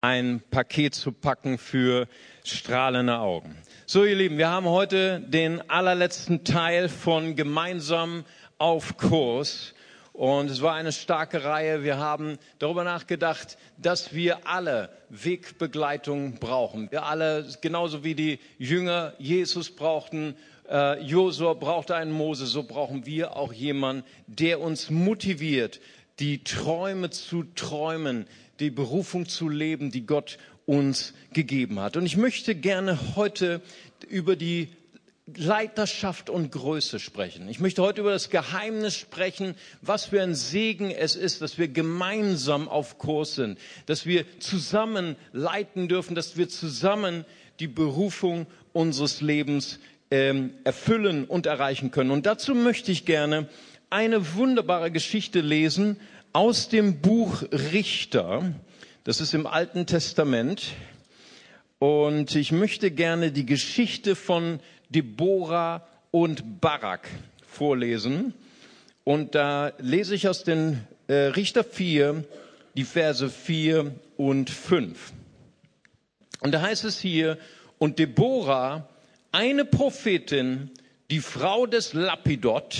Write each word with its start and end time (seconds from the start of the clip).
ein 0.00 0.42
Paket 0.50 0.94
zu 0.94 1.10
packen 1.10 1.58
für 1.58 2.06
strahlende 2.44 3.18
Augen. 3.18 3.56
So, 3.86 4.04
ihr 4.04 4.14
Lieben, 4.14 4.38
wir 4.38 4.48
haben 4.48 4.66
heute 4.66 5.20
den 5.20 5.68
allerletzten 5.68 6.44
Teil 6.44 6.88
von 6.88 7.34
Gemeinsam 7.34 8.24
auf 8.58 8.96
Kurs. 8.96 9.74
Und 10.12 10.50
es 10.50 10.62
war 10.62 10.74
eine 10.74 10.92
starke 10.92 11.44
Reihe. 11.44 11.82
Wir 11.84 11.98
haben 11.98 12.38
darüber 12.58 12.84
nachgedacht, 12.84 13.56
dass 13.76 14.12
wir 14.12 14.46
alle 14.46 14.90
Wegbegleitung 15.10 16.34
brauchen. 16.34 16.90
Wir 16.90 17.04
alle, 17.04 17.46
genauso 17.60 18.04
wie 18.04 18.14
die 18.14 18.38
Jünger 18.58 19.14
Jesus 19.18 19.70
brauchten, 19.70 20.36
äh, 20.68 21.00
Josua 21.02 21.54
brauchte 21.54 21.96
einen 21.96 22.12
Mose, 22.12 22.46
so 22.46 22.62
brauchen 22.62 23.06
wir 23.06 23.36
auch 23.36 23.52
jemanden, 23.52 24.04
der 24.26 24.60
uns 24.60 24.90
motiviert, 24.90 25.80
die 26.18 26.42
Träume 26.42 27.10
zu 27.10 27.44
träumen, 27.54 28.26
die 28.60 28.70
Berufung 28.70 29.28
zu 29.28 29.48
leben, 29.48 29.90
die 29.90 30.06
Gott 30.06 30.38
uns 30.66 31.14
gegeben 31.32 31.80
hat. 31.80 31.96
Und 31.96 32.06
ich 32.06 32.16
möchte 32.16 32.54
gerne 32.54 33.16
heute 33.16 33.62
über 34.08 34.36
die 34.36 34.68
Leiterschaft 35.36 36.30
und 36.30 36.50
Größe 36.52 36.98
sprechen. 36.98 37.48
Ich 37.48 37.60
möchte 37.60 37.82
heute 37.82 38.00
über 38.00 38.12
das 38.12 38.30
Geheimnis 38.30 38.96
sprechen, 38.96 39.54
was 39.82 40.06
für 40.06 40.22
ein 40.22 40.34
Segen 40.34 40.90
es 40.90 41.16
ist, 41.16 41.42
dass 41.42 41.58
wir 41.58 41.68
gemeinsam 41.68 42.68
auf 42.68 42.98
Kurs 42.98 43.34
sind, 43.34 43.58
dass 43.86 44.06
wir 44.06 44.24
zusammen 44.40 45.16
leiten 45.32 45.88
dürfen, 45.88 46.14
dass 46.14 46.36
wir 46.38 46.48
zusammen 46.48 47.26
die 47.60 47.66
Berufung 47.66 48.46
unseres 48.72 49.20
Lebens 49.20 49.80
ähm, 50.10 50.54
erfüllen 50.64 51.24
und 51.26 51.44
erreichen 51.44 51.90
können. 51.90 52.10
Und 52.10 52.24
dazu 52.24 52.54
möchte 52.54 52.90
ich 52.90 53.04
gerne 53.04 53.48
eine 53.90 54.34
wunderbare 54.34 54.90
Geschichte 54.90 55.40
lesen 55.40 55.98
aus 56.38 56.68
dem 56.68 57.00
Buch 57.00 57.42
Richter. 57.50 58.54
Das 59.02 59.20
ist 59.20 59.34
im 59.34 59.44
Alten 59.44 59.86
Testament. 59.86 60.68
Und 61.80 62.36
ich 62.36 62.52
möchte 62.52 62.92
gerne 62.92 63.32
die 63.32 63.44
Geschichte 63.44 64.14
von 64.14 64.60
Deborah 64.88 65.84
und 66.12 66.60
Barak 66.60 67.08
vorlesen. 67.44 68.34
Und 69.02 69.34
da 69.34 69.72
lese 69.78 70.14
ich 70.14 70.28
aus 70.28 70.44
den 70.44 70.86
äh, 71.08 71.14
Richter 71.14 71.64
4 71.64 72.22
die 72.76 72.84
Verse 72.84 73.28
4 73.28 73.92
und 74.16 74.48
5. 74.48 75.12
Und 76.38 76.52
da 76.52 76.62
heißt 76.62 76.84
es 76.84 77.00
hier, 77.00 77.36
und 77.78 77.98
Deborah, 77.98 78.88
eine 79.32 79.64
Prophetin, 79.64 80.70
die 81.10 81.18
Frau 81.18 81.66
des 81.66 81.94
Lapidot, 81.94 82.76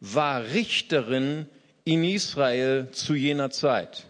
war 0.00 0.42
Richterin 0.54 1.48
in 1.86 2.02
Israel 2.02 2.88
zu 2.92 3.14
jener 3.14 3.50
Zeit. 3.50 4.06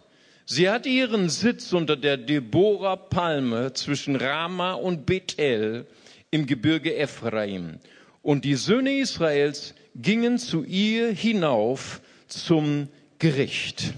Sie 0.46 0.70
hatte 0.70 0.88
ihren 0.88 1.28
Sitz 1.28 1.72
unter 1.72 1.96
der 1.96 2.16
Deborah 2.16 2.94
Palme 2.94 3.72
zwischen 3.72 4.14
Rama 4.14 4.74
und 4.74 5.06
Bethel 5.06 5.86
im 6.30 6.46
Gebirge 6.46 6.96
Ephraim. 6.96 7.80
Und 8.22 8.44
die 8.44 8.54
Söhne 8.54 8.98
Israels 8.98 9.74
gingen 9.96 10.38
zu 10.38 10.62
ihr 10.62 11.10
hinauf 11.10 12.00
zum 12.28 12.88
Gericht. 13.18 13.94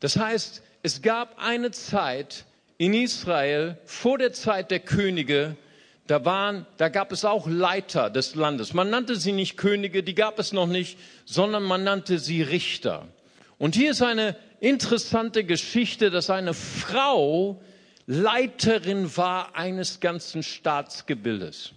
Das 0.00 0.16
heißt, 0.16 0.62
es 0.82 1.00
gab 1.00 1.38
eine 1.38 1.70
Zeit 1.70 2.44
in 2.76 2.92
Israel 2.92 3.78
vor 3.86 4.18
der 4.18 4.34
Zeit 4.34 4.70
der 4.70 4.80
Könige, 4.80 5.56
da 6.06 6.26
waren, 6.26 6.66
da 6.76 6.90
gab 6.90 7.12
es 7.12 7.24
auch 7.24 7.46
Leiter 7.46 8.10
des 8.10 8.34
Landes. 8.34 8.74
Man 8.74 8.90
nannte 8.90 9.16
sie 9.16 9.32
nicht 9.32 9.56
Könige, 9.56 10.02
die 10.02 10.14
gab 10.14 10.38
es 10.38 10.52
noch 10.52 10.66
nicht, 10.66 10.98
sondern 11.24 11.62
man 11.62 11.82
nannte 11.84 12.18
sie 12.18 12.42
Richter. 12.42 13.08
Und 13.64 13.74
hier 13.74 13.92
ist 13.92 14.02
eine 14.02 14.36
interessante 14.60 15.42
Geschichte, 15.42 16.10
dass 16.10 16.28
eine 16.28 16.52
Frau 16.52 17.62
Leiterin 18.04 19.16
war 19.16 19.56
eines 19.56 20.00
ganzen 20.00 20.42
Staatsgebildes. 20.42 21.72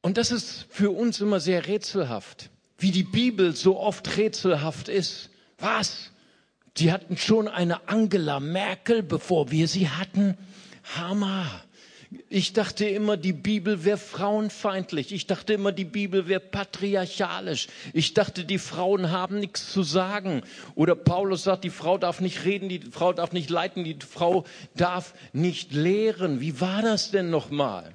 Und 0.00 0.16
das 0.16 0.32
ist 0.32 0.64
für 0.70 0.92
uns 0.92 1.20
immer 1.20 1.40
sehr 1.40 1.66
rätselhaft, 1.66 2.48
wie 2.78 2.90
die 2.90 3.02
Bibel 3.02 3.54
so 3.54 3.78
oft 3.78 4.16
rätselhaft 4.16 4.88
ist. 4.88 5.28
Was? 5.58 6.10
Die 6.78 6.90
hatten 6.90 7.18
schon 7.18 7.46
eine 7.46 7.86
Angela 7.86 8.40
Merkel, 8.40 9.02
bevor 9.02 9.50
wir 9.50 9.68
sie 9.68 9.90
hatten? 9.90 10.38
Hammer. 10.96 11.44
Ich 12.28 12.52
dachte 12.52 12.86
immer, 12.86 13.16
die 13.16 13.32
Bibel 13.32 13.84
wäre 13.84 13.98
frauenfeindlich. 13.98 15.12
Ich 15.12 15.26
dachte 15.26 15.54
immer, 15.54 15.72
die 15.72 15.84
Bibel 15.84 16.28
wäre 16.28 16.40
patriarchalisch. 16.40 17.68
Ich 17.92 18.14
dachte, 18.14 18.44
die 18.44 18.58
Frauen 18.58 19.10
haben 19.10 19.38
nichts 19.38 19.72
zu 19.72 19.82
sagen. 19.82 20.42
Oder 20.74 20.94
Paulus 20.94 21.44
sagt, 21.44 21.64
die 21.64 21.70
Frau 21.70 21.98
darf 21.98 22.20
nicht 22.20 22.44
reden, 22.44 22.68
die 22.68 22.80
Frau 22.80 23.12
darf 23.12 23.32
nicht 23.32 23.50
leiten, 23.50 23.84
die 23.84 23.96
Frau 24.00 24.44
darf 24.74 25.14
nicht 25.32 25.72
lehren. 25.72 26.40
Wie 26.40 26.60
war 26.60 26.82
das 26.82 27.10
denn 27.10 27.30
nochmal? 27.30 27.92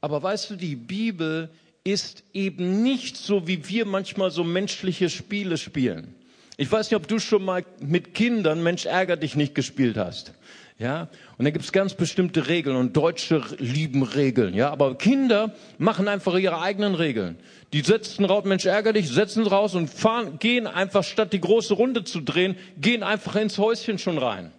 Aber 0.00 0.22
weißt 0.22 0.50
du, 0.50 0.56
die 0.56 0.76
Bibel 0.76 1.50
ist 1.84 2.24
eben 2.32 2.82
nicht 2.82 3.16
so, 3.16 3.46
wie 3.46 3.68
wir 3.68 3.86
manchmal 3.86 4.30
so 4.30 4.44
menschliche 4.44 5.08
Spiele 5.08 5.56
spielen. 5.56 6.14
Ich 6.56 6.70
weiß 6.70 6.90
nicht, 6.90 6.96
ob 6.96 7.06
du 7.06 7.18
schon 7.18 7.44
mal 7.44 7.64
mit 7.80 8.14
Kindern 8.14 8.62
Mensch 8.62 8.86
ärger 8.86 9.16
dich 9.16 9.36
nicht 9.36 9.54
gespielt 9.54 9.96
hast. 9.96 10.32
Ja, 10.78 11.08
und 11.38 11.46
da 11.46 11.50
gibt 11.50 11.64
es 11.64 11.72
ganz 11.72 11.94
bestimmte 11.94 12.48
Regeln 12.48 12.76
und 12.76 12.94
Deutsche 12.94 13.42
lieben 13.58 14.02
Regeln. 14.02 14.52
Ja, 14.52 14.70
aber 14.70 14.98
Kinder 14.98 15.54
machen 15.78 16.06
einfach 16.06 16.36
ihre 16.36 16.60
eigenen 16.60 16.94
Regeln. 16.94 17.38
Die 17.72 17.80
setzen 17.80 18.26
raus, 18.26 18.44
Mensch 18.44 18.66
ärgerlich, 18.66 19.08
setzen 19.08 19.46
raus 19.46 19.74
und 19.74 19.88
fahren, 19.88 20.38
gehen 20.38 20.66
einfach 20.66 21.02
statt 21.02 21.32
die 21.32 21.40
große 21.40 21.72
Runde 21.72 22.04
zu 22.04 22.20
drehen, 22.20 22.56
gehen 22.78 23.02
einfach 23.02 23.36
ins 23.36 23.56
Häuschen 23.56 23.98
schon 23.98 24.18
rein. 24.18 24.52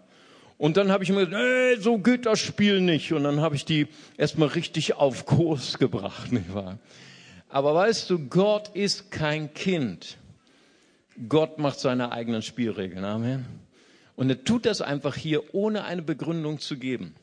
Und 0.58 0.76
dann 0.78 0.92
habe 0.92 1.04
ich 1.04 1.12
mir 1.12 1.28
gesagt, 1.28 1.44
nee, 1.44 1.76
so 1.80 2.00
geht 2.00 2.26
das 2.26 2.40
Spiel 2.40 2.82
nicht. 2.82 3.14
Und 3.14 3.24
dann 3.24 3.42
habe 3.42 3.56
ich 3.56 3.64
die 3.64 3.88
erstmal 4.18 4.48
richtig 4.48 4.96
auf 4.96 5.26
Kurs 5.28 5.78
gebracht, 5.78 6.32
nicht 6.32 6.52
wahr? 6.52 6.80
Aber 7.48 7.76
weißt 7.76 8.10
du, 8.10 8.28
Gott 8.28 8.70
ist 8.74 9.12
kein 9.12 9.54
Kind. 9.54 10.18
Gott 11.30 11.60
macht 11.60 11.80
seine 11.80 12.12
eigenen 12.12 12.42
Spielregeln. 12.42 13.06
Amen. 13.06 13.67
Und 14.18 14.30
er 14.30 14.44
tut 14.44 14.66
das 14.66 14.82
einfach 14.82 15.16
hier, 15.16 15.54
ohne 15.54 15.86
eine 15.86 16.02
Begründung 16.02 16.60
zu 16.60 16.78
geben. 16.78 17.16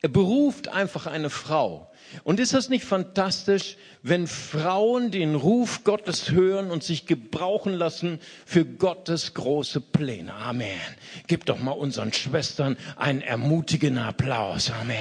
Er 0.00 0.08
beruft 0.08 0.68
einfach 0.68 1.06
eine 1.06 1.30
Frau. 1.30 1.90
Und 2.24 2.40
ist 2.40 2.54
das 2.54 2.70
nicht 2.70 2.84
fantastisch, 2.84 3.76
wenn 4.02 4.26
Frauen 4.26 5.10
den 5.10 5.34
Ruf 5.34 5.84
Gottes 5.84 6.30
hören 6.30 6.70
und 6.70 6.82
sich 6.82 7.06
gebrauchen 7.06 7.74
lassen 7.74 8.20
für 8.46 8.64
Gottes 8.64 9.34
große 9.34 9.80
Pläne? 9.80 10.32
Amen. 10.32 10.80
Gib 11.26 11.44
doch 11.44 11.58
mal 11.58 11.72
unseren 11.72 12.12
Schwestern 12.12 12.78
einen 12.96 13.20
ermutigenden 13.20 14.02
Applaus. 14.02 14.70
Amen. 14.70 14.96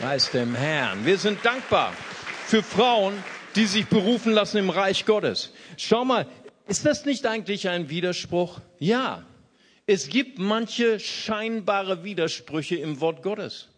Preis 0.00 0.30
dem 0.30 0.54
Herrn. 0.54 1.06
Wir 1.06 1.16
sind 1.16 1.42
dankbar 1.44 1.94
für 2.46 2.62
Frauen, 2.62 3.14
die 3.56 3.66
sich 3.66 3.86
berufen 3.86 4.32
lassen 4.32 4.58
im 4.58 4.68
Reich 4.68 5.06
Gottes. 5.06 5.52
Schau 5.78 6.04
mal, 6.04 6.26
ist 6.66 6.84
das 6.84 7.06
nicht 7.06 7.24
eigentlich 7.26 7.68
ein 7.68 7.88
Widerspruch? 7.88 8.60
Ja. 8.78 9.24
Es 9.86 10.08
gibt 10.08 10.38
manche 10.38 10.98
scheinbare 10.98 12.04
Widersprüche 12.04 12.76
im 12.76 13.00
Wort 13.00 13.22
Gottes. 13.22 13.68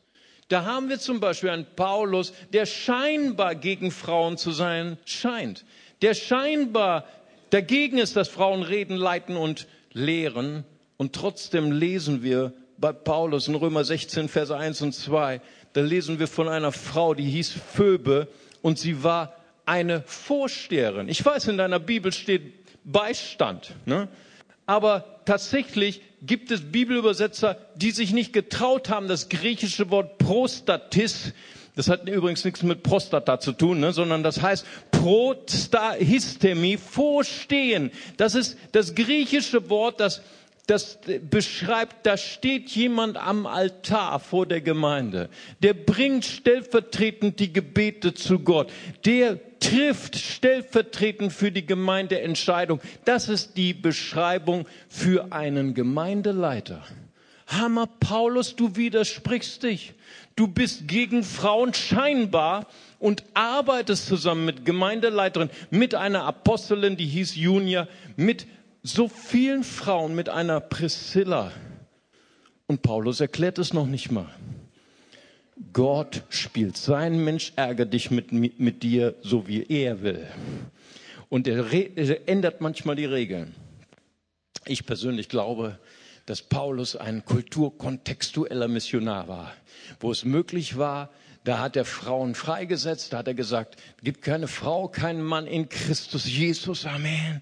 Da 0.49 0.65
haben 0.65 0.89
wir 0.89 1.00
zum 1.00 1.19
Beispiel 1.19 1.50
einen 1.50 1.67
Paulus, 1.75 2.33
der 2.53 2.67
scheinbar 2.67 3.56
gegen 3.56 3.91
Frauen 3.91 4.37
zu 4.37 4.53
sein 4.53 4.99
scheint, 5.05 5.65
der 6.03 6.15
scheinbar 6.15 7.05
dagegen 7.50 7.99
ist, 7.99 8.15
dass 8.15 8.28
Frauen 8.28 8.62
reden, 8.62 8.97
leiten 8.97 9.37
und 9.37 9.66
lehren. 9.93 10.65
Und 10.97 11.12
trotzdem 11.12 11.72
lesen 11.72 12.22
wir 12.22 12.53
bei 12.78 12.93
Paulus 12.93 13.49
in 13.49 13.56
Römer 13.56 13.83
16, 13.83 14.28
Verse 14.28 14.56
1 14.56 14.83
und 14.83 14.93
2, 14.93 15.41
da 15.72 15.81
lesen 15.81 16.21
wir 16.21 16.28
von 16.28 16.49
einer 16.49 16.72
Frau, 16.72 17.15
die 17.15 17.25
hieß 17.25 17.53
Phoebe 17.75 18.28
und 18.62 18.78
sie 18.78 19.03
war 19.03 19.34
eine 19.65 20.03
Vorsteherin. 20.06 21.09
Ich 21.09 21.25
weiß, 21.25 21.49
in 21.49 21.59
deiner 21.59 21.81
Bibel 21.81 22.12
steht 22.12 22.55
Beistand. 22.84 23.75
Ne? 23.84 24.09
Aber 24.66 25.21
tatsächlich 25.25 26.03
gibt 26.22 26.50
es 26.50 26.72
Bibelübersetzer, 26.72 27.56
die 27.77 27.93
sich 27.93 28.12
nicht 28.12 28.32
getraut 28.32 28.91
haben, 28.91 29.09
das 29.09 29.28
griechische 29.28 29.91
Wort 29.91 30.18
Prostatis, 30.18 31.33
das 31.77 31.89
hat 31.89 32.09
übrigens 32.09 32.45
nichts 32.45 32.63
mit 32.63 32.83
Prostata 32.83 33.39
zu 33.39 33.53
tun, 33.53 33.80
ne, 33.80 33.92
sondern 33.92 34.22
das 34.22 34.41
heißt 34.41 34.66
Prostahistemi, 34.91 36.78
vorstehen. 36.78 37.92
Das 38.16 38.34
ist 38.34 38.57
das 38.72 38.95
griechische 38.95 39.68
Wort, 39.68 40.01
das 40.01 40.22
das 40.66 40.98
beschreibt, 41.30 42.07
da 42.07 42.16
steht 42.16 42.71
jemand 42.71 43.16
am 43.16 43.47
Altar 43.47 44.18
vor 44.18 44.47
der 44.47 44.60
Gemeinde. 44.60 45.28
Der 45.63 45.74
bringt 45.74 46.24
stellvertretend 46.24 47.39
die 47.39 47.53
Gebete 47.53 48.15
zu 48.15 48.41
Gott. 48.41 48.72
Der 49.04 49.39
trifft 49.60 50.16
stellvertretend 50.16 51.33
für 51.33 51.53
die 51.53 51.65
Gemeinde 51.65 52.21
Entscheidung. 52.21 52.80
Das 53.04 53.28
ist 53.28 53.57
die 53.57 53.74
Beschreibung 53.74 54.66
für 54.89 55.33
einen 55.33 55.74
Gemeindeleiter. 55.74 56.83
Hammer, 57.47 57.86
Paulus, 57.86 58.57
du 58.57 58.74
widersprichst 58.74 59.62
dich. 59.62 59.95
Du 60.34 60.48
bist 60.48 60.89
gegen 60.89 61.22
Frauen 61.22 61.72
scheinbar 61.74 62.66
und 62.98 63.22
arbeitest 63.34 64.07
zusammen 64.07 64.45
mit 64.45 64.65
Gemeindeleiterin, 64.65 65.51
mit 65.71 65.95
einer 65.95 66.24
Apostelin, 66.24 66.97
die 66.97 67.07
hieß 67.07 67.36
Junia, 67.36 67.86
mit 68.16 68.47
so 68.88 69.09
vielen 69.09 69.65
Frauen, 69.65 70.15
mit 70.15 70.28
einer 70.28 70.60
Priscilla. 70.60 71.53
Und 72.66 72.83
Paulus 72.83 73.21
erklärt 73.21 73.59
es 73.59 73.72
noch 73.72 73.86
nicht 73.86 74.10
mal. 74.10 74.28
Gott 75.72 76.22
spielt 76.28 76.77
sein 76.77 77.24
Mensch, 77.24 77.53
ärgert 77.56 77.92
dich 77.92 78.10
mit, 78.10 78.33
mit 78.33 78.83
dir, 78.83 79.15
so 79.22 79.48
wie 79.48 79.65
er 79.68 80.03
will. 80.03 80.27
Und 81.28 81.48
er, 81.48 81.72
er 81.72 82.28
ändert 82.28 82.60
manchmal 82.60 82.97
die 82.97 83.06
Regeln. 83.06 83.54
Ich 84.66 84.84
persönlich 84.84 85.28
glaube, 85.28 85.78
dass 86.27 86.42
Paulus 86.42 86.97
ein 86.97 87.24
kulturkontextueller 87.24 88.68
Missionar 88.68 89.28
war, 89.28 89.53
wo 90.00 90.10
es 90.10 90.24
möglich 90.24 90.77
war, 90.77 91.10
da 91.44 91.60
hat 91.60 91.77
er 91.77 91.84
Frauen 91.84 92.34
freigesetzt, 92.34 93.12
da 93.12 93.18
hat 93.18 93.28
er 93.28 93.34
gesagt, 93.34 93.77
gibt 94.03 94.22
keine 94.22 94.48
Frau, 94.48 94.88
keinen 94.88 95.22
Mann 95.22 95.47
in 95.47 95.68
Christus 95.68 96.27
Jesus, 96.27 96.84
Amen. 96.84 97.41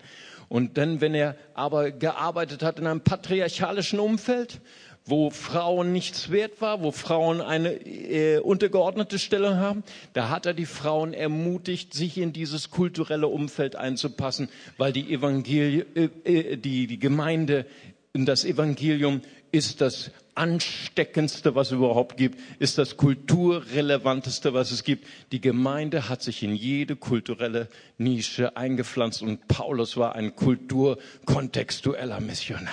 Und 0.49 0.77
dann, 0.79 1.01
wenn 1.01 1.15
er 1.15 1.37
aber 1.55 1.91
gearbeitet 1.91 2.63
hat 2.63 2.79
in 2.79 2.87
einem 2.87 3.01
patriarchalischen 3.01 3.99
Umfeld, 3.99 4.61
wo 5.07 5.29
Frauen 5.31 5.93
nichts 5.93 6.31
wert 6.31 6.61
war, 6.61 6.83
wo 6.83 6.91
Frauen 6.91 7.43
eine 7.43 7.75
äh, 7.75 8.39
untergeordnete 8.39 9.19
Stellung 9.19 9.57
haben, 9.57 9.85
da 10.15 10.31
hat 10.31 10.47
er 10.47 10.55
die 10.55 10.65
Frauen 10.67 11.13
ermutigt, 11.13 11.93
sich 11.93 12.17
in 12.17 12.33
dieses 12.33 12.71
kulturelle 12.71 13.27
Umfeld 13.29 13.77
einzupassen, 13.77 14.49
weil 14.79 14.93
die 14.93 15.13
Evangelie, 15.13 15.85
äh, 15.95 16.09
äh, 16.25 16.57
die, 16.57 16.87
die 16.87 16.99
Gemeinde 16.99 17.67
in 18.15 18.25
das 18.25 18.45
Evangelium 18.45 19.21
ist 19.53 19.81
das 19.81 20.11
ansteckendste, 20.35 21.55
was 21.55 21.69
es 21.69 21.75
überhaupt 21.75 22.17
gibt, 22.17 22.39
ist 22.59 22.79
das 22.79 22.97
kulturrelevanteste, 22.97 24.55
was 24.55 24.71
es 24.71 24.85
gibt. 24.85 25.07
Die 25.33 25.41
Gemeinde 25.41 26.09
hat 26.09 26.23
sich 26.23 26.43
in 26.43 26.55
jede 26.55 26.97
kulturelle 26.97 27.69
Nische 27.99 28.57
eingepflanzt 28.57 29.23
und 29.23 29.49
Paulus 29.49 29.97
war 29.97 30.15
ein 30.15 30.35
kulturkontextueller 30.35 32.21
Missionar. 32.21 32.73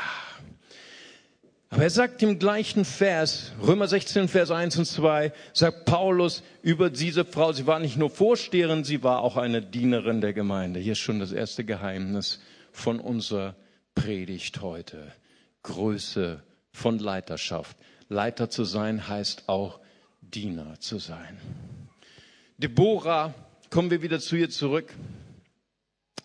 Aber 1.69 1.83
er 1.83 1.89
sagt 1.89 2.21
im 2.21 2.37
gleichen 2.37 2.83
Vers, 2.83 3.53
Römer 3.65 3.87
16, 3.87 4.27
Vers 4.27 4.51
1 4.51 4.77
und 4.77 4.85
2, 4.85 5.31
sagt 5.53 5.85
Paulus 5.85 6.43
über 6.61 6.89
diese 6.89 7.23
Frau, 7.23 7.53
sie 7.53 7.65
war 7.65 7.79
nicht 7.79 7.95
nur 7.95 8.09
Vorsteherin, 8.09 8.83
sie 8.83 9.03
war 9.03 9.21
auch 9.21 9.37
eine 9.37 9.61
Dienerin 9.61 10.19
der 10.19 10.33
Gemeinde. 10.33 10.81
Hier 10.81 10.91
ist 10.91 10.99
schon 10.99 11.21
das 11.21 11.31
erste 11.31 11.63
Geheimnis 11.63 12.41
von 12.73 12.99
unserer 12.99 13.55
Predigt 13.95 14.61
heute. 14.61 15.13
Größe 15.63 16.43
von 16.71 16.99
Leiterschaft. 16.99 17.77
Leiter 18.09 18.49
zu 18.49 18.63
sein 18.63 19.07
heißt 19.07 19.47
auch 19.47 19.79
Diener 20.21 20.79
zu 20.79 20.99
sein. 20.99 21.39
Deborah, 22.57 23.33
kommen 23.69 23.89
wir 23.89 24.01
wieder 24.01 24.19
zu 24.19 24.35
ihr 24.35 24.49
zurück. 24.49 24.93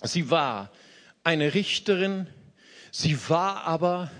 Sie 0.03 0.31
war 0.31 0.71
eine 1.25 1.55
Richterin, 1.55 2.27
sie 2.91 3.17
war 3.29 3.65
aber 3.65 4.11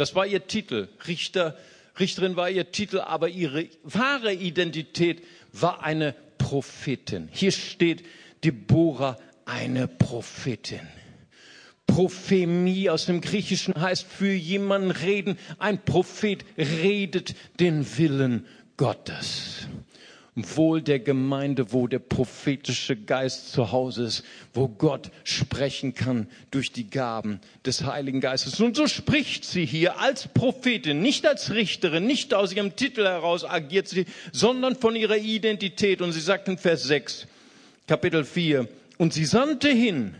das 0.00 0.14
war 0.14 0.26
ihr 0.26 0.46
Titel. 0.46 0.88
Richter, 1.06 1.58
Richterin 1.98 2.34
war 2.34 2.48
ihr 2.48 2.72
Titel, 2.72 3.00
aber 3.00 3.28
ihre 3.28 3.68
wahre 3.82 4.32
Identität 4.32 5.22
war 5.52 5.82
eine 5.82 6.14
Prophetin. 6.38 7.28
Hier 7.30 7.52
steht 7.52 8.06
Deborah, 8.42 9.18
eine 9.44 9.88
Prophetin. 9.88 10.88
Prophemie 11.90 12.88
aus 12.88 13.06
dem 13.06 13.20
Griechischen 13.20 13.74
heißt 13.74 14.06
für 14.06 14.32
jemanden 14.32 14.90
reden. 14.90 15.36
Ein 15.58 15.84
Prophet 15.84 16.44
redet 16.56 17.34
den 17.58 17.84
Willen 17.98 18.46
Gottes 18.76 19.66
wohl 20.36 20.80
der 20.82 21.00
Gemeinde, 21.00 21.72
wo 21.72 21.86
der 21.86 21.98
prophetische 21.98 22.96
Geist 22.96 23.52
zu 23.52 23.72
Hause 23.72 24.04
ist, 24.04 24.24
wo 24.54 24.68
Gott 24.68 25.10
sprechen 25.24 25.94
kann 25.94 26.28
durch 26.50 26.72
die 26.72 26.88
Gaben 26.88 27.40
des 27.66 27.84
Heiligen 27.84 28.20
Geistes. 28.20 28.60
Und 28.60 28.76
so 28.76 28.86
spricht 28.86 29.44
sie 29.44 29.66
hier 29.66 29.98
als 29.98 30.28
Prophetin, 30.28 31.02
nicht 31.02 31.26
als 31.26 31.52
Richterin, 31.52 32.06
nicht 32.06 32.34
aus 32.34 32.52
ihrem 32.52 32.76
Titel 32.76 33.04
heraus 33.04 33.44
agiert 33.44 33.88
sie, 33.88 34.06
sondern 34.32 34.76
von 34.76 34.96
ihrer 34.96 35.16
Identität. 35.16 36.00
Und 36.00 36.12
sie 36.12 36.20
sagt 36.20 36.48
in 36.48 36.58
Vers 36.58 36.84
6, 36.84 37.26
Kapitel 37.86 38.24
4, 38.24 38.68
und 38.98 39.12
sie 39.12 39.24
sandte 39.24 39.68
hin 39.68 40.14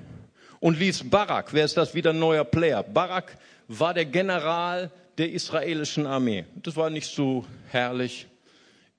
und 0.60 0.78
ließ 0.78 1.10
Barak, 1.10 1.52
wer 1.52 1.64
ist 1.64 1.76
das 1.76 1.94
wieder 1.94 2.10
ein 2.10 2.18
neuer 2.18 2.44
Player? 2.44 2.82
Barak 2.82 3.36
war 3.66 3.94
der 3.94 4.04
General 4.04 4.90
der 5.18 5.32
israelischen 5.32 6.06
Armee. 6.06 6.44
Das 6.62 6.76
war 6.76 6.90
nicht 6.90 7.12
so 7.12 7.44
herrlich 7.70 8.26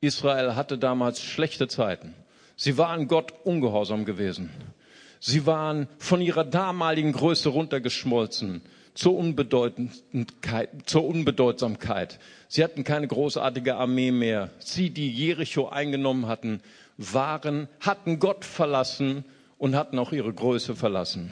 Israel 0.02 0.56
hatte 0.56 0.80
damals 0.80 1.22
schlechte 1.22 1.68
Zeiten. 1.68 2.16
Sie 2.56 2.78
waren 2.78 3.08
Gott 3.08 3.34
ungehorsam 3.44 4.04
gewesen. 4.04 4.50
Sie 5.20 5.46
waren 5.46 5.88
von 6.00 6.22
ihrer 6.22 6.44
damaligen 6.44 7.12
Größe 7.14 7.50
runtergeschmolzen 7.50 8.64
zur, 8.96 9.14
zur 10.86 11.06
Unbedeutsamkeit. 11.06 12.20
Sie 12.48 12.64
hatten 12.64 12.84
keine 12.84 13.08
großartige 13.08 13.76
Armee 13.76 14.10
mehr. 14.10 14.50
Sie, 14.58 14.90
die 14.90 15.12
Jericho 15.12 15.70
eingenommen 15.70 16.26
hatten, 16.26 16.62
waren, 16.98 17.68
hatten 17.80 18.18
Gott 18.18 18.44
verlassen 18.44 19.24
und 19.62 19.76
hatten 19.76 20.00
auch 20.00 20.12
ihre 20.12 20.34
Größe 20.34 20.76
verlassen. 20.76 21.30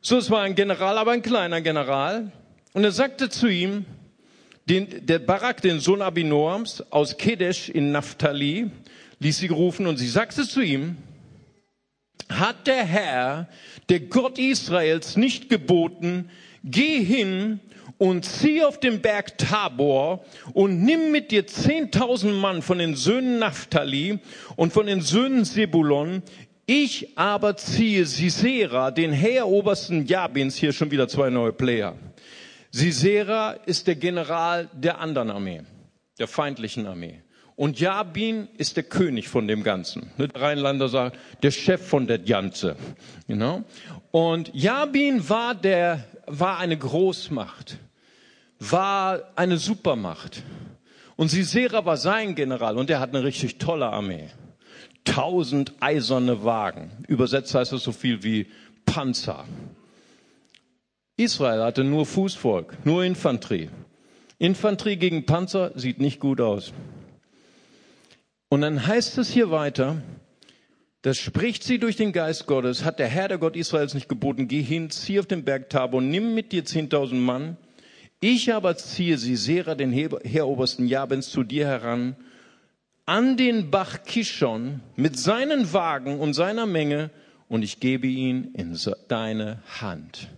So, 0.00 0.18
es 0.18 0.28
war 0.28 0.42
ein 0.42 0.56
General, 0.56 0.98
aber 0.98 1.12
ein 1.12 1.22
kleiner 1.22 1.60
General. 1.60 2.32
Und 2.72 2.82
er 2.82 2.90
sagte 2.90 3.28
zu 3.28 3.46
ihm, 3.46 3.84
den, 4.68 5.06
der 5.06 5.20
Barak, 5.20 5.62
den 5.62 5.78
Sohn 5.78 6.02
Abinoams 6.02 6.82
aus 6.90 7.16
Kedesh 7.16 7.68
in 7.68 7.92
Naphtali, 7.92 8.72
ließ 9.20 9.38
sie 9.38 9.46
rufen 9.46 9.86
und 9.86 9.98
sie 9.98 10.08
sagte 10.08 10.42
zu 10.42 10.62
ihm, 10.62 10.96
hat 12.28 12.66
der 12.66 12.84
Herr, 12.84 13.48
der 13.88 14.00
Gott 14.00 14.40
Israels, 14.40 15.16
nicht 15.16 15.48
geboten, 15.48 16.28
geh 16.64 17.04
hin 17.04 17.60
und 17.98 18.24
zieh 18.24 18.64
auf 18.64 18.80
den 18.80 19.00
Berg 19.00 19.38
Tabor 19.38 20.24
und 20.54 20.82
nimm 20.82 21.12
mit 21.12 21.30
dir 21.30 21.46
zehntausend 21.46 22.34
Mann 22.34 22.62
von 22.62 22.78
den 22.78 22.96
Söhnen 22.96 23.38
Naphtali 23.38 24.18
und 24.56 24.72
von 24.72 24.86
den 24.86 25.02
Söhnen 25.02 25.44
Sebulon. 25.44 26.22
Ich 26.72 27.18
aber 27.18 27.56
ziehe 27.56 28.06
Sisera, 28.06 28.92
den 28.92 29.10
Heerobersten 29.10 30.06
Jabins, 30.06 30.54
hier 30.54 30.72
schon 30.72 30.92
wieder 30.92 31.08
zwei 31.08 31.28
neue 31.28 31.52
Player 31.52 31.96
Sisera 32.70 33.54
ist 33.66 33.88
der 33.88 33.96
General 33.96 34.68
der 34.72 35.00
anderen 35.00 35.32
Armee, 35.32 35.62
der 36.20 36.28
feindlichen 36.28 36.86
Armee. 36.86 37.24
Und 37.56 37.80
Jabin 37.80 38.46
ist 38.56 38.76
der 38.76 38.84
König 38.84 39.28
von 39.28 39.48
dem 39.48 39.64
Ganzen. 39.64 40.12
Der 40.16 40.28
Rheinlander 40.40 40.88
sagt, 40.88 41.18
der 41.42 41.50
Chef 41.50 41.84
von 41.84 42.06
der 42.06 42.20
Janze. 42.20 42.76
Genau. 43.26 43.64
Und 44.12 44.52
Jabin 44.54 45.28
war 45.28 45.56
der, 45.56 46.04
war 46.28 46.60
eine 46.60 46.78
Großmacht, 46.78 47.78
war 48.60 49.22
eine 49.34 49.56
Supermacht. 49.56 50.44
Und 51.16 51.30
Sisera 51.30 51.84
war 51.84 51.96
sein 51.96 52.36
General 52.36 52.78
und 52.78 52.90
er 52.90 53.00
hat 53.00 53.12
eine 53.12 53.24
richtig 53.24 53.58
tolle 53.58 53.88
Armee. 53.88 54.28
Tausend 55.04 55.72
eiserne 55.80 56.44
Wagen. 56.44 56.90
Übersetzt 57.08 57.54
heißt 57.54 57.72
das 57.72 57.82
so 57.82 57.92
viel 57.92 58.22
wie 58.22 58.46
Panzer. 58.84 59.44
Israel 61.16 61.62
hatte 61.62 61.84
nur 61.84 62.06
Fußvolk, 62.06 62.84
nur 62.84 63.04
Infanterie. 63.04 63.68
Infanterie 64.38 64.96
gegen 64.96 65.26
Panzer 65.26 65.72
sieht 65.74 66.00
nicht 66.00 66.18
gut 66.18 66.40
aus. 66.40 66.72
Und 68.48 68.62
dann 68.62 68.86
heißt 68.86 69.18
es 69.18 69.30
hier 69.30 69.50
weiter, 69.50 70.02
das 71.02 71.18
spricht 71.18 71.62
sie 71.62 71.78
durch 71.78 71.96
den 71.96 72.12
Geist 72.12 72.46
Gottes, 72.46 72.84
hat 72.84 72.98
der 72.98 73.06
Herr, 73.06 73.28
der 73.28 73.38
Gott 73.38 73.56
Israels 73.56 73.94
nicht 73.94 74.08
geboten, 74.08 74.48
geh 74.48 74.62
hin, 74.62 74.90
zieh 74.90 75.18
auf 75.18 75.26
den 75.26 75.44
Berg 75.44 75.70
Tabor, 75.70 76.02
nimm 76.02 76.34
mit 76.34 76.52
dir 76.52 76.64
zehntausend 76.64 77.22
Mann. 77.22 77.56
Ich 78.20 78.52
aber 78.52 78.76
ziehe 78.76 79.16
sie, 79.16 79.36
Sera, 79.36 79.74
den 79.74 79.92
Heerobersten 79.92 80.86
Jabens, 80.86 81.30
zu 81.30 81.42
dir 81.42 81.66
heran, 81.66 82.16
an 83.10 83.36
den 83.36 83.72
Bach 83.72 84.04
Kishon 84.04 84.82
mit 84.94 85.18
seinen 85.18 85.72
Wagen 85.72 86.20
und 86.20 86.32
seiner 86.32 86.64
Menge, 86.64 87.10
und 87.48 87.64
ich 87.64 87.80
gebe 87.80 88.06
ihn 88.06 88.54
in 88.54 88.78
deine 89.08 89.60
Hand. 89.80 90.28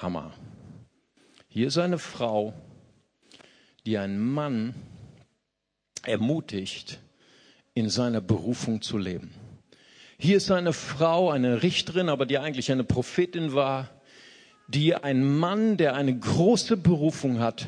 Hammer. 0.00 0.32
Hier 1.48 1.66
ist 1.66 1.76
eine 1.76 1.98
Frau, 1.98 2.54
die 3.84 3.98
einen 3.98 4.20
Mann 4.20 4.76
ermutigt, 6.04 7.00
in 7.74 7.88
seiner 7.88 8.20
Berufung 8.20 8.80
zu 8.80 8.96
leben. 8.96 9.32
Hier 10.18 10.36
ist 10.36 10.52
eine 10.52 10.72
Frau, 10.72 11.30
eine 11.30 11.64
Richterin, 11.64 12.08
aber 12.08 12.26
die 12.26 12.38
eigentlich 12.38 12.70
eine 12.70 12.84
Prophetin 12.84 13.54
war, 13.54 13.90
die 14.68 14.94
einen 14.94 15.36
Mann, 15.36 15.76
der 15.76 15.96
eine 15.96 16.16
große 16.16 16.76
Berufung 16.76 17.40
hat, 17.40 17.66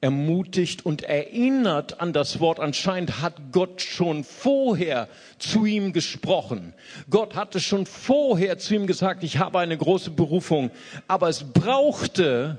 ermutigt 0.00 0.86
und 0.86 1.02
erinnert 1.02 2.00
an 2.00 2.12
das 2.12 2.40
Wort. 2.40 2.58
Anscheinend 2.58 3.20
hat 3.20 3.52
Gott 3.52 3.82
schon 3.82 4.24
vorher 4.24 5.08
zu 5.38 5.66
ihm 5.66 5.92
gesprochen. 5.92 6.74
Gott 7.10 7.34
hatte 7.34 7.60
schon 7.60 7.86
vorher 7.86 8.58
zu 8.58 8.74
ihm 8.74 8.86
gesagt, 8.86 9.22
ich 9.22 9.38
habe 9.38 9.58
eine 9.58 9.76
große 9.76 10.10
Berufung. 10.10 10.70
Aber 11.06 11.28
es 11.28 11.44
brauchte 11.52 12.58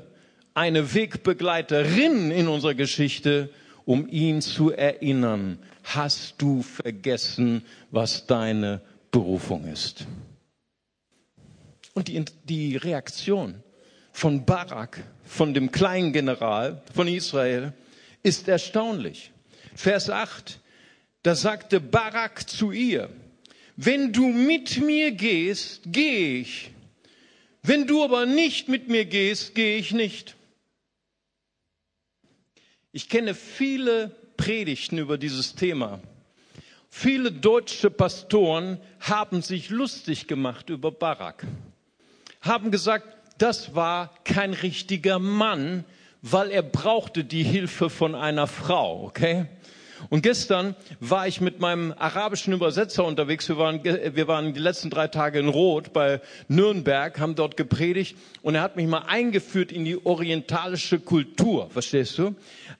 eine 0.54 0.94
Wegbegleiterin 0.94 2.32
in 2.32 2.48
unserer 2.48 2.76
Geschichte, 2.76 3.50
um 3.86 4.08
ihn 4.08 4.42
zu 4.42 4.72
erinnern. 4.72 5.58
Hast 5.84 6.36
du 6.38 6.62
vergessen, 6.62 7.64
was 7.90 8.28
deine 8.28 8.82
Berufung 9.10 9.66
ist? 9.66 10.06
Und 11.94 12.08
die, 12.08 12.24
die 12.44 12.78
Reaktion 12.78 13.64
von 14.12 14.46
Barak, 14.46 15.04
von 15.26 15.54
dem 15.54 15.72
kleinen 15.72 16.14
General 16.14 16.82
von 16.94 17.08
Israel, 17.08 17.74
ist 18.24 18.48
erstaunlich. 18.48 19.32
Vers 19.76 20.10
8, 20.10 20.60
da 21.24 21.36
sagte 21.36 21.80
Barak 21.80 22.50
zu 22.50 22.72
ihr, 22.72 23.10
wenn 23.78 24.12
du 24.14 24.28
mit 24.28 24.80
mir 24.82 25.12
gehst, 25.12 25.82
gehe 25.86 26.42
ich. 26.42 26.72
Wenn 27.64 27.88
du 27.88 28.04
aber 28.04 28.26
nicht 28.26 28.68
mit 28.68 28.90
mir 28.90 29.06
gehst, 29.06 29.56
gehe 29.56 29.78
ich 29.78 29.92
nicht. 29.92 30.36
Ich 32.92 33.08
kenne 33.08 33.34
viele 33.34 34.16
Predigten 34.36 34.98
über 34.98 35.18
dieses 35.18 35.56
Thema. 35.56 36.02
Viele 36.90 37.32
deutsche 37.32 37.90
Pastoren 37.90 38.80
haben 39.00 39.42
sich 39.42 39.70
lustig 39.70 40.28
gemacht 40.28 40.70
über 40.70 40.92
Barak, 40.92 41.48
haben 42.42 42.70
gesagt, 42.70 43.21
das 43.42 43.76
war 43.76 44.14
kein 44.24 44.54
richtiger 44.54 45.20
Mann, 45.20 45.84
weil 46.22 46.52
er 46.52 46.62
brauchte 46.62 47.24
die 47.24 47.44
Hilfe 47.44 47.90
von 47.90 48.14
einer 48.14 48.48
Frau, 48.48 49.04
okay? 49.04 49.48
Und 50.10 50.24
gestern 50.24 50.76
war 51.00 51.28
ich 51.28 51.42
mit 51.42 51.60
meinem 51.60 51.94
arabischen 51.98 52.54
Übersetzer 52.54 53.06
unterwegs. 53.06 53.48
Wir 53.50 53.58
waren, 53.58 53.84
wir 53.84 54.28
waren 54.28 54.54
die 54.54 54.60
letzten 54.60 54.90
drei 54.90 55.08
Tage 55.08 55.40
in 55.40 55.48
Rot 55.48 55.94
bei 55.94 56.22
Nürnberg, 56.48 57.20
haben 57.20 57.36
dort 57.36 57.56
gepredigt 57.56 58.16
und 58.42 58.56
er 58.56 58.62
hat 58.62 58.76
mich 58.76 58.88
mal 58.88 59.04
eingeführt 59.08 59.72
in 59.72 59.86
die 59.86 60.04
orientalische 60.04 61.00
Kultur. 61.00 61.70
Verstehst 61.70 62.18
du? 62.18 62.36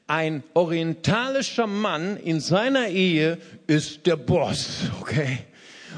Ein 0.08 0.44
orientalischer 0.54 1.68
Mann 1.68 2.18
in 2.18 2.40
seiner 2.40 2.88
Ehe 2.88 3.38
ist 3.68 4.08
der 4.08 4.16
Boss, 4.16 4.90
okay? 5.00 5.40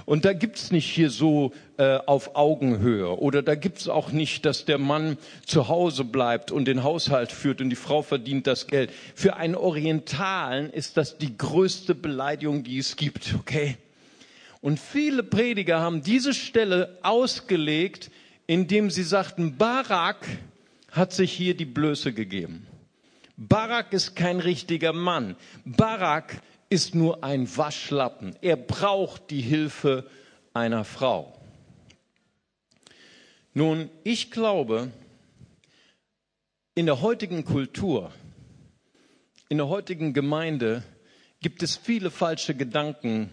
Und 0.06 0.26
da 0.26 0.34
gibt's 0.34 0.72
nicht 0.72 0.90
hier 0.90 1.10
so 1.10 1.52
äh, 1.78 1.98
auf 2.06 2.36
Augenhöhe 2.36 3.18
oder 3.18 3.42
da 3.42 3.56
gibt's 3.56 3.88
auch 3.88 4.12
nicht, 4.12 4.46
dass 4.46 4.66
der 4.66 4.78
Mann 4.78 5.18
zu 5.46 5.68
Hause 5.68 6.04
bleibt 6.04 6.52
und 6.52 6.66
den 6.66 6.84
Haushalt 6.84 7.32
führt 7.32 7.62
und 7.62 7.70
die 7.70 7.76
Frau 7.76 8.02
verdient 8.02 8.48
das 8.48 8.68
Geld. 8.68 8.92
Für 9.16 9.36
einen 9.36 9.56
Orientalen 9.56 10.70
ist 10.70 10.98
das 10.98 11.18
die 11.18 11.38
größte 11.38 11.96
Beleidigung, 11.96 12.64
die 12.64 12.78
es 12.78 12.96
gibt, 12.96 13.36
okay? 13.40 13.78
Und 14.62 14.80
viele 14.80 15.24
Prediger 15.24 15.82
haben 15.82 16.04
diese 16.04 16.34
Stelle 16.34 16.98
ausgelegt, 17.02 18.12
indem 18.48 18.90
sie 18.90 19.04
sagten, 19.04 19.58
Barak 19.58 20.26
hat 20.92 21.12
sich 21.12 21.34
hier 21.34 21.56
die 21.56 21.66
Blöße 21.66 22.14
gegeben. 22.14 22.66
Barak 23.36 23.94
ist 23.94 24.16
kein 24.16 24.40
richtiger 24.40 24.94
Mann. 24.94 25.36
Barak 25.66 26.38
ist 26.74 26.96
nur 26.96 27.24
ein 27.24 27.48
Waschlappen. 27.56 28.36
Er 28.42 28.56
braucht 28.56 29.30
die 29.30 29.42
Hilfe 29.42 30.10
einer 30.56 30.84
Frau. 30.84 31.40
Nun, 33.54 33.92
ich 34.04 34.32
glaube, 34.32 34.92
in 36.74 36.88
der 36.88 37.00
heutigen 37.02 37.46
Kultur, 37.46 38.12
in 39.50 39.58
der 39.58 39.68
heutigen 39.68 40.14
Gemeinde 40.14 40.82
gibt 41.42 41.62
es 41.62 41.78
viele 41.78 42.10
falsche 42.10 42.56
Gedanken 42.56 43.30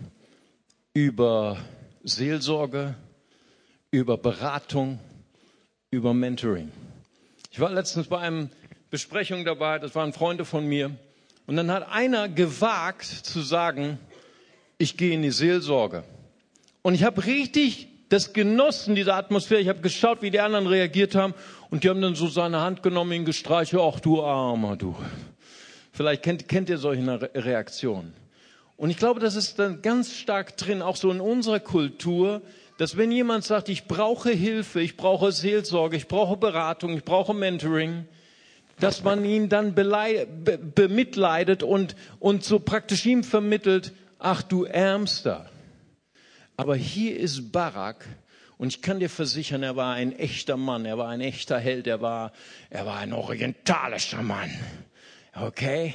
über 0.92 1.56
Seelsorge, 2.02 2.94
über 3.90 4.18
Beratung, 4.18 4.99
über 5.90 6.12
Mentoring. 6.12 6.70
Ich 7.50 7.59
war 7.59 7.70
letztens 7.70 8.09
bei 8.09 8.18
einem 8.18 8.50
Besprechung 8.90 9.47
dabei, 9.47 9.78
das 9.78 9.94
waren 9.94 10.12
Freunde 10.12 10.44
von 10.44 10.66
mir, 10.66 10.94
und 11.50 11.57
dann 11.57 11.73
hat 11.73 11.90
einer 11.90 12.28
gewagt 12.28 13.04
zu 13.04 13.40
sagen, 13.40 13.99
ich 14.78 14.97
gehe 14.97 15.14
in 15.14 15.23
die 15.23 15.33
Seelsorge. 15.33 16.04
Und 16.83 16.95
ich 16.95 17.02
habe 17.02 17.26
richtig 17.26 17.88
das 18.09 18.33
genossen, 18.33 18.95
diese 18.95 19.14
Atmosphäre. 19.14 19.61
Ich 19.61 19.69
habe 19.69 19.80
geschaut, 19.80 20.23
wie 20.23 20.30
die 20.30 20.38
anderen 20.38 20.69
reagiert 20.69 21.16
haben. 21.16 21.35
Und 21.69 21.83
die 21.83 21.88
haben 21.88 22.00
dann 22.00 22.14
so 22.14 22.28
seine 22.28 22.61
Hand 22.61 22.85
genommen, 22.85 23.11
ihn 23.11 23.25
gestreichelt. 23.25 23.83
Ach 23.85 23.99
du 23.99 24.23
Armer, 24.23 24.76
du. 24.76 24.95
Vielleicht 25.90 26.23
kennt, 26.23 26.47
kennt 26.47 26.69
ihr 26.71 26.78
solche 26.78 27.21
Reaktionen. 27.35 28.12
Und 28.76 28.90
ich 28.90 28.97
glaube, 28.97 29.19
das 29.19 29.35
ist 29.35 29.59
dann 29.59 29.83
ganz 29.83 30.14
stark 30.14 30.57
drin, 30.57 30.83
auch 30.83 30.95
so 30.95 31.11
in 31.11 31.21
unserer 31.21 31.59
Kultur, 31.59 32.42
dass 32.78 32.97
wenn 32.97 33.11
jemand 33.11 33.42
sagt, 33.42 33.69
ich 33.69 33.87
brauche 33.87 34.30
Hilfe, 34.30 34.80
ich 34.83 34.97
brauche 34.97 35.33
Seelsorge, 35.33 35.97
ich 35.97 36.07
brauche 36.07 36.37
Beratung, 36.37 36.97
ich 36.97 37.02
brauche 37.02 37.35
Mentoring, 37.35 38.07
dass 38.80 39.04
man 39.04 39.25
ihn 39.25 39.49
dann 39.49 39.75
bemitleidet 39.75 41.62
und, 41.62 41.96
und 42.18 42.44
so 42.44 42.58
praktisch 42.58 43.06
ihm 43.06 43.22
vermittelt, 43.25 43.92
ach 44.18 44.42
du 44.42 44.64
Ärmster. 44.64 45.49
Aber 46.56 46.76
hier 46.76 47.18
ist 47.18 47.52
Barak 47.52 48.06
und 48.58 48.68
ich 48.68 48.82
kann 48.82 49.00
dir 49.00 49.08
versichern, 49.08 49.62
er 49.62 49.76
war 49.76 49.94
ein 49.94 50.12
echter 50.12 50.56
Mann, 50.56 50.84
er 50.84 50.99
war 50.99 51.08
ein 51.08 51.20
echter 51.20 51.58
Held, 51.58 51.87
er 51.87 52.02
war, 52.02 52.32
er 52.68 52.84
war 52.84 52.99
ein 52.99 53.12
orientalischer 53.12 54.22
Mann. 54.22 54.50
Okay? 55.34 55.94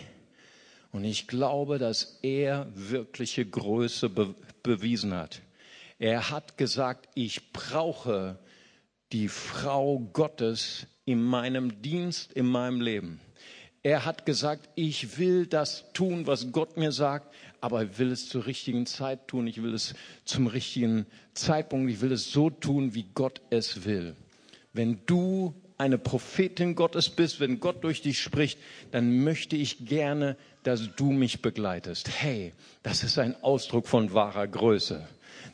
Und 0.92 1.04
ich 1.04 1.28
glaube, 1.28 1.78
dass 1.78 2.20
er 2.22 2.68
wirkliche 2.74 3.46
Größe 3.46 4.10
be 4.10 4.34
bewiesen 4.64 5.14
hat. 5.14 5.42
Er 6.00 6.32
hat 6.32 6.58
gesagt, 6.58 7.08
ich 7.14 7.54
brauche 7.54 8.40
die 9.12 9.28
Frau 9.28 10.00
Gottes 10.00 10.88
in 11.06 11.22
meinem 11.24 11.82
Dienst, 11.82 12.34
in 12.34 12.48
meinem 12.48 12.82
Leben. 12.82 13.20
Er 13.84 14.04
hat 14.04 14.26
gesagt, 14.26 14.68
ich 14.74 15.20
will 15.20 15.46
das 15.46 15.86
tun, 15.94 16.26
was 16.26 16.52
Gott 16.52 16.76
mir 16.76 16.92
sagt, 16.92 17.32
aber 17.62 17.84
ich 17.84 18.00
will 18.00 18.12
es 18.12 18.28
zur 18.28 18.48
richtigen 18.48 18.88
Zeit 18.88 19.28
tun. 19.28 19.46
Ich 19.46 19.62
will 19.62 19.76
es 19.76 19.94
zum 20.24 20.48
richtigen 20.48 21.06
Zeitpunkt. 21.36 21.92
Ich 21.92 22.02
will 22.02 22.12
es 22.12 22.32
so 22.32 22.50
tun, 22.50 22.96
wie 22.96 23.06
Gott 23.14 23.42
es 23.52 23.86
will. 23.86 24.16
Wenn 24.74 25.00
du 25.06 25.54
eine 25.78 26.00
Prophetin 26.00 26.74
Gottes 26.74 27.10
bist, 27.10 27.40
wenn 27.40 27.60
Gott 27.60 27.84
durch 27.84 28.02
dich 28.02 28.20
spricht, 28.20 28.58
dann 28.90 29.24
möchte 29.24 29.56
ich 29.56 29.86
gerne, 29.86 30.36
dass 30.64 30.96
du 30.96 31.12
mich 31.12 31.44
begleitest. 31.44 32.10
Hey, 32.10 32.54
das 32.82 33.04
ist 33.04 33.20
ein 33.20 33.36
Ausdruck 33.44 33.88
von 33.88 34.14
wahrer 34.14 34.48
Größe. 34.48 35.08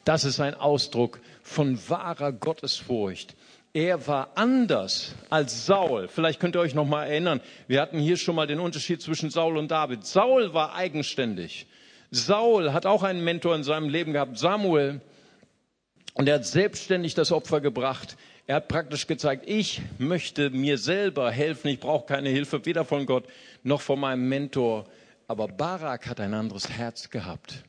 Das 0.06 0.24
ist 0.24 0.40
ein 0.40 0.54
Ausdruck 0.54 1.20
von 1.44 1.78
wahrer 1.90 2.32
Gottesfurcht 2.32 3.36
er 3.74 4.06
war 4.08 4.32
anders 4.36 5.16
als 5.30 5.66
Saul. 5.66 6.08
Vielleicht 6.08 6.40
könnt 6.40 6.56
ihr 6.56 6.60
euch 6.60 6.76
noch 6.76 6.86
mal 6.86 7.06
erinnern. 7.06 7.42
Wir 7.68 7.82
hatten 7.82 8.00
hier 8.00 8.18
schon 8.18 8.36
mal 8.36 8.48
den 8.48 8.60
Unterschied 8.60 9.02
zwischen 9.02 9.30
Saul 9.30 9.58
und 9.58 9.72
David. 9.72 10.06
Saul 10.06 10.54
war 10.54 10.76
eigenständig. 10.76 11.68
Saul 12.10 12.74
hat 12.74 12.86
auch 12.86 13.04
einen 13.04 13.24
Mentor 13.24 13.56
in 13.56 13.64
seinem 13.64 13.88
Leben 13.88 14.12
gehabt, 14.12 14.38
Samuel. 14.38 15.00
Und 16.14 16.28
er 16.28 16.36
hat 16.36 16.46
selbstständig 16.46 17.14
das 17.14 17.32
Opfer 17.32 17.62
gebracht. 17.62 18.18
Er 18.46 18.58
hat 18.58 18.68
praktisch 18.68 19.08
gezeigt, 19.08 19.44
ich 19.48 19.82
möchte 19.98 20.50
mir 20.50 20.78
selber 20.78 21.32
helfen. 21.32 21.70
Ich 21.70 21.80
brauche 21.80 22.06
keine 22.06 22.30
Hilfe, 22.30 22.66
weder 22.66 22.84
von 22.84 23.06
Gott 23.06 23.26
noch 23.64 23.80
von 23.80 24.00
meinem 24.00 24.28
Mentor. 24.28 24.86
Aber 25.28 25.48
Barak 25.48 26.08
hat 26.08 26.20
ein 26.20 26.34
anderes 26.34 26.70
Herz 26.70 27.10
gehabt. 27.10 27.64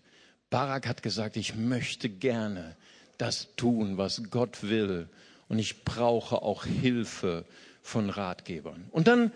Barak 0.50 0.88
hat 0.88 1.04
gesagt, 1.04 1.36
ich 1.36 1.54
möchte 1.54 2.08
gerne 2.08 2.76
das 3.18 3.54
tun, 3.54 3.98
was 3.98 4.30
Gott 4.30 4.64
will 4.68 5.08
und 5.52 5.58
ich 5.58 5.84
brauche 5.84 6.40
auch 6.40 6.64
Hilfe 6.64 7.44
von 7.82 8.08
Ratgebern. 8.08 8.88
Und 8.90 9.06
dann 9.06 9.32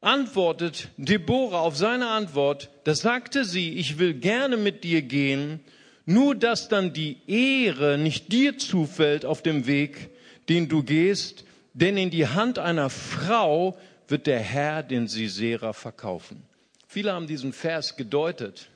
antwortet 0.00 0.88
Deborah 0.96 1.60
auf 1.60 1.76
seine 1.76 2.08
Antwort, 2.08 2.70
da 2.84 2.94
sagte 2.94 3.44
sie, 3.44 3.74
ich 3.74 3.98
will 3.98 4.14
gerne 4.14 4.56
mit 4.56 4.84
dir 4.84 5.02
gehen, 5.02 5.60
nur 6.06 6.34
dass 6.34 6.70
dann 6.70 6.94
die 6.94 7.18
Ehre 7.26 7.98
nicht 7.98 8.32
dir 8.32 8.56
zufällt 8.56 9.26
auf 9.26 9.42
dem 9.42 9.66
Weg, 9.66 10.08
den 10.48 10.70
du 10.70 10.82
gehst, 10.82 11.44
denn 11.74 11.98
in 11.98 12.08
die 12.08 12.26
Hand 12.26 12.58
einer 12.58 12.88
Frau 12.88 13.76
wird 14.08 14.26
der 14.26 14.40
Herr 14.40 14.82
den 14.82 15.08
Sisera 15.08 15.74
verkaufen. 15.74 16.42
Viele 16.86 17.12
haben 17.12 17.26
diesen 17.26 17.52
Vers 17.52 17.98
gedeutet, 17.98 18.70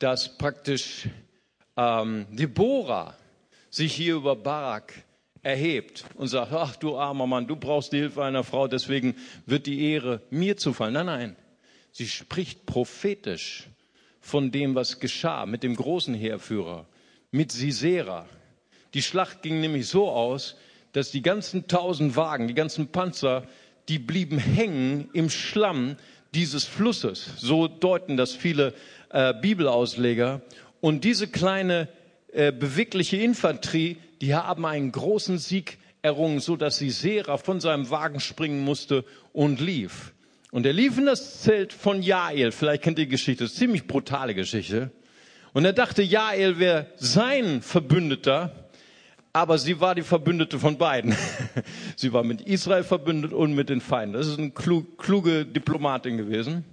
dass 0.00 0.36
praktisch 0.36 1.06
ähm, 1.76 2.26
Deborah 2.32 3.16
sich 3.70 3.94
hier 3.94 4.16
über 4.16 4.34
Barak 4.34 5.04
erhebt 5.42 6.04
und 6.14 6.28
sagt, 6.28 6.52
ach 6.52 6.76
du 6.76 6.96
armer 6.96 7.26
Mann, 7.26 7.46
du 7.46 7.56
brauchst 7.56 7.92
die 7.92 7.98
Hilfe 7.98 8.22
einer 8.24 8.44
Frau, 8.44 8.68
deswegen 8.68 9.16
wird 9.46 9.66
die 9.66 9.90
Ehre 9.90 10.22
mir 10.30 10.56
zufallen. 10.56 10.94
Nein, 10.94 11.06
nein, 11.06 11.36
sie 11.90 12.06
spricht 12.06 12.64
prophetisch 12.66 13.68
von 14.20 14.52
dem, 14.52 14.74
was 14.74 15.00
geschah 15.00 15.46
mit 15.46 15.64
dem 15.64 15.74
großen 15.74 16.14
Heerführer, 16.14 16.86
mit 17.32 17.50
Sisera. 17.50 18.26
Die 18.94 19.02
Schlacht 19.02 19.42
ging 19.42 19.60
nämlich 19.60 19.88
so 19.88 20.08
aus, 20.10 20.56
dass 20.92 21.10
die 21.10 21.22
ganzen 21.22 21.66
tausend 21.66 22.14
Wagen, 22.16 22.46
die 22.46 22.54
ganzen 22.54 22.88
Panzer, 22.88 23.46
die 23.88 23.98
blieben 23.98 24.38
hängen 24.38 25.08
im 25.12 25.28
Schlamm 25.28 25.96
dieses 26.34 26.64
Flusses. 26.64 27.26
So 27.38 27.66
deuten 27.66 28.16
das 28.16 28.32
viele 28.32 28.74
äh, 29.10 29.34
Bibelausleger. 29.34 30.42
Und 30.80 31.04
diese 31.04 31.26
kleine 31.26 31.88
äh, 32.32 32.50
bewegliche 32.50 33.18
Infanterie, 33.18 33.98
die 34.20 34.34
haben 34.34 34.64
einen 34.64 34.90
großen 34.90 35.38
Sieg 35.38 35.78
errungen, 36.00 36.40
so 36.40 36.56
dass 36.56 36.78
Sisera 36.78 37.36
von 37.36 37.60
seinem 37.60 37.90
Wagen 37.90 38.20
springen 38.20 38.64
musste 38.64 39.04
und 39.32 39.60
lief. 39.60 40.12
Und 40.50 40.66
er 40.66 40.72
lief 40.72 40.98
in 40.98 41.06
das 41.06 41.40
Zelt 41.42 41.72
von 41.72 42.02
Jael. 42.02 42.52
Vielleicht 42.52 42.82
kennt 42.82 42.98
ihr 42.98 43.06
die 43.06 43.10
Geschichte. 43.10 43.44
Das 43.44 43.52
ist 43.52 43.58
eine 43.58 43.66
ziemlich 43.66 43.86
brutale 43.86 44.34
Geschichte. 44.34 44.90
Und 45.52 45.64
er 45.64 45.72
dachte, 45.72 46.02
Jael 46.02 46.58
wäre 46.58 46.86
sein 46.96 47.62
Verbündeter. 47.62 48.68
Aber 49.34 49.56
sie 49.56 49.80
war 49.80 49.94
die 49.94 50.02
Verbündete 50.02 50.58
von 50.58 50.76
beiden. 50.76 51.16
Sie 51.96 52.12
war 52.12 52.22
mit 52.22 52.42
Israel 52.42 52.84
verbündet 52.84 53.32
und 53.32 53.54
mit 53.54 53.70
den 53.70 53.80
Feinden. 53.80 54.12
Das 54.12 54.26
ist 54.26 54.38
eine 54.38 54.50
kluge 54.50 55.46
Diplomatin 55.46 56.18
gewesen. 56.18 56.66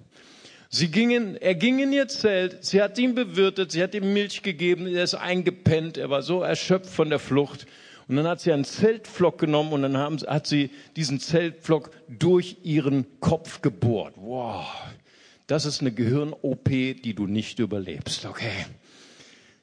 Sie 0.72 0.90
gingen, 0.90 1.36
er 1.36 1.56
ging 1.56 1.80
in 1.80 1.92
ihr 1.92 2.08
Zelt, 2.08 2.64
sie 2.64 2.80
hat 2.80 3.00
ihn 3.00 3.16
bewirtet, 3.16 3.72
sie 3.72 3.82
hat 3.82 3.96
ihm 3.96 4.14
Milch 4.14 4.44
gegeben, 4.44 4.86
er 4.86 5.04
ist 5.04 5.16
eingepennt, 5.16 5.98
er 5.98 6.12
war 6.12 6.22
so 6.22 6.44
erschöpft 6.44 6.92
von 6.92 7.10
der 7.10 7.18
Flucht. 7.18 7.66
Und 8.08 8.18
dann 8.18 8.28
hat 8.28 8.40
sie 8.40 8.54
einen 8.54 8.66
Zeltflock 8.66 9.40
genommen 9.40 9.74
und 9.74 9.82
dann 9.82 9.98
haben, 9.98 10.18
hat 10.28 10.46
sie 10.46 10.70
diesen 10.96 11.20
Zeltflock 11.20 11.90
durch 12.08 12.58
ihren 12.64 13.08
Kopf 13.20 13.62
gebohrt. 13.62 14.14
Wow, 14.18 14.68
das 15.48 15.66
ist 15.66 15.82
eine 15.82 15.92
Gehirn-OP, 15.92 16.70
die 16.70 17.16
du 17.16 17.26
nicht 17.26 17.58
überlebst, 17.58 18.28
okay? 18.28 18.68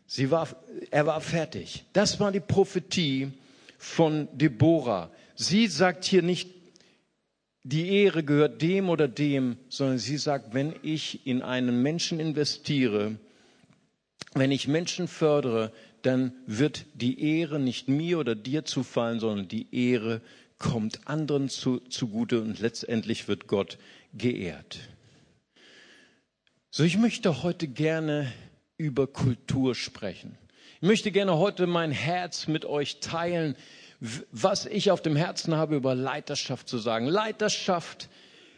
Sie 0.09 0.33
war, 0.33 0.49
er 0.91 1.07
war 1.07 1.21
fertig. 1.21 1.85
Das 1.93 2.19
war 2.19 2.33
die 2.33 2.41
Prophetie 2.41 3.33
von 3.79 4.27
Deborah. 4.33 5.11
Sie 5.37 5.69
sagt 5.69 6.05
hier 6.05 6.23
nicht, 6.23 6.56
die 7.69 7.89
Ehre 8.05 8.23
gehört 8.23 8.63
dem 8.63 8.89
oder 8.89 9.09
dem, 9.09 9.57
sondern 9.69 9.99
sie 9.99 10.19
sagt, 10.19 10.55
wenn 10.55 10.77
ich 10.83 11.27
in 11.27 11.43
einen 11.43 11.83
Menschen 11.83 12.21
investiere, 12.21 13.17
wenn 14.35 14.53
ich 14.53 14.69
Menschen 14.69 15.09
fördere, 15.09 15.73
dann 16.03 16.33
wird 16.47 16.87
die 16.95 17.21
Ehre 17.39 17.59
nicht 17.59 17.89
mir 17.89 18.21
oder 18.21 18.37
dir 18.37 18.65
zufallen, 18.65 19.19
sondern 19.19 19.49
die 19.49 19.67
Ehre 19.75 20.21
kommt 20.59 21.09
anderen 21.09 21.49
zu, 21.49 21.81
zugute 21.81 22.41
und 22.41 22.61
letztendlich 22.61 23.27
wird 23.27 23.49
Gott 23.49 23.79
geehrt. 24.15 24.79
So, 26.71 26.85
ich 26.85 26.97
möchte 26.99 27.43
heute 27.43 27.67
gerne 27.67 28.33
über 28.77 29.09
Kultur 29.09 29.75
sprechen. 29.75 30.39
Ich 30.81 30.87
möchte 30.87 31.11
gerne 31.11 31.37
heute 31.37 31.67
mein 31.67 31.91
Herz 31.91 32.47
mit 32.47 32.65
euch 32.65 33.01
teilen, 33.01 33.57
was 34.33 34.67
ich 34.67 34.91
auf 34.91 35.03
dem 35.03 35.17
Herzen 35.17 35.57
habe, 35.57 35.77
über 35.77 35.95
Leiterschaft 35.95 36.69
zu 36.69 36.79
sagen. 36.79 37.07
Leiterschaft 37.07 38.09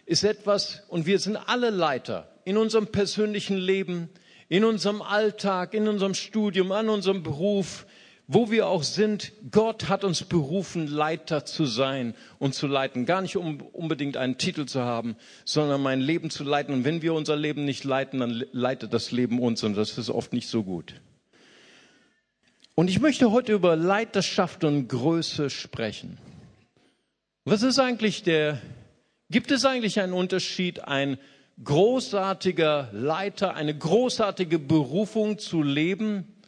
ist 0.07 0.25
etwas, 0.25 0.83
und 0.89 1.07
wir 1.07 1.19
sind 1.19 1.37
alle 1.37 1.71
Leiter 1.71 2.29
in 2.45 2.57
unserem 2.57 2.87
persönlichen 2.87 3.57
Leben, 3.57 4.09
in 4.49 4.65
unserem 4.65 5.03
Alltag, 5.03 5.75
in 5.75 5.87
unserem 5.87 6.15
Studium, 6.15 6.73
an 6.73 6.89
unserem 6.89 7.23
Beruf, 7.23 7.87
wo 8.27 8.51
wir 8.51 8.69
auch 8.69 8.83
sind. 8.83 9.33
Gott 9.51 9.89
hat 9.89 10.05
uns 10.05 10.25
berufen, 10.25 10.87
Leiter 10.87 11.45
zu 11.45 11.67
sein 11.67 12.15
und 12.39 12.55
zu 12.55 12.67
leiten. 12.67 13.07
Gar 13.07 13.23
nicht 13.23 13.37
um 13.37 13.61
unbedingt 13.61 14.17
einen 14.17 14.39
Titel 14.39 14.67
zu 14.67 14.81
haben, 14.81 15.17
sondern 15.45 15.83
mein 15.83 16.01
Leben 16.01 16.31
zu 16.31 16.45
leiten. 16.45 16.73
Und 16.75 16.85
wenn 16.85 17.03
wir 17.03 17.15
unser 17.15 17.37
Leben 17.37 17.65
nicht 17.65 17.85
leiten, 17.85 18.21
dann 18.21 18.45
leitet 18.53 18.93
das 18.93 19.13
Leben 19.13 19.41
uns 19.41 19.63
und 19.63 19.77
das 19.77 19.97
ist 19.99 20.11
oft 20.11 20.33
nicht 20.33 20.49
so 20.49 20.63
gut. 20.63 20.95
Und 22.79 22.89
ich 22.89 23.01
möchte 23.01 23.33
heute 23.33 23.55
über 23.55 23.75
Leiterschaft 23.75 24.63
und 24.63 24.87
Größe 24.87 25.51
sprechen. 25.51 26.17
Was 27.45 27.65
ist 27.65 27.81
eigentlich 27.81 28.23
der, 28.23 28.63
gibt 29.31 29.51
es 29.51 29.65
eigentlich 29.65 29.99
einen 29.99 30.13
Unterschied, 30.13 30.85
ein 30.85 31.19
großartiger 31.65 32.91
Leiter, 32.93 33.57
eine 33.57 33.77
großartige 33.77 34.61
Berufung 34.61 35.41
zu 35.41 35.61
leben 35.61 36.41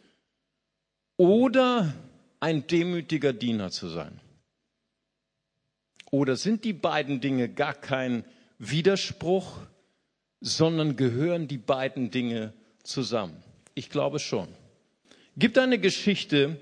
oder 1.16 1.92
ein 2.38 2.64
demütiger 2.64 3.32
Diener 3.32 3.72
zu 3.72 3.88
sein? 3.88 4.20
Oder 6.12 6.36
sind 6.36 6.62
die 6.62 6.74
beiden 6.74 7.20
Dinge 7.20 7.48
gar 7.48 7.74
kein 7.74 8.24
Widerspruch, 8.56 9.56
sondern 10.40 10.94
gehören 10.94 11.48
die 11.48 11.58
beiden 11.58 12.12
Dinge 12.12 12.52
zusammen? 12.84 13.42
Ich 13.74 13.90
glaube 13.90 14.20
schon 14.20 14.46
gibt 15.36 15.58
eine 15.58 15.78
Geschichte 15.78 16.56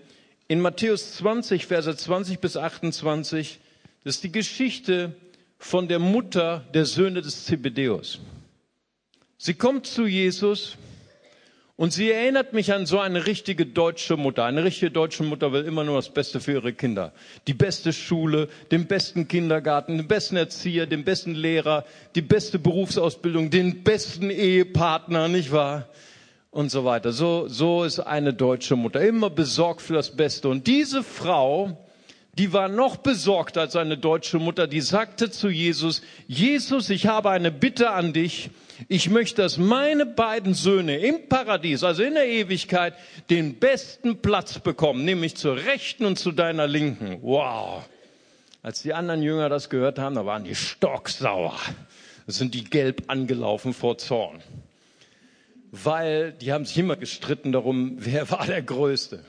in 0.48 0.60
Matthäus 0.60 1.14
20, 1.16 1.66
Verse 1.66 1.94
20 1.94 2.38
bis 2.40 2.56
28. 2.56 3.58
Das 4.04 4.16
ist 4.16 4.24
die 4.24 4.32
Geschichte 4.32 5.14
von 5.58 5.88
der 5.88 5.98
Mutter 5.98 6.64
der 6.72 6.86
Söhne 6.86 7.20
des 7.20 7.44
Zebedeus. 7.44 8.20
Sie 9.36 9.54
kommt 9.54 9.86
zu 9.86 10.06
Jesus 10.06 10.76
und 11.76 11.92
sie 11.92 12.10
erinnert 12.10 12.54
mich 12.54 12.72
an 12.72 12.86
so 12.86 12.98
eine 12.98 13.26
richtige 13.26 13.64
deutsche 13.64 14.16
Mutter. 14.16 14.44
Eine 14.44 14.64
richtige 14.64 14.90
deutsche 14.90 15.22
Mutter 15.22 15.52
will 15.52 15.62
immer 15.64 15.84
nur 15.84 15.94
das 15.94 16.12
Beste 16.12 16.40
für 16.40 16.54
ihre 16.54 16.72
Kinder. 16.72 17.12
Die 17.46 17.54
beste 17.54 17.92
Schule, 17.92 18.48
den 18.72 18.86
besten 18.86 19.28
Kindergarten, 19.28 19.96
den 19.96 20.08
besten 20.08 20.36
Erzieher, 20.36 20.86
den 20.86 21.04
besten 21.04 21.36
Lehrer, 21.36 21.84
die 22.16 22.22
beste 22.22 22.58
Berufsausbildung, 22.58 23.50
den 23.50 23.84
besten 23.84 24.30
Ehepartner, 24.30 25.28
nicht 25.28 25.52
wahr? 25.52 25.88
Und 26.50 26.70
so 26.70 26.84
weiter. 26.84 27.12
So, 27.12 27.48
so 27.48 27.84
ist 27.84 28.00
eine 28.00 28.32
deutsche 28.32 28.76
Mutter 28.76 29.00
immer 29.00 29.30
besorgt 29.30 29.82
für 29.82 29.94
das 29.94 30.16
Beste. 30.16 30.48
Und 30.48 30.66
diese 30.66 31.02
Frau, 31.02 31.86
die 32.34 32.52
war 32.52 32.68
noch 32.68 32.96
besorgter 32.96 33.62
als 33.62 33.76
eine 33.76 33.98
deutsche 33.98 34.38
Mutter, 34.38 34.66
die 34.66 34.80
sagte 34.80 35.30
zu 35.30 35.48
Jesus, 35.48 36.02
Jesus, 36.26 36.88
ich 36.90 37.06
habe 37.06 37.30
eine 37.30 37.50
Bitte 37.50 37.90
an 37.90 38.12
dich. 38.12 38.50
Ich 38.86 39.10
möchte, 39.10 39.42
dass 39.42 39.58
meine 39.58 40.06
beiden 40.06 40.54
Söhne 40.54 40.98
im 40.98 41.28
Paradies, 41.28 41.82
also 41.82 42.04
in 42.04 42.14
der 42.14 42.28
Ewigkeit, 42.28 42.94
den 43.28 43.58
besten 43.58 44.22
Platz 44.22 44.60
bekommen, 44.60 45.04
nämlich 45.04 45.36
zur 45.36 45.56
Rechten 45.56 46.04
und 46.04 46.16
zu 46.16 46.30
deiner 46.30 46.68
Linken. 46.68 47.18
Wow. 47.22 47.88
Als 48.62 48.82
die 48.82 48.94
anderen 48.94 49.22
Jünger 49.22 49.48
das 49.48 49.68
gehört 49.68 49.98
haben, 49.98 50.14
da 50.14 50.24
waren 50.24 50.44
die 50.44 50.54
stocksauer. 50.54 51.56
Da 52.26 52.32
sind 52.32 52.54
die 52.54 52.64
gelb 52.64 53.04
angelaufen 53.08 53.74
vor 53.74 53.98
Zorn 53.98 54.40
weil 55.70 56.32
die 56.32 56.52
haben 56.52 56.64
sich 56.64 56.78
immer 56.78 56.96
gestritten 56.96 57.52
darum, 57.52 57.96
wer 57.98 58.30
war 58.30 58.46
der 58.46 58.62
Größte. 58.62 59.24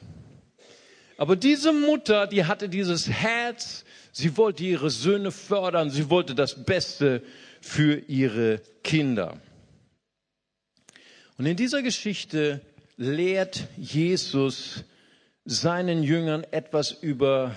Aber 1.18 1.36
diese 1.36 1.74
Mutter, 1.74 2.28
die 2.28 2.46
hatte 2.46 2.70
dieses 2.70 3.10
Herz, 3.10 3.84
sie 4.14 4.38
wollte 4.38 4.64
ihre 4.64 4.90
Söhne 4.90 5.32
fördern, 5.32 5.90
sie 5.90 6.10
wollte 6.10 6.34
das 6.34 6.64
Beste 6.64 7.22
für 7.60 7.98
ihre 8.08 8.62
Kinder. 8.84 9.38
Und 11.38 11.46
in 11.46 11.58
dieser 11.58 11.82
Geschichte 11.82 12.62
lehrt 12.96 13.68
Jesus 13.78 14.84
seinen 15.46 16.04
Jüngern 16.04 16.44
etwas 16.52 16.92
über, 16.92 17.56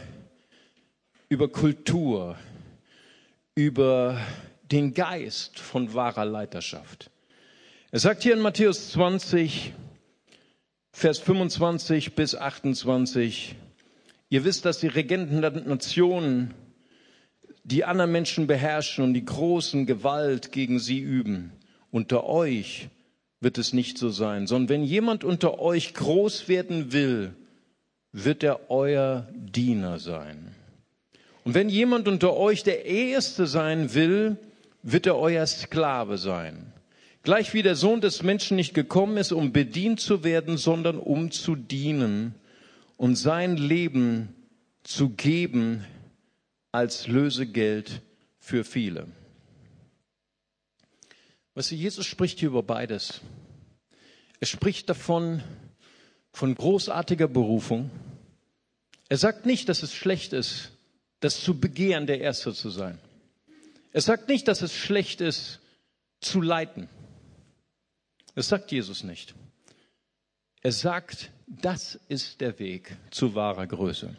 über 1.29 1.49
Kultur, 1.49 2.37
über 3.55 4.21
den 4.71 4.95
Geist 4.95 5.59
von 5.59 5.95
wahrer 5.95 6.25
Leiterschaft. 6.25 7.11
Er 7.95 7.99
sagt 7.99 8.23
hier 8.23 8.33
in 8.33 8.41
Matthäus 8.41 8.93
20, 8.93 9.75
Vers 10.93 11.19
25 11.19 12.15
bis 12.15 12.35
28, 12.35 13.55
ihr 14.31 14.45
wisst, 14.47 14.65
dass 14.65 14.79
die 14.79 14.87
Regenten 14.87 15.43
der 15.43 15.51
Nationen 15.51 16.55
die 17.65 17.85
anderen 17.85 18.11
Menschen 18.11 18.47
beherrschen 18.47 19.05
und 19.05 19.13
die 19.13 19.27
großen 19.27 19.85
Gewalt 19.85 20.53
gegen 20.53 20.79
sie 20.79 21.01
üben. 21.01 21.53
Unter 21.91 22.25
euch 22.25 22.89
wird 23.41 23.59
es 23.59 23.75
nicht 23.75 23.99
so 23.99 24.09
sein, 24.09 24.47
sondern 24.47 24.71
wenn 24.71 24.85
jemand 24.85 25.23
unter 25.23 25.59
euch 25.59 25.93
groß 25.93 26.49
werden 26.49 26.95
will, 26.95 27.35
wird 28.11 28.43
er 28.43 28.71
euer 28.71 29.29
Diener 29.35 29.99
sein. 29.99 30.55
Und 31.45 31.53
wenn 31.53 31.69
jemand 31.69 32.09
unter 32.09 32.39
euch 32.39 32.63
der 32.63 32.87
Erste 32.87 33.47
sein 33.47 33.93
will, 33.93 34.39
wird 34.83 35.05
er 35.05 35.19
euer 35.19 35.47
Sklave 35.47 36.17
sein. 36.17 36.72
Gleich 37.23 37.55
wie 37.55 37.63
der 37.63 37.77
Sohn 37.77 38.01
des 38.01 38.23
Menschen 38.23 38.57
nicht 38.57 38.75
gekommen 38.75 39.17
ist, 39.17 39.33
um 39.33 39.53
bedient 39.53 40.01
zu 40.01 40.25
werden, 40.25 40.57
sondern 40.57 40.99
um 40.99 41.31
zu 41.31 41.55
dienen 41.55 42.35
und 42.97 43.15
sein 43.15 43.57
Leben 43.57 44.35
zu 44.83 45.11
geben 45.11 45.85
als 46.73 47.07
Lösegeld 47.07 48.01
für 48.41 48.65
viele. 48.65 49.07
Was 51.55 51.71
Jesus 51.71 52.07
spricht 52.07 52.41
hier 52.41 52.49
über 52.49 52.63
beides. 52.63 53.21
Er 54.41 54.47
spricht 54.47 54.89
davon, 54.89 55.43
von 56.33 56.55
großartiger 56.55 57.29
Berufung. 57.29 57.91
Er 59.09 59.19
sagt 59.19 59.47
nicht, 59.47 59.69
dass 59.69 59.83
es 59.83 59.93
schlecht 59.93 60.33
ist, 60.33 60.73
das 61.21 61.41
zu 61.43 61.61
begehren, 61.61 62.07
der 62.07 62.21
Erste 62.21 62.55
zu 62.55 62.71
sein. 62.71 62.99
Er 63.93 64.01
sagt 64.01 64.29
nicht, 64.29 64.49
dass 64.49 64.63
es 64.63 64.75
schlecht 64.75 65.21
ist, 65.21 65.61
zu 66.21 66.41
leiten. 66.41 66.89
Das 68.35 68.49
sagt 68.49 68.73
Jesus 68.73 69.05
nicht. 69.05 69.35
Er 70.63 70.73
sagt, 70.73 71.31
das 71.47 71.99
ist 72.09 72.41
der 72.41 72.59
Weg 72.59 72.97
zu 73.11 73.35
wahrer 73.35 73.67
Größe. 73.67 74.15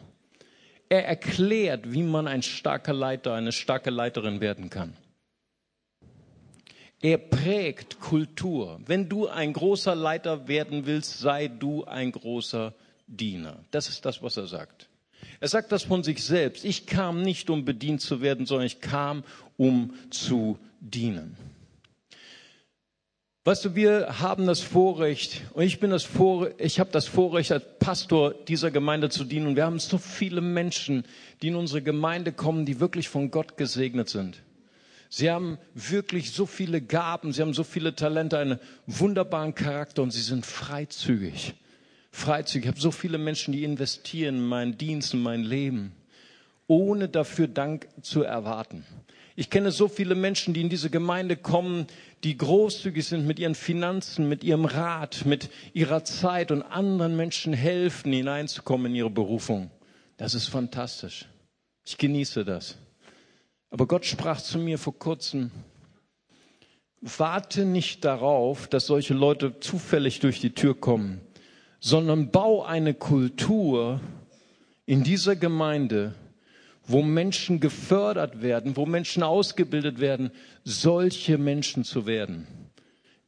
Er 0.88 1.06
erklärt, 1.06 1.92
wie 1.92 2.02
man 2.02 2.28
ein 2.28 2.42
starker 2.42 2.92
Leiter, 2.92 3.34
eine 3.34 3.52
starke 3.52 3.90
Leiterin 3.90 4.40
werden 4.40 4.70
kann. 4.70 4.94
Er 7.00 7.18
prägt 7.18 8.00
Kultur. 8.00 8.80
Wenn 8.86 9.08
du 9.08 9.28
ein 9.28 9.52
großer 9.52 9.94
Leiter 9.94 10.48
werden 10.48 10.86
willst, 10.86 11.18
sei 11.18 11.48
du 11.48 11.84
ein 11.84 12.12
großer 12.12 12.74
Diener. 13.06 13.64
Das 13.70 13.88
ist 13.88 14.04
das, 14.04 14.22
was 14.22 14.36
er 14.36 14.46
sagt. 14.46 14.88
Er 15.40 15.48
sagt 15.48 15.72
das 15.72 15.82
von 15.82 16.02
sich 16.02 16.22
selbst. 16.22 16.64
Ich 16.64 16.86
kam 16.86 17.22
nicht, 17.22 17.50
um 17.50 17.64
bedient 17.64 18.00
zu 18.00 18.20
werden, 18.20 18.46
sondern 18.46 18.66
ich 18.66 18.80
kam, 18.80 19.24
um 19.56 19.94
zu 20.10 20.58
dienen. 20.80 21.36
Weißt 23.46 23.62
du, 23.62 23.74
wir 23.74 24.20
haben 24.20 24.46
das 24.46 24.60
Vorrecht, 24.60 25.42
und 25.52 25.64
ich 25.64 25.78
bin 25.78 25.90
das 25.90 26.02
Vor, 26.02 26.48
ich 26.56 26.80
habe 26.80 26.90
das 26.90 27.06
Vorrecht, 27.06 27.52
als 27.52 27.62
Pastor 27.78 28.32
dieser 28.32 28.70
Gemeinde 28.70 29.10
zu 29.10 29.22
dienen. 29.24 29.48
Und 29.48 29.56
wir 29.56 29.66
haben 29.66 29.78
so 29.78 29.98
viele 29.98 30.40
Menschen, 30.40 31.04
die 31.42 31.48
in 31.48 31.56
unsere 31.56 31.82
Gemeinde 31.82 32.32
kommen, 32.32 32.64
die 32.64 32.80
wirklich 32.80 33.10
von 33.10 33.30
Gott 33.30 33.58
gesegnet 33.58 34.08
sind. 34.08 34.42
Sie 35.10 35.30
haben 35.30 35.58
wirklich 35.74 36.32
so 36.32 36.46
viele 36.46 36.80
Gaben, 36.80 37.34
sie 37.34 37.42
haben 37.42 37.52
so 37.52 37.64
viele 37.64 37.94
Talente, 37.94 38.38
einen 38.38 38.58
wunderbaren 38.86 39.54
Charakter 39.54 40.02
und 40.02 40.10
sie 40.10 40.22
sind 40.22 40.46
freizügig. 40.46 41.52
Freizügig. 42.12 42.64
Ich 42.64 42.68
habe 42.68 42.80
so 42.80 42.90
viele 42.90 43.18
Menschen, 43.18 43.52
die 43.52 43.62
investieren 43.62 44.36
in 44.36 44.46
meinen 44.46 44.78
Dienst, 44.78 45.12
in 45.12 45.22
mein 45.22 45.42
Leben, 45.42 45.92
ohne 46.66 47.10
dafür 47.10 47.46
Dank 47.46 47.88
zu 48.00 48.22
erwarten. 48.22 48.86
Ich 49.36 49.50
kenne 49.50 49.72
so 49.72 49.88
viele 49.88 50.14
Menschen, 50.14 50.54
die 50.54 50.60
in 50.60 50.68
diese 50.68 50.90
Gemeinde 50.90 51.36
kommen, 51.36 51.86
die 52.22 52.36
großzügig 52.36 53.04
sind 53.04 53.26
mit 53.26 53.40
ihren 53.40 53.56
Finanzen, 53.56 54.28
mit 54.28 54.44
ihrem 54.44 54.64
Rat, 54.64 55.26
mit 55.26 55.50
ihrer 55.72 56.04
Zeit 56.04 56.52
und 56.52 56.62
anderen 56.62 57.16
Menschen 57.16 57.52
helfen, 57.52 58.12
hineinzukommen 58.12 58.86
in 58.92 58.94
ihre 58.94 59.10
Berufung. 59.10 59.70
Das 60.16 60.34
ist 60.34 60.46
fantastisch. 60.48 61.26
Ich 61.84 61.98
genieße 61.98 62.44
das. 62.44 62.78
Aber 63.70 63.88
Gott 63.88 64.06
sprach 64.06 64.40
zu 64.40 64.58
mir 64.58 64.78
vor 64.78 64.96
kurzem, 64.96 65.50
warte 67.00 67.64
nicht 67.64 68.04
darauf, 68.04 68.68
dass 68.68 68.86
solche 68.86 69.14
Leute 69.14 69.58
zufällig 69.58 70.20
durch 70.20 70.40
die 70.40 70.54
Tür 70.54 70.80
kommen, 70.80 71.20
sondern 71.80 72.30
bau 72.30 72.62
eine 72.64 72.94
Kultur 72.94 74.00
in 74.86 75.02
dieser 75.02 75.34
Gemeinde, 75.34 76.14
wo 76.86 77.02
Menschen 77.02 77.60
gefördert 77.60 78.42
werden, 78.42 78.76
wo 78.76 78.86
Menschen 78.86 79.22
ausgebildet 79.22 80.00
werden, 80.00 80.30
solche 80.64 81.38
Menschen 81.38 81.84
zu 81.84 82.06
werden. 82.06 82.46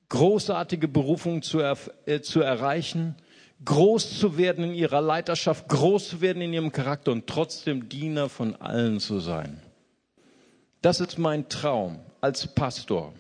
Großartige 0.08 0.88
Berufungen 0.88 1.42
zu, 1.42 1.58
er, 1.58 1.76
äh, 2.06 2.20
zu 2.20 2.40
erreichen, 2.40 3.16
groß 3.64 4.18
zu 4.18 4.36
werden 4.36 4.64
in 4.64 4.74
ihrer 4.74 5.00
Leiterschaft, 5.00 5.68
groß 5.68 6.08
zu 6.10 6.20
werden 6.20 6.42
in 6.42 6.52
ihrem 6.52 6.72
Charakter 6.72 7.12
und 7.12 7.26
trotzdem 7.26 7.88
Diener 7.88 8.28
von 8.28 8.54
allen 8.56 9.00
zu 9.00 9.18
sein. 9.18 9.62
Das 10.82 11.00
ist 11.00 11.18
mein 11.18 11.48
Traum 11.48 11.98
als 12.20 12.46
Pastor. 12.46 13.12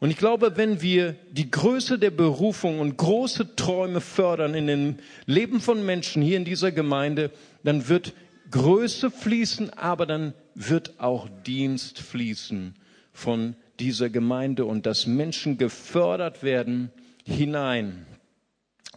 Und 0.00 0.10
ich 0.10 0.16
glaube, 0.16 0.56
wenn 0.56 0.80
wir 0.80 1.16
die 1.32 1.50
Größe 1.50 1.98
der 1.98 2.12
Berufung 2.12 2.78
und 2.78 2.96
große 2.96 3.56
Träume 3.56 4.00
fördern 4.00 4.54
in 4.54 4.66
dem 4.68 4.96
Leben 5.26 5.60
von 5.60 5.84
Menschen 5.84 6.22
hier 6.22 6.36
in 6.36 6.44
dieser 6.44 6.70
Gemeinde, 6.70 7.30
dann 7.64 7.88
wird 7.88 8.12
Größe 8.50 9.10
fließen, 9.10 9.70
aber 9.70 10.06
dann 10.06 10.34
wird 10.54 11.00
auch 11.00 11.28
Dienst 11.46 11.98
fließen 11.98 12.74
von 13.12 13.56
dieser 13.78 14.10
Gemeinde 14.10 14.64
und 14.64 14.86
dass 14.86 15.06
Menschen 15.06 15.58
gefördert 15.58 16.42
werden 16.42 16.90
hinein, 17.24 18.06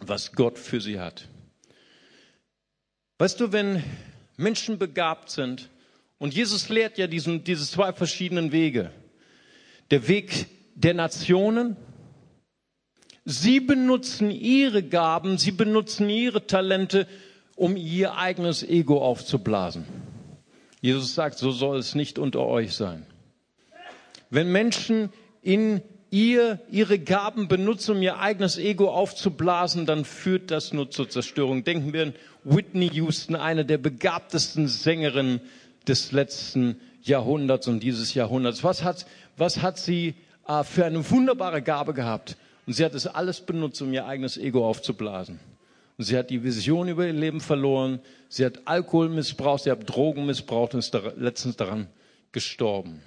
was 0.00 0.32
Gott 0.32 0.58
für 0.58 0.80
sie 0.80 0.98
hat. 0.98 1.28
Weißt 3.18 3.38
du, 3.40 3.52
wenn 3.52 3.82
Menschen 4.36 4.78
begabt 4.78 5.30
sind, 5.30 5.68
und 6.18 6.34
Jesus 6.34 6.68
lehrt 6.68 6.98
ja 6.98 7.08
diesen, 7.08 7.42
diese 7.42 7.68
zwei 7.68 7.92
verschiedenen 7.92 8.52
Wege, 8.52 8.92
der 9.90 10.06
Weg 10.08 10.46
der 10.74 10.94
Nationen, 10.94 11.76
sie 13.24 13.60
benutzen 13.60 14.30
ihre 14.30 14.82
Gaben, 14.82 15.36
sie 15.36 15.52
benutzen 15.52 16.08
ihre 16.08 16.46
Talente, 16.46 17.06
um 17.56 17.76
ihr 17.76 18.16
eigenes 18.16 18.62
Ego 18.62 19.00
aufzublasen. 19.02 19.84
Jesus 20.80 21.14
sagt, 21.14 21.38
so 21.38 21.50
soll 21.50 21.78
es 21.78 21.94
nicht 21.94 22.18
unter 22.18 22.40
euch 22.40 22.74
sein. 22.74 23.06
Wenn 24.30 24.50
Menschen 24.50 25.10
in 25.42 25.82
ihr 26.10 26.60
ihre 26.70 26.98
Gaben 26.98 27.48
benutzen, 27.48 27.96
um 27.96 28.02
ihr 28.02 28.18
eigenes 28.18 28.58
Ego 28.58 28.90
aufzublasen, 28.90 29.86
dann 29.86 30.04
führt 30.04 30.50
das 30.50 30.72
nur 30.72 30.90
zur 30.90 31.08
Zerstörung. 31.08 31.64
Denken 31.64 31.92
wir 31.92 32.02
an 32.02 32.14
Whitney 32.44 32.90
Houston, 32.92 33.34
eine 33.34 33.64
der 33.64 33.78
begabtesten 33.78 34.68
Sängerinnen 34.68 35.40
des 35.88 36.12
letzten 36.12 36.80
Jahrhunderts 37.02 37.66
und 37.68 37.80
dieses 37.82 38.14
Jahrhunderts. 38.14 38.62
Was 38.62 38.84
hat, 38.84 39.06
was 39.36 39.62
hat 39.62 39.78
sie 39.78 40.14
äh, 40.46 40.64
für 40.64 40.84
eine 40.84 41.10
wunderbare 41.10 41.62
Gabe 41.62 41.94
gehabt? 41.94 42.36
Und 42.66 42.74
sie 42.74 42.84
hat 42.84 42.94
es 42.94 43.06
alles 43.06 43.40
benutzt, 43.40 43.82
um 43.82 43.92
ihr 43.92 44.06
eigenes 44.06 44.36
Ego 44.36 44.68
aufzublasen. 44.68 45.40
Sie 46.02 46.16
hat 46.16 46.30
die 46.30 46.42
Vision 46.42 46.88
über 46.88 47.06
ihr 47.06 47.12
Leben 47.12 47.40
verloren. 47.40 48.00
Sie 48.28 48.44
hat 48.44 48.66
Alkohol 48.66 49.08
missbraucht, 49.08 49.64
sie 49.64 49.70
hat 49.70 49.88
Drogen 49.88 50.26
missbraucht 50.26 50.74
und 50.74 50.80
ist 50.80 50.96
letztens 51.16 51.56
daran 51.56 51.88
gestorben. 52.32 53.00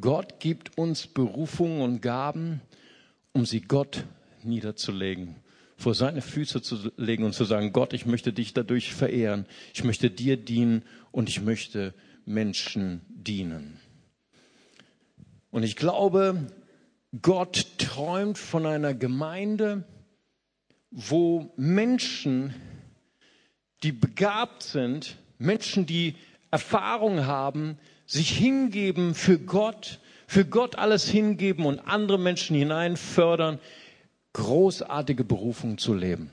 Gott 0.00 0.40
gibt 0.40 0.76
uns 0.76 1.06
Berufungen 1.06 1.80
und 1.80 2.00
Gaben, 2.00 2.60
um 3.32 3.46
sie 3.46 3.60
Gott 3.60 4.04
niederzulegen, 4.42 5.36
vor 5.76 5.94
seine 5.94 6.20
Füße 6.20 6.62
zu 6.62 6.90
legen 6.96 7.24
und 7.24 7.34
zu 7.34 7.44
sagen, 7.44 7.72
Gott, 7.72 7.92
ich 7.92 8.06
möchte 8.06 8.32
dich 8.32 8.54
dadurch 8.54 8.94
verehren, 8.94 9.46
ich 9.72 9.84
möchte 9.84 10.10
dir 10.10 10.36
dienen 10.36 10.82
und 11.12 11.28
ich 11.28 11.42
möchte 11.42 11.94
Menschen 12.24 13.02
dienen. 13.08 13.78
Und 15.50 15.62
ich 15.62 15.76
glaube, 15.76 16.46
Gott 17.22 17.78
träumt 17.78 18.38
von 18.38 18.66
einer 18.66 18.94
Gemeinde, 18.94 19.84
wo 20.94 21.52
Menschen, 21.56 22.54
die 23.82 23.90
begabt 23.90 24.62
sind, 24.62 25.16
Menschen, 25.38 25.86
die 25.86 26.14
Erfahrung 26.52 27.26
haben, 27.26 27.78
sich 28.06 28.30
hingeben 28.30 29.14
für 29.14 29.38
Gott, 29.40 29.98
für 30.28 30.44
Gott 30.44 30.76
alles 30.76 31.08
hingeben 31.08 31.66
und 31.66 31.80
andere 31.80 32.18
Menschen 32.18 32.56
hinein 32.56 32.96
fördern, 32.96 33.58
großartige 34.34 35.24
Berufung 35.24 35.78
zu 35.78 35.94
leben. 35.94 36.30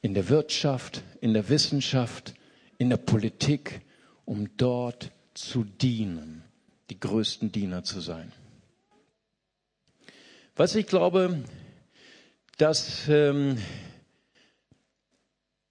In 0.00 0.14
der 0.14 0.28
Wirtschaft, 0.28 1.02
in 1.20 1.34
der 1.34 1.48
Wissenschaft, 1.48 2.34
in 2.78 2.88
der 2.88 2.96
Politik, 2.98 3.80
um 4.24 4.56
dort 4.56 5.10
zu 5.34 5.64
dienen, 5.64 6.44
die 6.88 7.00
größten 7.00 7.50
Diener 7.50 7.82
zu 7.82 8.00
sein. 8.00 8.30
Was 10.54 10.76
ich 10.76 10.86
glaube, 10.86 11.42
dass 12.58 13.08
ähm, 13.08 13.58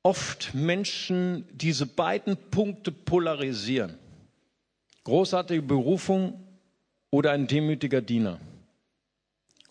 oft 0.04 0.54
Menschen 0.54 1.46
diese 1.52 1.86
beiden 1.86 2.38
Punkte 2.50 2.91
polarisieren. 2.91 3.98
Großartige 5.04 5.62
Berufung 5.62 6.44
oder 7.10 7.32
ein 7.32 7.48
demütiger 7.48 8.02
Diener. 8.02 8.39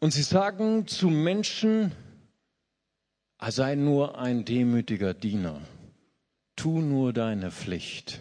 Und 0.00 0.12
sie 0.12 0.22
sagen 0.22 0.86
zu 0.86 1.08
Menschen, 1.08 1.92
ah, 3.38 3.50
sei 3.50 3.74
nur 3.74 4.18
ein 4.18 4.44
demütiger 4.44 5.14
Diener. 5.14 5.60
Tu 6.56 6.80
nur 6.80 7.12
deine 7.12 7.50
Pflicht. 7.50 8.20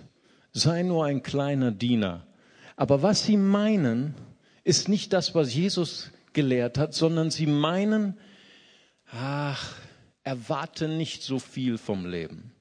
Sei 0.51 0.83
nur 0.83 1.05
ein 1.05 1.23
kleiner 1.23 1.71
Diener. 1.71 2.25
Aber 2.75 3.01
was 3.01 3.23
sie 3.23 3.37
meinen, 3.37 4.15
ist 4.63 4.89
nicht 4.89 5.13
das, 5.13 5.35
was 5.35 5.53
Jesus 5.53 6.11
gelehrt 6.33 6.77
hat, 6.77 6.93
sondern 6.93 7.31
sie 7.31 7.47
meinen, 7.47 8.17
ach, 9.11 9.75
erwarte 10.23 10.87
nicht 10.87 11.23
so 11.23 11.39
viel 11.39 11.77
vom 11.77 12.05
Leben. 12.05 12.51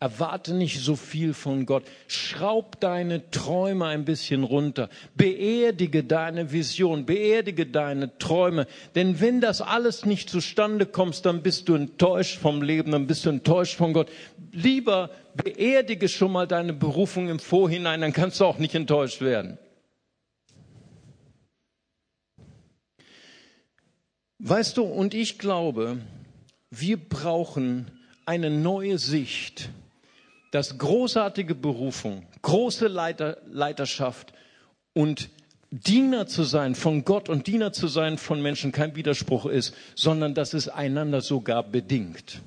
Erwarte 0.00 0.54
nicht 0.54 0.78
so 0.80 0.94
viel 0.94 1.34
von 1.34 1.66
Gott. 1.66 1.82
Schraub 2.06 2.78
deine 2.78 3.32
Träume 3.32 3.86
ein 3.86 4.04
bisschen 4.04 4.44
runter. 4.44 4.88
Beerdige 5.16 6.04
deine 6.04 6.52
Vision, 6.52 7.04
beerdige 7.04 7.66
deine 7.66 8.16
Träume. 8.18 8.68
Denn 8.94 9.20
wenn 9.20 9.40
das 9.40 9.60
alles 9.60 10.06
nicht 10.06 10.30
zustande 10.30 10.86
kommt, 10.86 11.26
dann 11.26 11.42
bist 11.42 11.68
du 11.68 11.74
enttäuscht 11.74 12.38
vom 12.38 12.62
Leben, 12.62 12.92
dann 12.92 13.08
bist 13.08 13.26
du 13.26 13.30
enttäuscht 13.30 13.74
von 13.74 13.92
Gott. 13.92 14.08
Lieber 14.52 15.10
beerdige 15.34 16.08
schon 16.08 16.30
mal 16.30 16.46
deine 16.46 16.74
Berufung 16.74 17.28
im 17.28 17.40
Vorhinein, 17.40 18.00
dann 18.00 18.12
kannst 18.12 18.38
du 18.40 18.44
auch 18.44 18.58
nicht 18.58 18.76
enttäuscht 18.76 19.20
werden. 19.20 19.58
Weißt 24.40 24.76
du, 24.76 24.84
und 24.84 25.14
ich 25.14 25.38
glaube, 25.38 25.98
wir 26.70 26.96
brauchen 26.96 27.90
eine 28.24 28.50
neue 28.50 28.98
Sicht, 28.98 29.70
dass 30.52 30.78
großartige 30.78 31.56
Berufung, 31.56 32.24
große 32.42 32.86
Leiter, 32.86 33.38
Leiterschaft 33.50 34.32
und 34.94 35.28
Diener 35.70 36.26
zu 36.28 36.44
sein 36.44 36.74
von 36.74 37.04
Gott 37.04 37.28
und 37.28 37.46
Diener 37.46 37.72
zu 37.72 37.88
sein 37.88 38.16
von 38.16 38.40
Menschen 38.40 38.70
kein 38.70 38.94
Widerspruch 38.94 39.44
ist, 39.46 39.74
sondern 39.96 40.34
dass 40.34 40.54
es 40.54 40.68
einander 40.68 41.20
sogar 41.20 41.62
bedingt. 41.64 42.40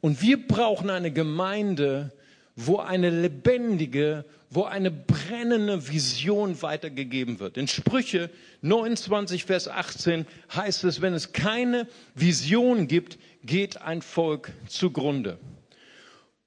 Und 0.00 0.20
wir 0.20 0.46
brauchen 0.46 0.90
eine 0.90 1.12
Gemeinde, 1.12 2.12
wo 2.56 2.78
eine 2.78 3.10
lebendige, 3.10 4.24
wo 4.48 4.64
eine 4.64 4.90
brennende 4.90 5.88
Vision 5.88 6.60
weitergegeben 6.62 7.38
wird. 7.38 7.58
In 7.58 7.68
Sprüche 7.68 8.30
29, 8.62 9.44
Vers 9.44 9.68
18 9.68 10.26
heißt 10.54 10.84
es, 10.84 11.02
wenn 11.02 11.12
es 11.12 11.32
keine 11.32 11.86
Vision 12.14 12.88
gibt, 12.88 13.18
geht 13.44 13.82
ein 13.82 14.00
Volk 14.00 14.52
zugrunde. 14.66 15.38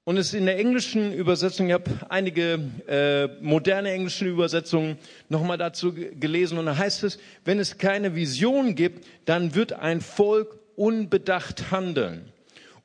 Und 0.02 0.16
es 0.16 0.34
in 0.34 0.46
der 0.46 0.58
englischen 0.58 1.12
Übersetzung, 1.12 1.68
ich 1.68 1.74
habe 1.74 1.90
einige 2.08 2.58
äh, 2.88 3.28
moderne 3.40 3.92
englische 3.92 4.24
Übersetzungen 4.24 4.98
nochmal 5.28 5.58
dazu 5.58 5.92
gelesen 5.92 6.58
und 6.58 6.66
da 6.66 6.76
heißt 6.76 7.04
es, 7.04 7.20
wenn 7.44 7.60
es 7.60 7.78
keine 7.78 8.16
Vision 8.16 8.74
gibt, 8.74 9.06
dann 9.26 9.54
wird 9.54 9.74
ein 9.74 10.00
Volk 10.00 10.58
unbedacht 10.74 11.70
handeln. 11.70 12.32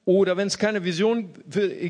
Oder 0.03 0.37
wenn 0.37 0.47
es 0.47 0.59
keine 0.59 0.83
Vision 0.83 1.29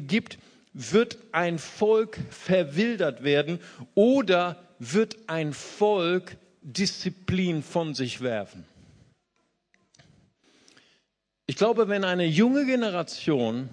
gibt, 0.07 0.37
wird 0.75 1.17
ein 1.31 1.57
Volk 1.57 2.19
verwildert 2.29 3.23
werden 3.23 3.59
oder 3.95 4.61
wird 4.77 5.15
ein 5.27 5.53
Volk 5.53 6.35
Disziplin 6.61 7.63
von 7.63 7.95
sich 7.95 8.19
werfen. 8.19 8.65
Ich 11.47 11.55
glaube, 11.55 11.87
wenn 11.87 12.03
eine 12.03 12.25
junge 12.25 12.65
Generation 12.65 13.69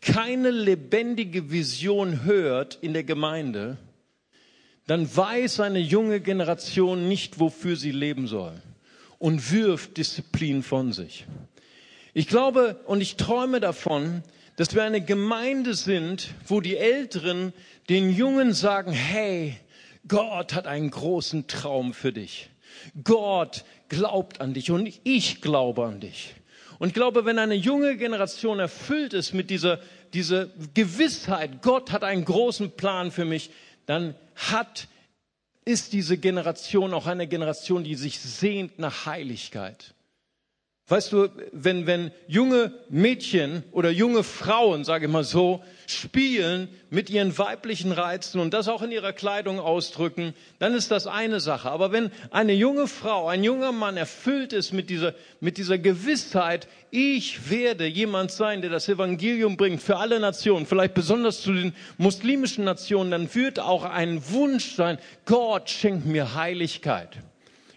keine 0.00 0.50
lebendige 0.50 1.50
Vision 1.50 2.22
hört 2.24 2.78
in 2.80 2.92
der 2.92 3.04
Gemeinde, 3.04 3.78
dann 4.86 5.08
weiß 5.16 5.60
eine 5.60 5.80
junge 5.80 6.20
Generation 6.20 7.08
nicht, 7.08 7.40
wofür 7.40 7.74
sie 7.74 7.90
leben 7.90 8.28
soll 8.28 8.52
und 9.18 9.50
wirft 9.50 9.96
Disziplin 9.96 10.62
von 10.62 10.92
sich. 10.92 11.24
Ich 12.12 12.28
glaube 12.28 12.78
und 12.84 13.00
ich 13.00 13.16
träume 13.16 13.58
davon, 13.58 14.22
dass 14.56 14.74
wir 14.74 14.82
eine 14.82 15.00
Gemeinde 15.00 15.74
sind, 15.74 16.28
wo 16.46 16.60
die 16.60 16.76
Älteren 16.76 17.52
den 17.88 18.10
Jungen 18.10 18.52
sagen, 18.52 18.92
hey, 18.92 19.56
Gott 20.06 20.54
hat 20.54 20.66
einen 20.66 20.90
großen 20.90 21.46
Traum 21.46 21.94
für 21.94 22.12
dich. 22.12 22.50
Gott 23.02 23.64
glaubt 23.88 24.40
an 24.40 24.54
dich 24.54 24.70
und 24.70 24.92
ich 25.04 25.40
glaube 25.40 25.86
an 25.86 26.00
dich. 26.00 26.34
Und 26.78 26.88
ich 26.88 26.94
glaube, 26.94 27.24
wenn 27.24 27.38
eine 27.38 27.54
junge 27.54 27.96
Generation 27.96 28.58
erfüllt 28.58 29.14
ist 29.14 29.32
mit 29.32 29.50
dieser, 29.50 29.80
dieser 30.12 30.48
Gewissheit, 30.74 31.62
Gott 31.62 31.92
hat 31.92 32.04
einen 32.04 32.24
großen 32.24 32.72
Plan 32.72 33.10
für 33.10 33.24
mich, 33.24 33.50
dann 33.86 34.14
hat, 34.34 34.88
ist 35.64 35.92
diese 35.92 36.18
Generation 36.18 36.92
auch 36.92 37.06
eine 37.06 37.26
Generation, 37.26 37.84
die 37.84 37.94
sich 37.94 38.18
sehnt 38.20 38.78
nach 38.78 39.06
Heiligkeit. 39.06 39.94
Weißt 40.86 41.12
du, 41.12 41.30
wenn, 41.52 41.86
wenn 41.86 42.10
junge 42.26 42.70
Mädchen 42.90 43.62
oder 43.72 43.88
junge 43.88 44.22
Frauen, 44.22 44.84
sage 44.84 45.06
ich 45.06 45.10
mal 45.10 45.24
so, 45.24 45.64
spielen 45.86 46.68
mit 46.90 47.08
ihren 47.08 47.38
weiblichen 47.38 47.90
Reizen 47.90 48.38
und 48.38 48.52
das 48.52 48.68
auch 48.68 48.82
in 48.82 48.90
ihrer 48.90 49.14
Kleidung 49.14 49.60
ausdrücken, 49.60 50.34
dann 50.58 50.74
ist 50.74 50.90
das 50.90 51.06
eine 51.06 51.40
Sache. 51.40 51.70
Aber 51.70 51.90
wenn 51.90 52.10
eine 52.30 52.52
junge 52.52 52.86
Frau, 52.86 53.28
ein 53.28 53.42
junger 53.42 53.72
Mann 53.72 53.96
erfüllt 53.96 54.52
ist 54.52 54.72
mit 54.72 54.90
dieser, 54.90 55.14
mit 55.40 55.56
dieser 55.56 55.78
Gewissheit, 55.78 56.68
ich 56.90 57.48
werde 57.50 57.86
jemand 57.86 58.30
sein, 58.30 58.60
der 58.60 58.68
das 58.68 58.86
Evangelium 58.86 59.56
bringt 59.56 59.82
für 59.82 59.96
alle 59.96 60.20
Nationen, 60.20 60.66
vielleicht 60.66 60.92
besonders 60.92 61.40
zu 61.40 61.54
den 61.54 61.74
muslimischen 61.96 62.64
Nationen, 62.64 63.10
dann 63.10 63.34
wird 63.34 63.58
auch 63.58 63.84
ein 63.84 64.22
Wunsch 64.28 64.74
sein, 64.74 64.98
Gott 65.24 65.70
schenkt 65.70 66.04
mir 66.04 66.34
Heiligkeit. 66.34 67.08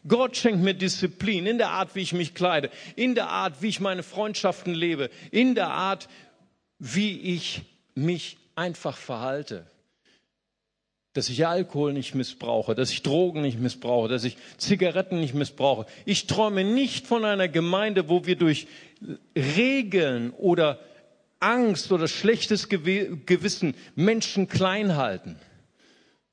Gott 0.08 0.38
schenkt 0.38 0.64
mir 0.64 0.74
Disziplin 0.74 1.46
in 1.46 1.58
der 1.58 1.70
Art, 1.70 1.96
wie 1.96 2.02
ich 2.02 2.14
mich 2.14 2.34
kleide, 2.34 2.70
in 2.96 3.16
der 3.16 3.30
Art, 3.30 3.62
wie 3.62 3.68
ich 3.68 3.80
meine 3.80 4.04
Freundschaften 4.04 4.74
lebe, 4.74 5.10
in 5.32 5.56
der 5.56 5.70
Art, 5.70 6.08
wie 6.80 7.20
ich 7.36 7.62
mich 7.96 8.38
einfach 8.56 8.98
verhalte. 8.98 9.66
Dass 11.14 11.30
ich 11.30 11.48
Alkohol 11.48 11.94
nicht 11.94 12.14
missbrauche, 12.14 12.76
dass 12.76 12.92
ich 12.92 13.02
Drogen 13.02 13.42
nicht 13.42 13.60
missbrauche, 13.60 14.08
dass 14.08 14.24
ich 14.24 14.38
Zigaretten 14.58 15.20
nicht 15.20 15.34
missbrauche. 15.34 15.88
Ich 16.06 16.28
träume 16.28 16.64
nicht 16.64 17.08
von 17.08 17.26
einer 17.26 17.48
Gemeinde, 17.48 18.08
wo 18.08 18.26
wir 18.26 18.36
durch 18.36 18.68
Regeln 19.36 20.32
oder 20.32 20.80
Angst 21.40 21.92
oder 21.92 22.08
schlechtes 22.08 22.70
Gewissen 22.70 23.76
Menschen 23.96 24.48
klein 24.48 24.96
halten 24.96 25.38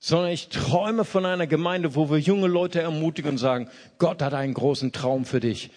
sondern 0.06 0.32
ich 0.32 0.50
träume 0.50 1.06
von 1.06 1.24
einer 1.24 1.46
Gemeinde, 1.46 1.94
wo 1.94 2.10
wir 2.10 2.18
junge 2.18 2.46
Leute 2.46 2.78
ermutigen 2.82 3.30
und 3.30 3.38
sagen, 3.38 3.70
Gott 3.96 4.20
hat 4.20 4.34
einen 4.34 4.52
großen 4.52 4.92
Traum 4.92 5.24
für 5.24 5.40
dich. 5.40 5.70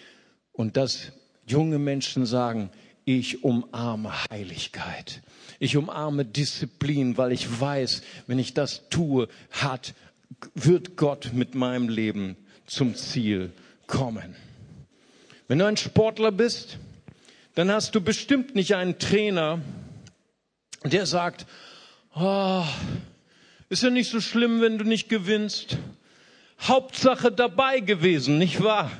Und 0.52 0.76
dass 0.76 1.12
junge 1.46 1.78
Menschen 1.78 2.26
sagen, 2.26 2.68
ich 3.06 3.42
umarme 3.42 4.12
Heiligkeit. 4.30 5.22
Ich 5.60 5.78
umarme 5.78 6.26
Disziplin, 6.26 7.16
weil 7.16 7.32
ich 7.32 7.58
weiß, 7.58 8.02
wenn 8.26 8.38
ich 8.38 8.52
das 8.52 8.90
tue, 8.90 9.28
hat, 9.50 9.94
wird 10.54 10.98
Gott 10.98 11.30
mit 11.32 11.54
meinem 11.54 11.88
Leben 11.88 12.36
zum 12.66 12.96
Ziel 12.96 13.50
kommen. 13.86 14.36
Wenn 15.46 15.58
du 15.58 15.64
ein 15.64 15.78
Sportler 15.78 16.32
bist, 16.32 16.76
dann 17.54 17.72
hast 17.72 17.94
du 17.94 18.02
bestimmt 18.02 18.54
nicht 18.54 18.74
einen 18.74 18.98
Trainer, 18.98 19.62
der 20.84 21.06
sagt, 21.06 21.46
oh, 22.14 22.64
ist 23.68 23.82
ja 23.82 23.90
nicht 23.90 24.10
so 24.10 24.20
schlimm, 24.20 24.60
wenn 24.60 24.78
du 24.78 24.84
nicht 24.84 25.08
gewinnst. 25.08 25.78
Hauptsache 26.60 27.30
dabei 27.30 27.80
gewesen, 27.80 28.38
nicht 28.38 28.62
wahr? 28.62 28.90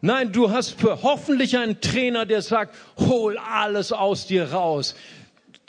Nein, 0.00 0.32
du 0.32 0.50
hast 0.50 0.76
hoffentlich 0.82 1.56
einen 1.56 1.80
Trainer, 1.80 2.26
der 2.26 2.42
sagt, 2.42 2.76
hol 2.98 3.38
alles 3.38 3.90
aus 3.90 4.26
dir 4.26 4.52
raus. 4.52 4.94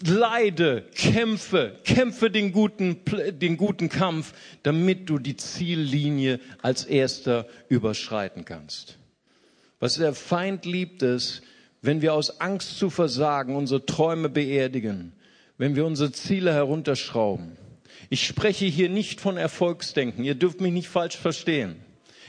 Leide, 0.06 0.84
kämpfe, 0.94 1.80
kämpfe 1.86 2.30
den 2.30 2.52
guten, 2.52 2.98
den 3.40 3.56
guten 3.56 3.88
Kampf, 3.88 4.34
damit 4.64 5.10
du 5.10 5.20
die 5.20 5.38
Ziellinie 5.38 6.42
als 6.62 6.84
erster 6.84 7.48
überschreiten 7.70 8.44
kannst. 8.44 8.98
Was 9.80 9.96
der 9.96 10.14
Feind 10.14 10.66
liebt 10.66 11.02
es, 11.02 11.42
wenn 11.82 12.02
wir 12.02 12.14
aus 12.14 12.42
Angst 12.42 12.78
zu 12.78 12.90
versagen 12.90 13.56
unsere 13.56 13.86
Träume 13.86 14.28
beerdigen, 14.28 15.14
wenn 15.58 15.78
wir 15.78 15.86
unsere 15.86 16.12
Ziele 16.12 16.54
herunterschrauben. 16.54 17.56
Ich 18.10 18.26
spreche 18.26 18.66
hier 18.66 18.90
nicht 18.90 19.22
von 19.22 19.38
Erfolgsdenken. 19.38 20.24
Ihr 20.24 20.36
dürft 20.36 20.62
mich 20.62 20.72
nicht 20.72 20.90
falsch 20.90 21.18
verstehen. 21.18 21.76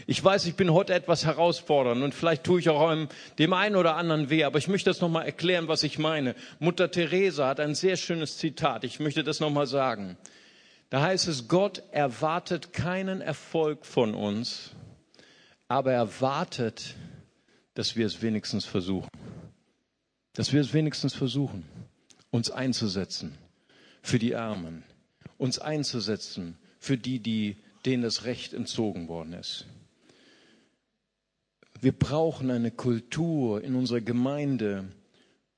Ich 0.06 0.22
weiß, 0.22 0.46
ich 0.46 0.54
bin 0.54 0.72
heute 0.72 0.94
etwas 0.94 1.24
herausfordernd 1.24 2.02
und 2.02 2.14
vielleicht 2.14 2.44
tue 2.44 2.60
ich 2.60 2.68
auch 2.68 3.08
dem 3.38 3.52
einen 3.52 3.76
oder 3.76 3.96
anderen 3.96 4.28
weh, 4.28 4.44
aber 4.44 4.58
ich 4.58 4.68
möchte 4.68 4.90
das 4.90 5.00
nochmal 5.00 5.24
erklären, 5.24 5.68
was 5.68 5.82
ich 5.82 5.98
meine. 5.98 6.34
Mutter 6.58 6.90
Teresa 6.90 7.48
hat 7.48 7.60
ein 7.60 7.74
sehr 7.74 7.96
schönes 7.96 8.36
Zitat. 8.36 8.84
Ich 8.84 9.00
möchte 9.00 9.24
das 9.24 9.40
nochmal 9.40 9.66
sagen. 9.66 10.16
Da 10.90 11.00
heißt 11.02 11.26
es, 11.28 11.48
Gott 11.48 11.82
erwartet 11.90 12.72
keinen 12.72 13.20
Erfolg 13.20 13.86
von 13.86 14.14
uns, 14.14 14.72
aber 15.66 15.92
er 15.92 16.20
wartet, 16.20 16.94
dass 17.74 17.96
wir 17.96 18.06
es 18.06 18.22
wenigstens 18.22 18.64
versuchen. 18.64 19.10
Dass 20.34 20.52
wir 20.52 20.60
es 20.60 20.72
wenigstens 20.72 21.14
versuchen, 21.14 21.64
uns 22.30 22.50
einzusetzen 22.50 23.36
für 24.02 24.18
die 24.18 24.36
Armen, 24.36 24.84
uns 25.38 25.58
einzusetzen 25.58 26.56
für 26.78 26.96
die, 26.96 27.18
die, 27.18 27.56
denen 27.84 28.02
das 28.02 28.24
Recht 28.24 28.54
entzogen 28.54 29.08
worden 29.08 29.32
ist. 29.32 29.66
Wir 31.80 31.92
brauchen 31.92 32.50
eine 32.50 32.70
Kultur 32.70 33.62
in 33.62 33.74
unserer 33.74 34.00
Gemeinde, 34.00 34.84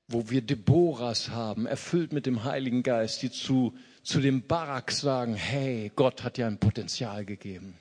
wo 0.07 0.29
wir 0.29 0.41
Deborahs 0.41 1.29
haben, 1.29 1.65
erfüllt 1.65 2.13
mit 2.13 2.25
dem 2.25 2.43
Heiligen 2.43 2.83
Geist, 2.83 3.21
die 3.21 3.31
zu, 3.31 3.73
zu 4.03 4.19
dem 4.19 4.45
Barak 4.45 4.91
sagen, 4.91 5.35
hey, 5.35 5.91
Gott 5.95 6.23
hat 6.23 6.37
dir 6.37 6.47
ein 6.47 6.57
Potenzial 6.57 7.25
gegeben. 7.25 7.77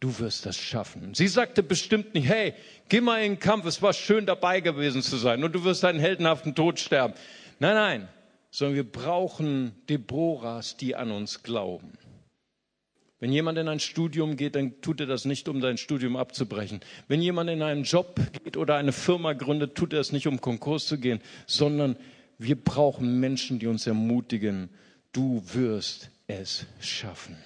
Du 0.00 0.18
wirst 0.18 0.46
das 0.46 0.56
schaffen. 0.56 1.14
Sie 1.14 1.28
sagte 1.28 1.62
bestimmt 1.62 2.14
nicht, 2.14 2.28
hey, 2.28 2.54
geh 2.88 3.00
mal 3.00 3.22
in 3.22 3.32
den 3.32 3.38
Kampf, 3.38 3.66
es 3.66 3.80
war 3.80 3.92
schön 3.92 4.26
dabei 4.26 4.60
gewesen 4.60 5.02
zu 5.02 5.16
sein 5.16 5.42
und 5.44 5.54
du 5.54 5.64
wirst 5.64 5.84
einen 5.84 6.00
heldenhaften 6.00 6.54
Tod 6.54 6.80
sterben. 6.80 7.14
Nein, 7.60 7.74
nein, 7.74 8.08
sondern 8.56 8.76
wir 8.76 8.90
brauchen 8.90 9.72
Deborahs, 9.90 10.78
die 10.78 10.96
an 10.96 11.10
uns 11.10 11.42
glauben. 11.42 11.92
Wenn 13.18 13.30
jemand 13.30 13.58
in 13.58 13.68
ein 13.68 13.80
Studium 13.80 14.38
geht, 14.38 14.54
dann 14.54 14.80
tut 14.80 14.98
er 14.98 15.06
das 15.06 15.26
nicht, 15.26 15.50
um 15.50 15.60
sein 15.60 15.76
Studium 15.76 16.16
abzubrechen. 16.16 16.80
Wenn 17.06 17.20
jemand 17.20 17.50
in 17.50 17.60
einen 17.60 17.82
Job 17.82 18.18
geht 18.32 18.56
oder 18.56 18.76
eine 18.76 18.92
Firma 18.92 19.34
gründet, 19.34 19.74
tut 19.74 19.92
er 19.92 20.00
es 20.00 20.10
nicht, 20.10 20.26
um 20.26 20.40
Konkurs 20.40 20.86
zu 20.86 20.96
gehen, 20.96 21.20
sondern 21.46 21.98
wir 22.38 22.56
brauchen 22.56 23.20
Menschen, 23.20 23.58
die 23.58 23.66
uns 23.66 23.86
ermutigen, 23.86 24.70
du 25.12 25.42
wirst 25.52 26.10
es 26.26 26.64
schaffen. 26.80 27.36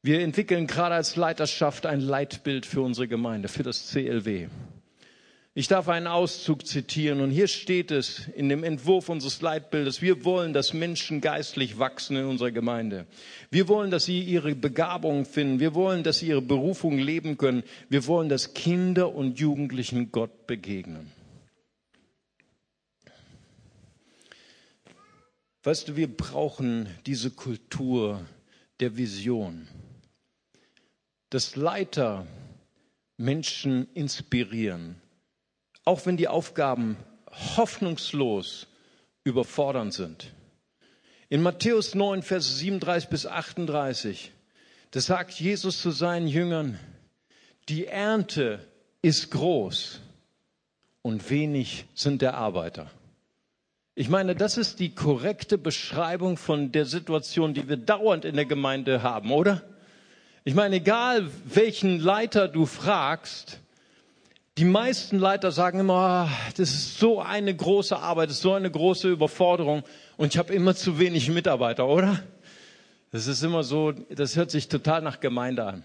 Wir 0.00 0.20
entwickeln 0.20 0.66
gerade 0.66 0.94
als 0.94 1.16
Leiterschaft 1.16 1.84
ein 1.84 2.00
Leitbild 2.00 2.64
für 2.64 2.80
unsere 2.80 3.06
Gemeinde, 3.06 3.48
für 3.48 3.64
das 3.64 3.90
CLW. 3.90 4.48
Ich 5.54 5.68
darf 5.68 5.90
einen 5.90 6.06
Auszug 6.06 6.66
zitieren 6.66 7.20
und 7.20 7.30
hier 7.30 7.46
steht 7.46 7.90
es 7.90 8.26
in 8.28 8.48
dem 8.48 8.64
Entwurf 8.64 9.10
unseres 9.10 9.42
Leitbildes. 9.42 10.00
Wir 10.00 10.24
wollen, 10.24 10.54
dass 10.54 10.72
Menschen 10.72 11.20
geistlich 11.20 11.78
wachsen 11.78 12.16
in 12.16 12.24
unserer 12.24 12.50
Gemeinde. 12.50 13.06
Wir 13.50 13.68
wollen, 13.68 13.90
dass 13.90 14.06
sie 14.06 14.22
ihre 14.22 14.54
Begabungen 14.54 15.26
finden. 15.26 15.60
Wir 15.60 15.74
wollen, 15.74 16.04
dass 16.04 16.20
sie 16.20 16.28
ihre 16.28 16.40
Berufung 16.40 16.96
leben 16.98 17.36
können. 17.36 17.64
Wir 17.90 18.06
wollen, 18.06 18.30
dass 18.30 18.54
Kinder 18.54 19.14
und 19.14 19.38
Jugendlichen 19.38 20.10
Gott 20.10 20.46
begegnen. 20.46 21.12
Weißt 25.64 25.88
du, 25.88 25.96
wir 25.96 26.08
brauchen 26.16 26.88
diese 27.04 27.30
Kultur 27.30 28.24
der 28.80 28.96
Vision. 28.96 29.68
Dass 31.28 31.56
Leiter 31.56 32.26
Menschen 33.18 33.86
inspirieren 33.92 35.01
auch 35.84 36.06
wenn 36.06 36.16
die 36.16 36.28
Aufgaben 36.28 36.96
hoffnungslos 37.56 38.66
überfordernd 39.24 39.94
sind. 39.94 40.32
In 41.28 41.42
Matthäus 41.42 41.94
9, 41.94 42.22
Vers 42.22 42.58
37 42.58 43.08
bis 43.08 43.26
38, 43.26 44.32
da 44.90 45.00
sagt 45.00 45.32
Jesus 45.40 45.80
zu 45.80 45.90
seinen 45.90 46.26
Jüngern, 46.26 46.78
die 47.68 47.86
Ernte 47.86 48.60
ist 49.00 49.30
groß 49.30 50.00
und 51.00 51.30
wenig 51.30 51.86
sind 51.94 52.22
der 52.22 52.34
Arbeiter. 52.34 52.90
Ich 53.94 54.08
meine, 54.08 54.34
das 54.34 54.56
ist 54.56 54.78
die 54.80 54.94
korrekte 54.94 55.58
Beschreibung 55.58 56.36
von 56.36 56.72
der 56.72 56.86
Situation, 56.86 57.54
die 57.54 57.68
wir 57.68 57.76
dauernd 57.76 58.24
in 58.24 58.36
der 58.36 58.46
Gemeinde 58.46 59.02
haben, 59.02 59.32
oder? 59.32 59.62
Ich 60.44 60.54
meine, 60.54 60.76
egal 60.76 61.30
welchen 61.44 62.00
Leiter 62.00 62.48
du 62.48 62.66
fragst, 62.66 63.60
die 64.58 64.64
meisten 64.64 65.18
Leiter 65.18 65.50
sagen 65.50 65.80
immer, 65.80 65.94
ah, 65.94 66.30
das 66.56 66.70
ist 66.70 66.98
so 66.98 67.20
eine 67.20 67.54
große 67.54 67.98
Arbeit, 67.98 68.28
das 68.28 68.36
ist 68.36 68.42
so 68.42 68.52
eine 68.52 68.70
große 68.70 69.08
Überforderung 69.08 69.82
und 70.16 70.34
ich 70.34 70.38
habe 70.38 70.52
immer 70.52 70.74
zu 70.74 70.98
wenig 70.98 71.30
Mitarbeiter, 71.30 71.88
oder? 71.88 72.22
Das 73.10 73.26
ist 73.26 73.42
immer 73.42 73.62
so, 73.62 73.92
das 73.92 74.36
hört 74.36 74.50
sich 74.50 74.68
total 74.68 75.02
nach 75.02 75.20
Gemeinde 75.20 75.64
an. 75.64 75.84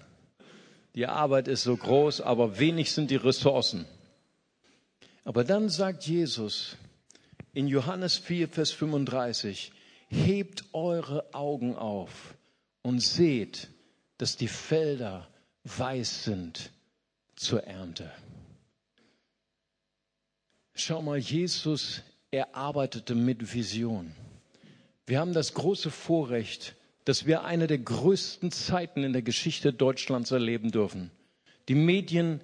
Die 0.96 1.08
Arbeit 1.08 1.48
ist 1.48 1.64
so 1.64 1.78
groß, 1.78 2.22
aber 2.22 2.60
wenig 2.60 2.92
sind 2.92 3.12
die 3.12 3.18
Ressourcen. 3.18 3.86
Aber 5.24 5.44
dann 5.44 5.70
sagt 5.70 6.06
Jesus, 6.06 6.78
in 7.54 7.68
Johannes 7.68 8.18
4, 8.18 8.48
Vers 8.48 8.72
35, 8.72 9.72
hebt 10.10 10.64
eure 10.74 11.34
Augen 11.34 11.76
auf 11.76 12.34
und 12.82 13.02
seht, 13.02 13.70
dass 14.18 14.38
die 14.38 14.48
Felder 14.48 15.28
weiß 15.64 16.24
sind 16.24 16.72
zur 17.36 17.64
Ernte. 17.66 18.10
Schau 20.80 21.02
mal, 21.02 21.18
Jesus, 21.18 22.04
er 22.30 22.56
arbeitete 22.56 23.16
mit 23.16 23.52
Vision. 23.52 24.12
Wir 25.08 25.20
haben 25.20 25.34
das 25.34 25.56
große 25.56 25.90
Vorrecht, 25.90 26.76
dass 27.04 27.26
wir 27.26 27.46
eine 27.46 27.66
der 27.66 27.80
größten 27.80 28.52
Zeiten 28.52 29.04
in 29.04 29.12
der 29.12 29.24
Geschichte 29.24 29.74
Deutschlands 29.74 30.30
erleben 30.30 30.70
dürfen. 30.70 31.10
Die 31.68 31.74
Medien 31.74 32.42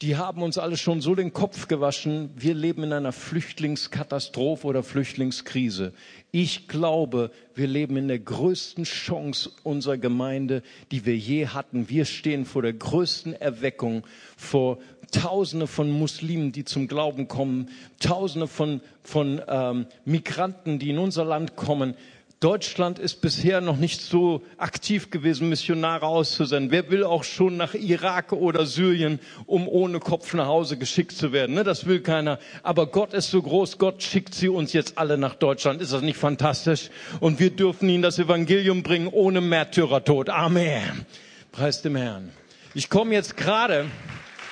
die 0.00 0.14
haben 0.14 0.42
uns 0.42 0.58
alle 0.58 0.76
schon 0.76 1.00
so 1.00 1.16
den 1.16 1.32
Kopf 1.32 1.66
gewaschen, 1.66 2.30
wir 2.36 2.54
leben 2.54 2.84
in 2.84 2.92
einer 2.92 3.10
Flüchtlingskatastrophe 3.10 4.64
oder 4.64 4.84
Flüchtlingskrise. 4.84 5.92
Ich 6.30 6.68
glaube, 6.68 7.32
wir 7.56 7.66
leben 7.66 7.96
in 7.96 8.06
der 8.06 8.20
größten 8.20 8.84
Chance 8.84 9.50
unserer 9.64 9.98
Gemeinde, 9.98 10.62
die 10.92 11.04
wir 11.04 11.16
je 11.16 11.48
hatten. 11.48 11.88
Wir 11.88 12.04
stehen 12.04 12.44
vor 12.44 12.62
der 12.62 12.74
größten 12.74 13.32
Erweckung, 13.32 14.06
vor 14.36 14.78
Tausende 15.10 15.66
von 15.66 15.90
Muslimen, 15.90 16.52
die 16.52 16.64
zum 16.64 16.88
Glauben 16.88 17.28
kommen, 17.28 17.70
Tausende 18.00 18.46
von, 18.46 18.80
von 19.02 19.40
ähm, 19.48 19.86
Migranten, 20.04 20.78
die 20.78 20.90
in 20.90 20.98
unser 20.98 21.24
Land 21.24 21.56
kommen. 21.56 21.94
Deutschland 22.40 23.00
ist 23.00 23.20
bisher 23.20 23.60
noch 23.60 23.78
nicht 23.78 24.00
so 24.00 24.42
aktiv 24.58 25.10
gewesen, 25.10 25.48
Missionare 25.48 26.06
auszusenden. 26.06 26.70
Wer 26.70 26.88
will 26.88 27.02
auch 27.02 27.24
schon 27.24 27.56
nach 27.56 27.74
Irak 27.74 28.32
oder 28.32 28.64
Syrien, 28.64 29.18
um 29.46 29.66
ohne 29.66 29.98
Kopf 29.98 30.34
nach 30.34 30.46
Hause 30.46 30.76
geschickt 30.76 31.12
zu 31.12 31.32
werden? 31.32 31.56
Ne, 31.56 31.64
das 31.64 31.86
will 31.86 31.98
keiner. 32.00 32.38
Aber 32.62 32.86
Gott 32.86 33.12
ist 33.12 33.32
so 33.32 33.42
groß, 33.42 33.78
Gott 33.78 34.04
schickt 34.04 34.36
sie 34.36 34.48
uns 34.48 34.72
jetzt 34.72 34.98
alle 34.98 35.18
nach 35.18 35.34
Deutschland. 35.34 35.82
Ist 35.82 35.92
das 35.92 36.02
nicht 36.02 36.16
fantastisch? 36.16 36.90
Und 37.18 37.40
wir 37.40 37.50
dürfen 37.50 37.88
ihnen 37.88 38.04
das 38.04 38.20
Evangelium 38.20 38.84
bringen 38.84 39.08
ohne 39.08 39.40
Märtyrertod. 39.40 40.30
Amen. 40.30 41.06
Preis 41.50 41.82
dem 41.82 41.96
Herrn. 41.96 42.30
Ich 42.72 42.88
komme 42.88 43.14
jetzt 43.14 43.36
gerade, 43.36 43.86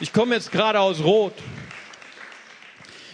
ich 0.01 0.13
komme 0.13 0.35
jetzt 0.35 0.53
gerade 0.53 0.81
aus 0.81 1.03
Rot. 1.03 1.33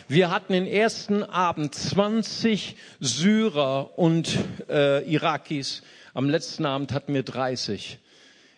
Wir 0.08 0.30
hatten 0.30 0.52
den 0.52 0.66
ersten 0.66 1.22
Abend 1.22 1.74
20 1.74 2.76
Syrer 3.00 3.98
und 3.98 4.36
äh, 4.68 5.08
Irakis. 5.10 5.82
Am 6.12 6.28
letzten 6.28 6.66
Abend 6.66 6.92
hatten 6.92 7.14
wir 7.14 7.22
30. 7.22 7.98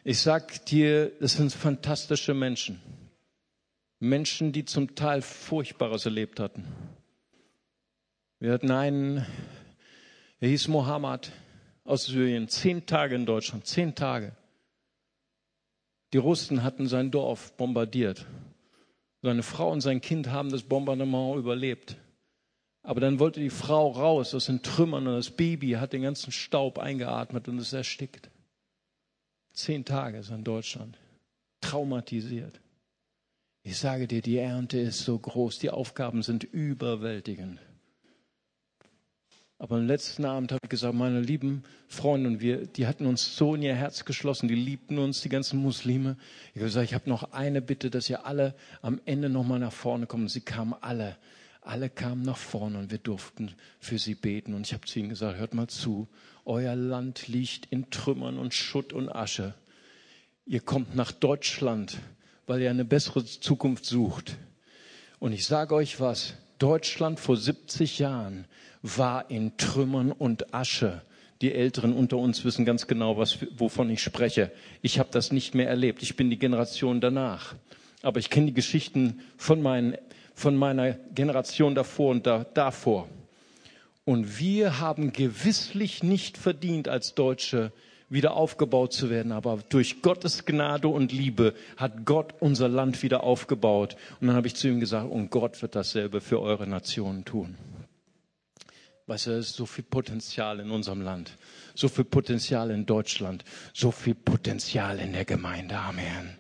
Ich 0.05 0.21
sag 0.21 0.65
dir, 0.67 1.13
das 1.21 1.35
sind 1.35 1.53
fantastische 1.53 2.35
Menschen. 2.35 2.81
Menschen, 4.01 4.53
die 4.53 4.65
zum 4.65 4.95
Teil 4.95 5.23
Furchtbares 5.23 6.05
erlebt 6.05 6.41
hatten. 6.41 6.67
Wir 8.41 8.53
hatten 8.53 8.71
einen, 8.71 9.25
er 10.41 10.49
hieß 10.49 10.69
Mohammed 10.69 11.31
aus 11.85 12.07
Syrien, 12.07 12.49
zehn 12.49 12.85
Tage 12.87 13.15
in 13.15 13.27
Deutschland, 13.27 13.67
zehn 13.67 13.95
Tage. 13.95 14.33
Die 16.15 16.19
Russen 16.19 16.63
hatten 16.63 16.87
sein 16.87 17.11
Dorf 17.11 17.57
bombardiert. 17.57 18.25
Seine 19.21 19.43
Frau 19.43 19.73
und 19.73 19.81
sein 19.81 20.01
Kind 20.01 20.31
haben 20.31 20.49
das 20.49 20.63
Bombardement 20.63 21.37
überlebt. 21.37 21.97
Aber 22.85 23.01
dann 23.01 23.19
wollte 23.19 23.41
die 23.41 23.51
Frau 23.51 23.91
raus 23.91 24.33
aus 24.33 24.47
den 24.47 24.63
Trümmern 24.63 25.09
und 25.09 25.15
das 25.15 25.33
Baby 25.33 25.73
hat 25.73 25.93
den 25.93 26.03
ganzen 26.03 26.31
Staub 26.31 26.79
eingeatmet 26.79 27.49
und 27.49 27.59
ist 27.59 27.73
erstickt. 27.73 28.31
Zehn 29.55 29.85
Tage 29.85 30.19
ist 30.19 30.31
er 30.31 30.37
in 30.37 30.45
Deutschland. 30.45 30.97
Traumatisiert. 31.61 32.61
Ich 33.65 33.77
sage 33.77 34.07
dir, 34.07 34.23
die 34.23 34.39
Ernte 34.39 34.79
ist 34.79 35.01
so 35.01 35.19
groß, 35.19 35.59
die 35.59 35.71
Aufgaben 35.71 36.23
sind 36.23 36.45
überwältigend. 36.45 37.59
Aber 39.59 39.77
am 39.77 39.87
letzten 39.87 40.25
Abend 40.25 40.51
habe 40.51 40.61
ich 40.65 40.71
gesagt, 40.71 40.95
meine 40.95 41.21
lieben 41.21 41.63
Freunde, 41.87 42.29
und 42.29 42.41
wir, 42.41 42.67
die 42.67 42.87
hatten 42.87 43.07
uns 43.07 43.37
so 43.37 43.55
in 43.55 43.63
ihr 43.63 43.75
Herz 43.75 44.05
geschlossen, 44.05 44.49
die 44.49 44.55
liebten 44.55 44.99
uns, 44.99 45.21
die 45.21 45.29
ganzen 45.29 45.61
Muslime. 45.61 46.17
Ich 46.49 46.57
habe 46.57 46.67
gesagt, 46.67 46.85
ich 46.87 46.95
habe 46.95 47.09
noch 47.09 47.33
eine 47.33 47.63
Bitte, 47.63 47.91
dass 47.91 48.11
ihr 48.11 48.27
alle 48.27 48.55
am 48.83 49.01
Ende 49.05 49.29
nochmal 49.29 49.61
nach 49.61 49.73
vorne. 49.73 50.07
Und 50.07 50.29
sie 50.29 50.41
kamen 50.41 50.75
alle, 50.81 51.17
alle 51.61 51.89
kamen 51.89 52.23
nach 52.23 52.37
vorne 52.37 52.79
und 52.79 52.91
wir 52.91 52.99
durften 52.99 53.55
für 53.79 53.99
sie 53.99 54.17
beten. 54.17 54.55
Und 54.55 54.67
ich 54.67 54.73
habe 54.73 54.87
zu 54.87 54.99
ihnen 54.99 55.09
gesagt, 55.09 55.39
hört 55.39 55.55
mal 55.55 55.69
zu, 55.69 56.09
euer 56.45 56.75
Land 56.75 57.29
liegt 57.29 57.67
in 57.67 57.91
Trümmern 57.91 58.39
und 58.39 58.55
Schutt 58.55 58.93
und 58.93 59.09
Asche. 59.09 59.55
Ihr 60.47 60.61
kommt 60.61 60.95
nach 60.95 61.13
Deutschland, 61.13 61.99
weil 62.47 62.61
ihr 62.61 62.71
eine 62.71 62.85
bessere 62.85 63.25
Zukunft 63.25 63.87
sucht. 63.87 64.37
Und 65.21 65.33
ich 65.33 65.47
sage 65.47 65.75
euch 65.75 66.01
was, 66.01 66.35
Deutschland 66.59 67.19
vor 67.19 67.37
70 67.37 67.99
Jahren 67.99 68.47
war 68.85 69.31
in 69.31 69.57
Trümmern 69.57 70.13
und 70.13 70.55
Asche. 70.55 71.01
Die 71.41 71.53
Älteren 71.53 71.95
unter 71.95 72.19
uns 72.19 72.45
wissen 72.45 72.67
ganz 72.67 72.87
genau, 72.87 73.17
was, 73.17 73.39
wovon 73.57 73.89
ich 73.89 74.03
spreche. 74.03 74.53
Ich 74.83 74.99
habe 74.99 75.09
das 75.11 75.33
nicht 75.33 75.55
mehr 75.55 75.69
erlebt. 75.69 76.03
Ich 76.03 76.17
bin 76.17 76.29
die 76.29 76.39
Generation 76.39 77.01
danach. 77.01 77.55
Aber 78.03 78.21
ich 78.21 78.29
kenne 78.29 78.47
die 78.47 78.55
Geschichten 78.55 79.21
von, 79.39 79.63
meinen, 79.63 79.97
von 80.35 80.55
meiner 80.55 80.93
Generation 81.15 81.75
davor 81.75 82.11
und 82.11 82.27
da, 82.27 82.45
davor. 82.45 83.09
Und 84.05 84.39
wir 84.39 84.81
haben 84.81 85.15
gewisslich 85.15 86.03
nicht 86.03 86.37
verdient, 86.37 86.87
als 86.87 87.15
Deutsche 87.15 87.73
wieder 88.11 88.35
aufgebaut 88.37 88.93
zu 88.93 89.09
werden. 89.09 89.33
Aber 89.33 89.61
durch 89.71 90.03
Gottes 90.03 90.45
Gnade 90.45 90.89
und 90.89 91.11
Liebe 91.11 91.55
hat 91.79 92.05
Gott 92.05 92.35
unser 92.39 92.69
Land 92.69 93.03
wieder 93.03 93.25
aufgebaut. 93.25 93.97
Und 94.21 94.27
dann 94.27 94.37
habe 94.37 94.47
ich 94.47 94.57
zu 94.57 94.69
ihm 94.69 94.79
gesagt, 94.79 95.11
und 95.11 95.31
Gott 95.31 95.63
wird 95.63 95.75
dasselbe 95.75 96.21
für 96.21 96.43
eure 96.43 96.67
Nationen 96.67 97.25
tun. 97.25 97.57
Weißt 99.07 99.27
du, 99.27 99.33
es 99.33 99.51
ist 99.51 99.57
so 99.57 99.67
viel 99.67 99.85
Potenzial 99.85 100.61
in 100.61 100.71
unserem 100.71 101.03
Land, 101.03 101.37
so 101.75 101.89
viel 101.89 102.05
Potenzial 102.05 102.71
in 102.71 102.87
Deutschland, 102.87 103.45
so 103.75 103.91
viel 103.91 104.15
Potenzial 104.15 104.99
in 104.99 105.13
der 105.13 105.27
Gemeinde. 105.27 105.77
Amen. 105.77 106.39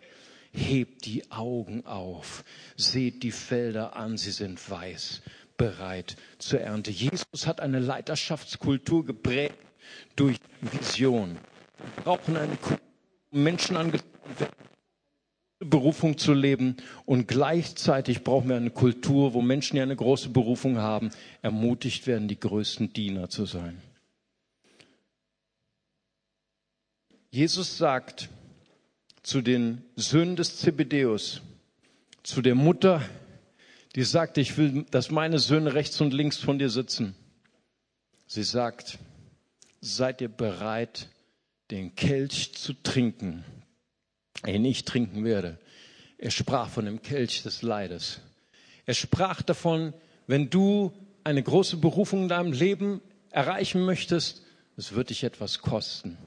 Hebt 0.51 1.05
die 1.05 1.31
Augen 1.31 1.85
auf, 1.85 2.43
seht 2.77 3.23
die 3.23 3.33
Felder 3.33 3.97
an, 3.97 4.17
sie 4.17 4.31
sind 4.31 4.71
weiß, 4.71 5.21
bereit 5.59 6.17
zur 6.39 6.61
Ernte. 6.61 6.91
Jesus 6.91 7.47
hat 7.47 7.61
eine 7.61 7.81
Leiterschaftskultur 7.81 9.05
geprägt 9.05 9.59
durch 10.17 10.39
Vision. 10.61 11.37
Wir 11.97 12.05
brauchen 12.05 12.37
eine 12.37 12.57
Kultur, 12.57 12.81
Menschen 13.31 13.77
angezogen 13.77 14.09
werden 14.39 14.74
Berufung 15.65 16.19
zu 16.19 16.33
leben 16.33 16.77
und 17.07 17.27
gleichzeitig 17.29 18.23
brauchen 18.23 18.49
wir 18.49 18.57
eine 18.57 18.71
Kultur, 18.71 19.35
wo 19.35 19.43
Menschen, 19.43 19.77
die 19.77 19.83
eine 19.83 19.97
große 19.97 20.29
Berufung 20.29 20.79
haben, 20.79 21.11
ermutigt 21.43 22.07
werden, 22.07 22.29
die 22.29 22.39
größten 22.39 22.93
Diener 22.93 23.29
zu 23.29 23.47
sein. 23.47 23.81
Jesus 27.31 27.79
sagt 27.79 28.29
zu 29.23 29.41
den 29.41 29.83
Söhnen 29.97 30.37
des 30.37 30.59
Zebedeus, 30.59 31.41
zu 32.23 32.43
der 32.43 32.55
Mutter, 32.55 33.03
die 33.97 34.05
sagt, 34.05 34.39
ich 34.39 34.57
will, 34.57 34.85
dass 34.91 35.11
meine 35.11 35.39
Söhne 35.39 35.75
rechts 35.75 36.01
und 36.01 36.13
links 36.13 36.39
von 36.39 36.59
dir 36.59 36.71
sitzen. 36.71 37.15
Sie 38.27 38.43
sagt, 38.43 38.99
seid 39.81 40.21
ihr 40.21 40.29
bereit, 40.29 41.09
den 41.71 41.95
Kelch 41.95 42.55
zu 42.55 42.75
trinken, 42.75 43.45
den 44.47 44.65
ich 44.65 44.85
trinken 44.85 45.25
werde. 45.25 45.59
Er 46.19 46.31
sprach 46.31 46.69
von 46.69 46.85
dem 46.85 47.03
Kelch 47.03 47.43
des 47.43 47.63
Leides. 47.63 48.21
Er 48.87 48.95
sprach 48.95 49.43
davon, 49.43 49.93
wenn 50.27 50.51
du 50.51 50.93
eine 51.25 51.43
große 51.43 51.79
Berufung 51.79 52.25
in 52.25 52.29
deinem 52.29 52.53
Leben 52.53 53.01
erreichen 53.31 53.85
möchtest, 53.85 54.43
es 54.77 54.95
wird 54.95 55.11
dich 55.11 55.25
etwas 55.25 55.61
kosten. 55.61 56.19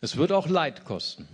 Es 0.00 0.16
wird 0.16 0.32
auch 0.32 0.48
Leid 0.48 0.84
kosten. 0.84 1.28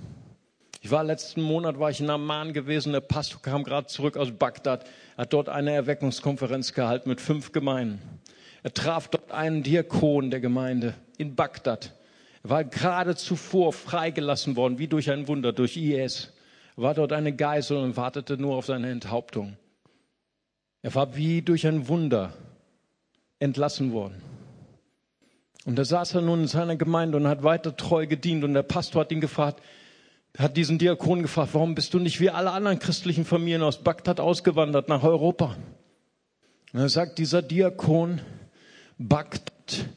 Ich 0.82 0.90
war 0.90 1.04
letzten 1.04 1.40
Monat 1.42 1.78
war 1.78 1.90
ich 1.90 2.00
in 2.00 2.10
Amman 2.10 2.52
gewesen. 2.52 2.92
Der 2.92 3.00
Pastor 3.00 3.40
kam 3.42 3.64
gerade 3.64 3.86
zurück 3.86 4.16
aus 4.16 4.30
Bagdad, 4.30 4.84
hat 5.16 5.32
dort 5.32 5.48
eine 5.48 5.72
Erweckungskonferenz 5.72 6.74
gehalten 6.74 7.08
mit 7.08 7.20
fünf 7.20 7.52
Gemeinden. 7.52 8.00
Er 8.62 8.72
traf 8.72 9.08
dort 9.08 9.32
einen 9.32 9.62
Diakon 9.62 10.30
der 10.30 10.40
Gemeinde 10.40 10.94
in 11.18 11.34
Bagdad. 11.34 11.92
Er 12.46 12.50
war 12.50 12.62
gerade 12.62 13.16
zuvor 13.16 13.72
freigelassen 13.72 14.54
worden, 14.54 14.78
wie 14.78 14.86
durch 14.86 15.10
ein 15.10 15.26
Wunder, 15.26 15.52
durch 15.52 15.76
IS. 15.76 16.32
War 16.76 16.94
dort 16.94 17.12
eine 17.12 17.34
Geisel 17.34 17.76
und 17.76 17.96
wartete 17.96 18.36
nur 18.36 18.54
auf 18.54 18.66
seine 18.66 18.88
Enthauptung. 18.88 19.56
Er 20.80 20.94
war 20.94 21.16
wie 21.16 21.42
durch 21.42 21.66
ein 21.66 21.88
Wunder 21.88 22.34
entlassen 23.40 23.90
worden. 23.90 24.22
Und 25.64 25.74
da 25.74 25.84
saß 25.84 26.14
er 26.14 26.20
nun 26.20 26.42
in 26.42 26.46
seiner 26.46 26.76
Gemeinde 26.76 27.16
und 27.16 27.26
hat 27.26 27.42
weiter 27.42 27.76
treu 27.76 28.06
gedient. 28.06 28.44
Und 28.44 28.54
der 28.54 28.62
Pastor 28.62 29.00
hat 29.00 29.10
ihn 29.10 29.20
gefragt, 29.20 29.60
hat 30.38 30.56
diesen 30.56 30.78
Diakon 30.78 31.22
gefragt, 31.22 31.52
warum 31.52 31.74
bist 31.74 31.94
du 31.94 31.98
nicht 31.98 32.20
wie 32.20 32.30
alle 32.30 32.52
anderen 32.52 32.78
christlichen 32.78 33.24
Familien 33.24 33.64
aus 33.64 33.82
Bagdad 33.82 34.20
ausgewandert 34.20 34.88
nach 34.88 35.02
Europa? 35.02 35.56
Und 36.72 36.78
er 36.78 36.90
sagt 36.90 37.18
dieser 37.18 37.42
Diakon, 37.42 38.20
Bagdad 38.98 39.88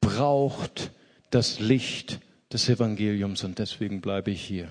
braucht 0.00 0.90
das 1.32 1.60
Licht 1.60 2.20
des 2.52 2.68
Evangeliums 2.68 3.42
und 3.42 3.58
deswegen 3.58 4.02
bleibe 4.02 4.30
ich 4.30 4.44
hier. 4.44 4.68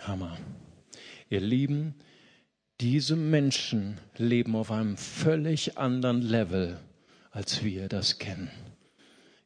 Hammer. 0.00 0.38
Ihr 1.28 1.40
Lieben, 1.40 1.94
diese 2.80 3.16
Menschen 3.16 3.98
leben 4.16 4.56
auf 4.56 4.70
einem 4.70 4.96
völlig 4.96 5.76
anderen 5.76 6.22
Level, 6.22 6.80
als 7.30 7.62
wir 7.62 7.88
das 7.88 8.18
kennen. 8.18 8.50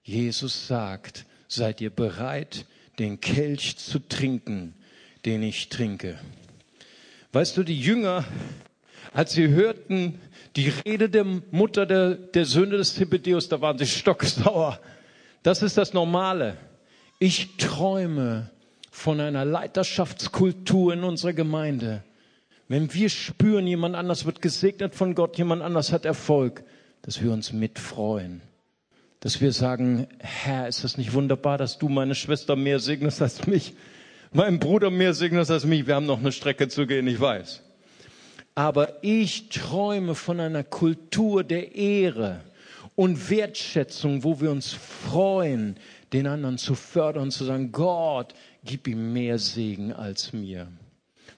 Jesus 0.05 0.69
sagt, 0.69 1.27
seid 1.49 1.81
ihr 1.81 1.91
bereit, 1.91 2.67
den 3.01 3.21
Kelch 3.21 3.77
zu 3.79 3.99
trinken, 3.99 4.75
den 5.25 5.43
ich 5.43 5.71
trinke? 5.71 6.21
Weißt 7.33 7.57
du, 7.57 7.65
die 7.65 7.81
Jünger, 7.81 8.25
als 9.13 9.33
sie 9.33 9.49
hörten 9.49 10.21
die 10.55 10.69
Rede 10.69 11.09
der 11.09 11.25
Mutter 11.25 11.85
der, 11.85 12.15
der 12.15 12.45
Söhne 12.45 12.77
des 12.77 12.95
Zebedeus, 12.95 13.49
da 13.49 13.61
waren 13.61 13.79
sie 13.79 13.87
stocksauer. 13.87 14.79
Das 15.43 15.63
ist 15.63 15.77
das 15.77 15.93
Normale. 15.93 16.57
Ich 17.19 17.57
träume 17.57 18.51
von 18.91 19.21
einer 19.21 19.45
Leiterschaftskultur 19.45 20.93
in 20.93 21.03
unserer 21.03 21.33
Gemeinde. 21.33 22.05
Wenn 22.69 22.93
wir 22.95 23.09
spüren, 23.09 23.67
jemand 23.67 23.97
anders 23.97 24.25
wird 24.25 24.41
gesegnet 24.41 24.95
von 24.95 25.15
Gott, 25.15 25.37
jemand 25.39 25.63
anders 25.63 25.93
hat 25.93 26.05
Erfolg, 26.05 26.63
dass 27.03 27.23
wir 27.23 27.33
uns 27.33 27.53
mitfreuen. 27.53 28.43
Dass 29.21 29.41
wir 29.41 29.53
sagen, 29.53 30.07
Herr, 30.19 30.69
ist 30.69 30.85
das 30.85 30.97
nicht 30.97 31.13
wunderbar, 31.13 31.59
dass 31.59 31.79
du 31.79 31.89
meine 31.89 32.15
Schwester 32.15 32.55
mehr 32.55 32.79
segnest 32.79 33.21
als 33.21 33.47
mich, 33.47 33.75
meinen 34.33 34.59
Bruder 34.59 34.91
mehr 34.91 35.13
segnest 35.13 35.51
als 35.51 35.65
mich. 35.65 35.87
Wir 35.87 35.97
haben 35.97 36.07
noch 36.07 36.21
eine 36.21 36.33
Strecke 36.33 36.69
zu 36.69 36.87
gehen, 36.87 37.07
ich 37.07 37.21
weiß. 37.21 37.63
Aber 38.55 39.03
ich 39.03 39.49
träume 39.49 40.15
von 40.15 40.39
einer 40.39 40.63
Kultur 40.65 41.43
der 41.43 41.75
Ehre 41.75 42.41
und 42.95 43.31
Wertschätzung, 43.31 44.25
wo 44.25 44.41
wir 44.41 44.51
uns 44.51 44.73
freuen, 44.73 45.77
den 46.13 46.27
anderen 46.27 46.59
zu 46.59 46.75
fördern 46.75 47.25
und 47.25 47.31
zu 47.31 47.45
sagen, 47.45 47.73
Gott, 47.73 48.35
gib 48.65 48.87
ihm 48.87 49.13
mehr 49.13 49.39
Segen 49.39 49.93
als 49.93 50.33
mir. 50.33 50.69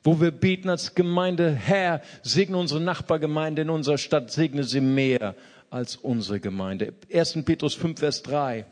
Wo 0.02 0.20
wir 0.20 0.32
beten 0.32 0.68
als 0.68 0.94
Gemeinde, 0.94 1.54
Herr, 1.54 2.02
segne 2.22 2.58
unsere 2.58 2.80
Nachbargemeinde 2.80 3.62
in 3.62 3.70
unserer 3.70 3.98
Stadt, 3.98 4.30
segne 4.30 4.64
sie 4.64 4.80
mehr 4.80 5.34
als 5.70 5.96
unsere 5.96 6.40
Gemeinde. 6.40 6.92
1. 7.12 7.44
Petrus 7.44 7.74
5, 7.74 7.98
Vers 7.98 8.22
3. 8.22 8.66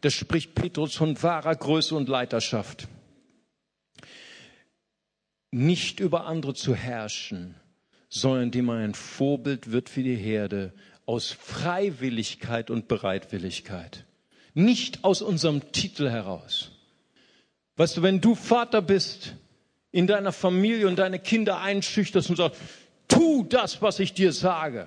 Da 0.00 0.10
spricht 0.10 0.54
Petrus 0.54 0.94
von 0.94 1.20
wahrer 1.22 1.54
Größe 1.54 1.94
und 1.94 2.08
Leiterschaft. 2.08 2.88
Nicht 5.50 6.00
über 6.00 6.26
andere 6.26 6.54
zu 6.54 6.74
herrschen, 6.74 7.56
sondern 8.08 8.50
dem 8.50 8.66
man 8.66 8.78
ein 8.78 8.94
Vorbild 8.94 9.72
wird 9.72 9.88
für 9.88 10.02
die 10.02 10.16
Herde 10.16 10.72
aus 11.10 11.32
Freiwilligkeit 11.32 12.70
und 12.70 12.86
Bereitwilligkeit. 12.86 14.04
Nicht 14.54 15.02
aus 15.02 15.22
unserem 15.22 15.72
Titel 15.72 16.08
heraus. 16.08 16.70
Weißt 17.76 17.96
du, 17.96 18.02
wenn 18.02 18.20
du 18.20 18.36
Vater 18.36 18.80
bist, 18.80 19.34
in 19.90 20.06
deiner 20.06 20.30
Familie 20.30 20.86
und 20.86 21.00
deine 21.00 21.18
Kinder 21.18 21.60
einschüchterst 21.60 22.30
und 22.30 22.36
sagst, 22.36 22.60
tu 23.08 23.42
das, 23.42 23.82
was 23.82 23.98
ich 23.98 24.14
dir 24.14 24.32
sage. 24.32 24.86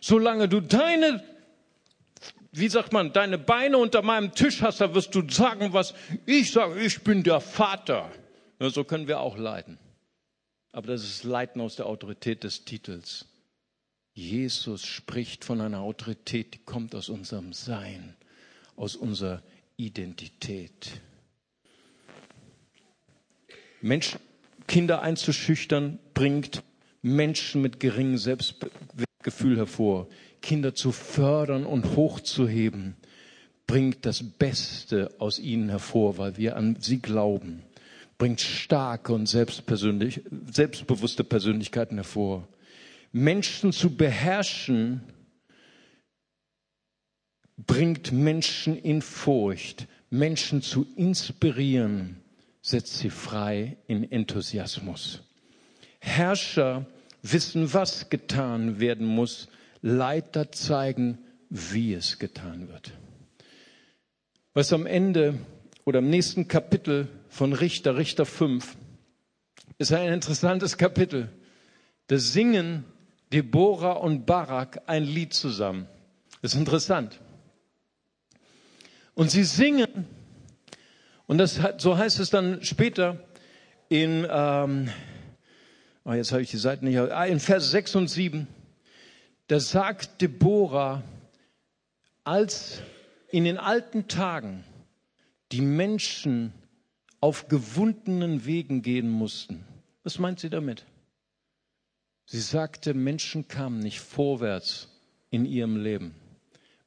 Solange 0.00 0.48
du 0.48 0.62
deine, 0.62 1.22
wie 2.52 2.70
sagt 2.70 2.94
man, 2.94 3.12
deine 3.12 3.36
Beine 3.36 3.76
unter 3.76 4.00
meinem 4.00 4.32
Tisch 4.32 4.62
hast, 4.62 4.80
da 4.80 4.94
wirst 4.94 5.14
du 5.14 5.28
sagen, 5.28 5.74
was 5.74 5.92
ich 6.24 6.50
sage. 6.50 6.80
Ich 6.80 7.02
bin 7.02 7.24
der 7.24 7.42
Vater. 7.42 8.10
Ja, 8.58 8.70
so 8.70 8.84
können 8.84 9.06
wir 9.06 9.20
auch 9.20 9.36
leiden. 9.36 9.78
Aber 10.72 10.86
das 10.86 11.02
ist 11.02 11.24
Leiten 11.24 11.60
aus 11.60 11.76
der 11.76 11.84
Autorität 11.84 12.42
des 12.42 12.64
Titels. 12.64 13.26
Jesus 14.14 14.84
spricht 14.84 15.44
von 15.44 15.60
einer 15.60 15.80
Autorität, 15.80 16.54
die 16.54 16.58
kommt 16.58 16.94
aus 16.94 17.08
unserem 17.08 17.52
Sein, 17.52 18.14
aus 18.76 18.94
unserer 18.94 19.42
Identität. 19.76 21.00
Menschen, 23.80 24.20
Kinder 24.66 25.02
einzuschüchtern, 25.02 25.98
bringt 26.14 26.62
Menschen 27.00 27.62
mit 27.62 27.80
geringem 27.80 28.18
Selbstgefühl 28.18 29.56
hervor. 29.56 30.08
Kinder 30.40 30.74
zu 30.74 30.92
fördern 30.92 31.64
und 31.64 31.96
hochzuheben, 31.96 32.96
bringt 33.66 34.04
das 34.04 34.22
Beste 34.22 35.14
aus 35.18 35.38
ihnen 35.38 35.68
hervor, 35.68 36.18
weil 36.18 36.36
wir 36.36 36.56
an 36.56 36.76
sie 36.80 36.98
glauben. 37.00 37.62
Bringt 38.18 38.40
starke 38.40 39.12
und 39.14 39.26
selbstbewusste 39.26 41.24
Persönlichkeiten 41.24 41.96
hervor. 41.96 42.46
Menschen 43.12 43.72
zu 43.72 43.94
beherrschen, 43.94 45.02
bringt 47.56 48.10
Menschen 48.12 48.76
in 48.76 49.02
Furcht. 49.02 49.86
Menschen 50.10 50.60
zu 50.60 50.86
inspirieren, 50.96 52.22
setzt 52.60 52.98
sie 52.98 53.08
frei 53.10 53.78
in 53.86 54.10
Enthusiasmus. 54.10 55.22
Herrscher 56.00 56.86
wissen, 57.22 57.72
was 57.72 58.10
getan 58.10 58.80
werden 58.80 59.06
muss. 59.06 59.48
Leiter 59.80 60.52
zeigen, 60.52 61.18
wie 61.48 61.94
es 61.94 62.18
getan 62.18 62.68
wird. 62.68 62.92
Was 64.54 64.72
am 64.72 64.86
Ende 64.86 65.38
oder 65.84 66.00
im 66.00 66.10
nächsten 66.10 66.46
Kapitel 66.46 67.08
von 67.28 67.52
Richter, 67.52 67.96
Richter 67.96 68.26
5, 68.26 68.76
ist 69.78 69.92
ein 69.92 70.12
interessantes 70.12 70.76
Kapitel. 70.76 71.30
Da 72.08 72.18
singen 72.18 72.84
Deborah 73.32 73.92
und 73.92 74.26
Barak 74.26 74.82
ein 74.86 75.04
Lied 75.04 75.34
zusammen. 75.34 75.86
Das 76.40 76.52
ist 76.54 76.58
interessant. 76.58 77.20
Und 79.14 79.30
sie 79.30 79.44
singen 79.44 80.06
und 81.26 81.38
das, 81.38 81.58
so 81.78 81.96
heißt 81.96 82.20
es 82.20 82.30
dann 82.30 82.62
später 82.62 83.16
in, 83.88 84.26
ähm, 84.28 84.90
oh 86.04 86.12
jetzt 86.12 86.32
habe 86.32 86.42
ich 86.42 86.50
die 86.50 86.58
Seiten 86.58 86.86
nicht, 86.86 86.98
ah, 86.98 87.24
in 87.24 87.40
Vers 87.40 87.70
6 87.70 87.96
und 87.96 88.08
7. 88.08 88.46
Da 89.48 89.60
sagt 89.60 90.20
Deborah, 90.20 91.02
als 92.24 92.82
in 93.30 93.44
den 93.44 93.58
alten 93.58 94.08
Tagen 94.08 94.64
die 95.52 95.60
Menschen 95.60 96.52
auf 97.20 97.48
gewundenen 97.48 98.44
Wegen 98.44 98.82
gehen 98.82 99.08
mussten. 99.08 99.64
Was 100.02 100.18
meint 100.18 100.40
sie 100.40 100.50
damit? 100.50 100.84
Sie 102.32 102.40
sagte, 102.40 102.94
Menschen 102.94 103.46
kamen 103.46 103.80
nicht 103.80 104.00
vorwärts 104.00 104.88
in 105.28 105.44
ihrem 105.44 105.76
Leben. 105.76 106.14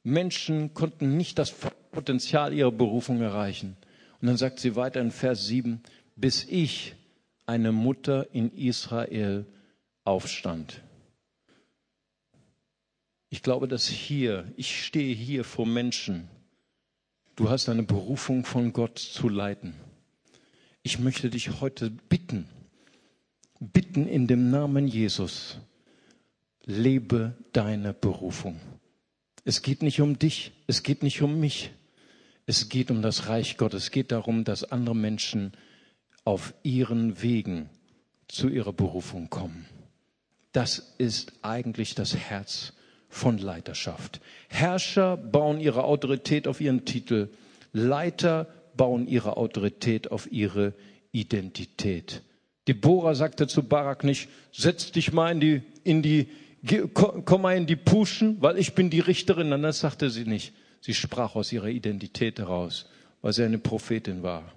Menschen 0.02 0.74
konnten 0.74 1.16
nicht 1.16 1.38
das 1.38 1.52
Potenzial 1.92 2.52
ihrer 2.52 2.72
Berufung 2.72 3.20
erreichen. 3.20 3.76
Und 4.20 4.26
dann 4.26 4.36
sagt 4.38 4.58
sie 4.58 4.74
weiter 4.74 5.00
in 5.00 5.12
Vers 5.12 5.46
7, 5.46 5.84
bis 6.16 6.42
ich, 6.42 6.96
eine 7.46 7.70
Mutter 7.70 8.26
in 8.34 8.50
Israel, 8.50 9.46
aufstand. 10.02 10.82
Ich 13.28 13.40
glaube, 13.40 13.68
dass 13.68 13.86
hier, 13.86 14.52
ich 14.56 14.84
stehe 14.84 15.14
hier 15.14 15.44
vor 15.44 15.64
Menschen. 15.64 16.26
Du 17.36 17.50
hast 17.50 17.68
eine 17.68 17.84
Berufung 17.84 18.44
von 18.44 18.72
Gott 18.72 18.98
zu 18.98 19.28
leiten. 19.28 19.74
Ich 20.82 20.98
möchte 20.98 21.30
dich 21.30 21.60
heute 21.60 21.90
bitten, 21.90 22.48
bitten 23.72 24.06
in 24.06 24.26
dem 24.26 24.50
Namen 24.50 24.88
Jesus, 24.88 25.58
lebe 26.64 27.34
deine 27.52 27.92
Berufung. 27.92 28.60
Es 29.44 29.62
geht 29.62 29.82
nicht 29.82 30.00
um 30.00 30.18
dich, 30.18 30.52
es 30.66 30.82
geht 30.82 31.02
nicht 31.02 31.22
um 31.22 31.38
mich. 31.38 31.70
Es 32.46 32.68
geht 32.68 32.92
um 32.92 33.02
das 33.02 33.28
Reich 33.28 33.56
Gottes. 33.56 33.84
Es 33.84 33.90
geht 33.90 34.12
darum, 34.12 34.44
dass 34.44 34.64
andere 34.64 34.94
Menschen 34.94 35.52
auf 36.24 36.54
ihren 36.62 37.20
Wegen 37.20 37.68
zu 38.28 38.48
ihrer 38.48 38.72
Berufung 38.72 39.30
kommen. 39.30 39.66
Das 40.52 40.94
ist 40.98 41.32
eigentlich 41.42 41.94
das 41.94 42.16
Herz 42.16 42.72
von 43.08 43.38
Leiterschaft. 43.38 44.20
Herrscher 44.48 45.16
bauen 45.16 45.60
ihre 45.60 45.84
Autorität 45.84 46.46
auf 46.46 46.60
ihren 46.60 46.84
Titel. 46.84 47.30
Leiter 47.72 48.46
bauen 48.76 49.06
ihre 49.08 49.36
Autorität 49.36 50.10
auf 50.10 50.30
ihre 50.30 50.74
Identität. 51.12 52.22
Deborah 52.68 53.14
sagte 53.14 53.46
zu 53.46 53.62
Barak 53.62 54.04
nicht, 54.04 54.28
setz 54.52 54.90
dich 54.90 55.12
mal 55.12 55.30
in 55.30 55.40
die, 55.40 55.62
in 55.84 56.02
die, 56.02 56.28
komm 56.92 57.42
mal 57.42 57.56
in 57.56 57.66
die 57.66 57.76
Puschen, 57.76 58.42
weil 58.42 58.58
ich 58.58 58.74
bin 58.74 58.90
die 58.90 59.00
Richterin. 59.00 59.52
Und 59.52 59.62
das 59.62 59.80
sagte 59.80 60.10
sie 60.10 60.24
nicht. 60.24 60.52
Sie 60.80 60.94
sprach 60.94 61.36
aus 61.36 61.52
ihrer 61.52 61.68
Identität 61.68 62.38
heraus, 62.38 62.88
weil 63.22 63.32
sie 63.32 63.44
eine 63.44 63.58
Prophetin 63.58 64.22
war. 64.22 64.52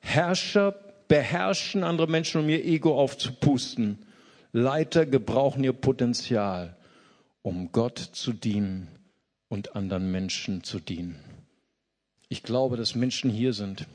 Herrscher 0.00 0.72
beherrschen 1.08 1.82
andere 1.82 2.08
Menschen, 2.08 2.42
um 2.42 2.48
ihr 2.48 2.64
Ego 2.64 2.98
aufzupusten. 2.98 3.98
Leiter 4.52 5.06
gebrauchen 5.06 5.64
ihr 5.64 5.72
Potenzial, 5.72 6.76
um 7.42 7.72
Gott 7.72 7.98
zu 7.98 8.32
dienen 8.32 8.88
und 9.48 9.76
anderen 9.76 10.10
Menschen 10.10 10.62
zu 10.62 10.78
dienen. 10.78 11.18
Ich 12.28 12.42
glaube, 12.42 12.76
dass 12.76 12.94
Menschen 12.94 13.30
hier 13.30 13.52
sind, 13.52 13.86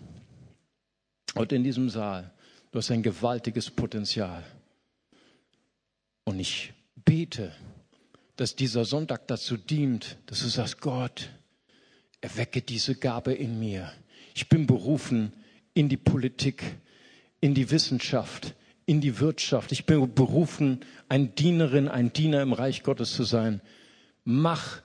heute 1.35 1.55
in 1.55 1.63
diesem 1.63 1.89
Saal. 1.89 2.31
Du 2.71 2.77
hast 2.77 2.91
ein 2.91 3.01
gewaltiges 3.01 3.71
Potenzial. 3.71 4.43
Und 6.23 6.39
ich 6.39 6.73
bete, 6.95 7.51
dass 8.35 8.55
dieser 8.55 8.85
Sonntag 8.85 9.27
dazu 9.27 9.57
dient, 9.57 10.17
dass 10.27 10.41
du 10.41 10.47
sagst, 10.47 10.79
Gott, 10.79 11.29
erwecke 12.21 12.61
diese 12.61 12.95
Gabe 12.95 13.33
in 13.33 13.59
mir. 13.59 13.91
Ich 14.35 14.49
bin 14.49 14.67
berufen 14.67 15.33
in 15.73 15.89
die 15.89 15.97
Politik, 15.97 16.63
in 17.41 17.55
die 17.55 17.71
Wissenschaft, 17.71 18.53
in 18.85 19.01
die 19.01 19.19
Wirtschaft. 19.19 19.71
Ich 19.71 19.85
bin 19.85 20.13
berufen, 20.13 20.81
ein 21.07 21.33
Dienerin, 21.33 21.87
ein 21.87 22.13
Diener 22.13 22.41
im 22.41 22.53
Reich 22.53 22.83
Gottes 22.83 23.13
zu 23.13 23.23
sein. 23.23 23.61
Mach 24.23 24.81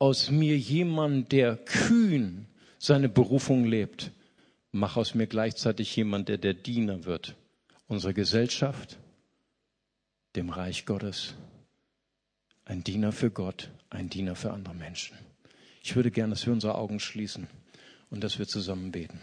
aus 0.00 0.30
mir 0.30 0.58
jemand, 0.58 1.30
der 1.30 1.56
kühn 1.56 2.46
seine 2.78 3.08
Berufung 3.08 3.64
lebt. 3.64 4.10
Mach 4.70 4.96
aus 4.96 5.14
mir 5.14 5.26
gleichzeitig 5.26 5.94
jemand, 5.96 6.28
der 6.28 6.38
der 6.38 6.54
Diener 6.54 7.04
wird. 7.04 7.36
Unserer 7.86 8.12
Gesellschaft, 8.12 8.98
dem 10.36 10.50
Reich 10.50 10.84
Gottes. 10.84 11.34
Ein 12.64 12.84
Diener 12.84 13.12
für 13.12 13.30
Gott, 13.30 13.70
ein 13.88 14.10
Diener 14.10 14.34
für 14.34 14.52
andere 14.52 14.74
Menschen. 14.74 15.16
Ich 15.82 15.96
würde 15.96 16.10
gerne, 16.10 16.34
dass 16.34 16.44
wir 16.44 16.52
unsere 16.52 16.74
Augen 16.74 17.00
schließen 17.00 17.46
und 18.10 18.22
dass 18.22 18.38
wir 18.38 18.46
zusammen 18.46 18.92
beten. 18.92 19.20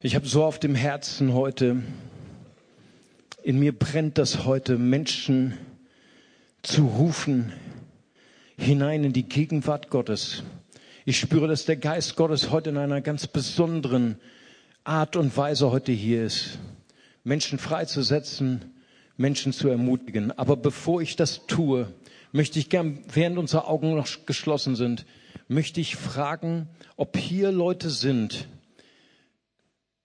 Ich 0.00 0.14
habe 0.14 0.28
so 0.28 0.44
auf 0.44 0.60
dem 0.60 0.74
Herzen 0.74 1.32
heute, 1.32 1.82
in 3.42 3.58
mir 3.58 3.76
brennt 3.76 4.18
das 4.18 4.44
heute, 4.44 4.76
Menschen 4.76 5.56
zu 6.62 6.86
rufen 6.86 7.52
hinein 8.58 9.04
in 9.04 9.14
die 9.14 9.28
Gegenwart 9.28 9.88
Gottes. 9.88 10.42
Ich 11.06 11.18
spüre, 11.18 11.48
dass 11.48 11.64
der 11.64 11.76
Geist 11.76 12.16
Gottes 12.16 12.50
heute 12.50 12.68
in 12.68 12.76
einer 12.76 13.00
ganz 13.00 13.26
besonderen 13.26 14.18
Art 14.84 15.16
und 15.16 15.34
Weise 15.36 15.70
heute 15.70 15.92
hier 15.92 16.24
ist. 16.24 16.58
Menschen 17.24 17.58
freizusetzen, 17.58 18.74
Menschen 19.16 19.54
zu 19.54 19.68
ermutigen. 19.68 20.32
Aber 20.32 20.56
bevor 20.56 21.00
ich 21.00 21.16
das 21.16 21.46
tue, 21.46 21.90
möchte 22.32 22.58
ich 22.58 22.68
gern, 22.68 22.98
während 23.10 23.38
unsere 23.38 23.66
Augen 23.66 23.94
noch 23.94 24.08
geschlossen 24.26 24.76
sind, 24.76 25.06
möchte 25.48 25.80
ich 25.80 25.96
fragen, 25.96 26.68
ob 26.96 27.16
hier 27.16 27.50
Leute 27.50 27.88
sind, 27.88 28.46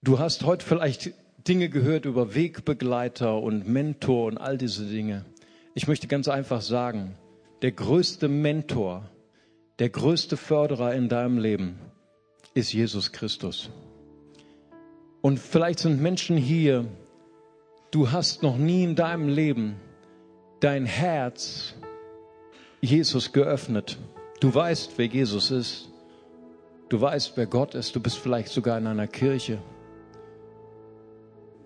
Du 0.04 0.18
hast 0.18 0.44
heute 0.44 0.66
vielleicht 0.66 1.12
Dinge 1.48 1.70
gehört 1.70 2.04
über 2.04 2.34
Wegbegleiter 2.34 3.38
und 3.40 3.66
Mentor 3.66 4.26
und 4.26 4.36
all 4.36 4.58
diese 4.58 4.84
Dinge. 4.84 5.24
Ich 5.72 5.88
möchte 5.88 6.08
ganz 6.08 6.28
einfach 6.28 6.60
sagen, 6.60 7.14
der 7.64 7.72
größte 7.72 8.28
Mentor, 8.28 9.08
der 9.78 9.88
größte 9.88 10.36
Förderer 10.36 10.92
in 10.92 11.08
deinem 11.08 11.38
Leben 11.38 11.78
ist 12.52 12.74
Jesus 12.74 13.10
Christus. 13.10 13.70
Und 15.22 15.38
vielleicht 15.40 15.78
sind 15.78 15.98
Menschen 15.98 16.36
hier, 16.36 16.84
du 17.90 18.12
hast 18.12 18.42
noch 18.42 18.58
nie 18.58 18.84
in 18.84 18.96
deinem 18.96 19.30
Leben 19.30 19.76
dein 20.60 20.84
Herz 20.84 21.74
Jesus 22.82 23.32
geöffnet. 23.32 23.96
Du 24.40 24.54
weißt, 24.54 24.92
wer 24.98 25.06
Jesus 25.06 25.50
ist. 25.50 25.88
Du 26.90 27.00
weißt, 27.00 27.32
wer 27.38 27.46
Gott 27.46 27.74
ist. 27.74 27.96
Du 27.96 28.00
bist 28.00 28.18
vielleicht 28.18 28.48
sogar 28.48 28.76
in 28.76 28.86
einer 28.86 29.06
Kirche 29.06 29.58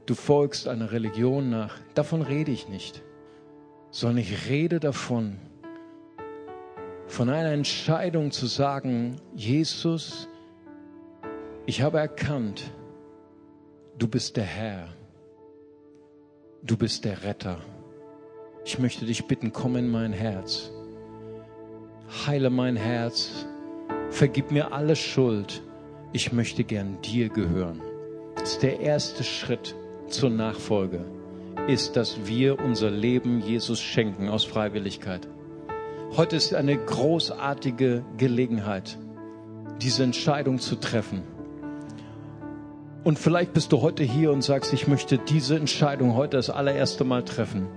du 0.09 0.15
folgst 0.15 0.69
einer 0.69 0.93
Religion 0.93 1.51
nach. 1.51 1.79
Davon 1.95 2.23
rede 2.23 2.51
ich 2.51 2.69
nicht, 2.69 3.03
sondern 3.91 4.19
ich 4.19 4.49
rede 4.49 4.81
davon, 4.81 5.37
von 7.09 7.29
einer 7.29 7.53
Entscheidung 7.53 8.31
zu 8.31 8.47
sagen, 8.47 9.17
Jesus, 9.35 10.29
ich 11.67 11.83
habe 11.83 11.99
erkannt, 11.99 12.71
du 13.99 14.07
bist 14.07 14.37
der 14.37 14.45
Herr, 14.45 14.89
du 16.63 16.77
bist 16.77 17.05
der 17.05 17.25
Retter. 17.25 17.59
Ich 18.65 18.79
möchte 18.79 19.07
dich 19.07 19.27
bitten, 19.27 19.53
komm 19.53 19.77
in 19.77 19.91
mein 19.91 20.13
Herz, 20.13 20.71
heile 22.27 22.51
mein 22.51 22.77
Herz, 22.77 23.47
vergib 24.11 24.51
mir 24.51 24.73
alle 24.73 24.95
Schuld. 24.95 25.63
Ich 26.13 26.33
möchte 26.33 26.65
gern 26.65 27.01
dir 27.03 27.29
gehören. 27.29 27.83
Das 28.37 28.53
ist 28.53 28.63
der 28.63 28.81
erste 28.81 29.25
Schritt 29.25 29.75
zur 30.09 30.31
Nachfolge 30.31 31.05
ist, 31.67 31.97
dass 31.97 32.27
wir 32.27 32.59
unser 32.61 32.91
Leben 32.91 33.41
Jesus 33.41 33.81
schenken 33.81 34.29
aus 34.29 34.45
Freiwilligkeit. 34.45 35.29
Heute 36.17 36.37
ist 36.37 36.55
eine 36.55 36.77
großartige 36.77 38.03
Gelegenheit, 38.17 38.99
diese 39.83 40.03
Entscheidung 40.03 40.59
zu 40.59 40.77
treffen. 40.77 41.23
Und 43.05 43.19
vielleicht 43.19 43.53
bist 43.53 43.73
du 43.73 43.83
heute 43.83 44.03
hier 44.03 44.33
und 44.33 44.43
sagst, 44.43 44.73
ich 44.73 44.89
möchte 44.89 45.19
diese 45.19 45.57
Entscheidung 45.57 46.15
heute 46.15 46.37
das 46.39 46.51
allererste 46.51 47.05
Mal 47.05 47.25
treffen. 47.25 47.69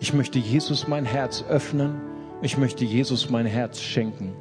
Ich 0.00 0.14
möchte 0.14 0.38
Jesus 0.38 0.88
mein 0.88 1.04
Herz 1.04 1.44
öffnen. 1.48 2.00
Ich 2.42 2.56
möchte 2.56 2.84
Jesus 2.84 3.30
mein 3.30 3.46
Herz 3.46 3.80
schenken. 3.80 4.34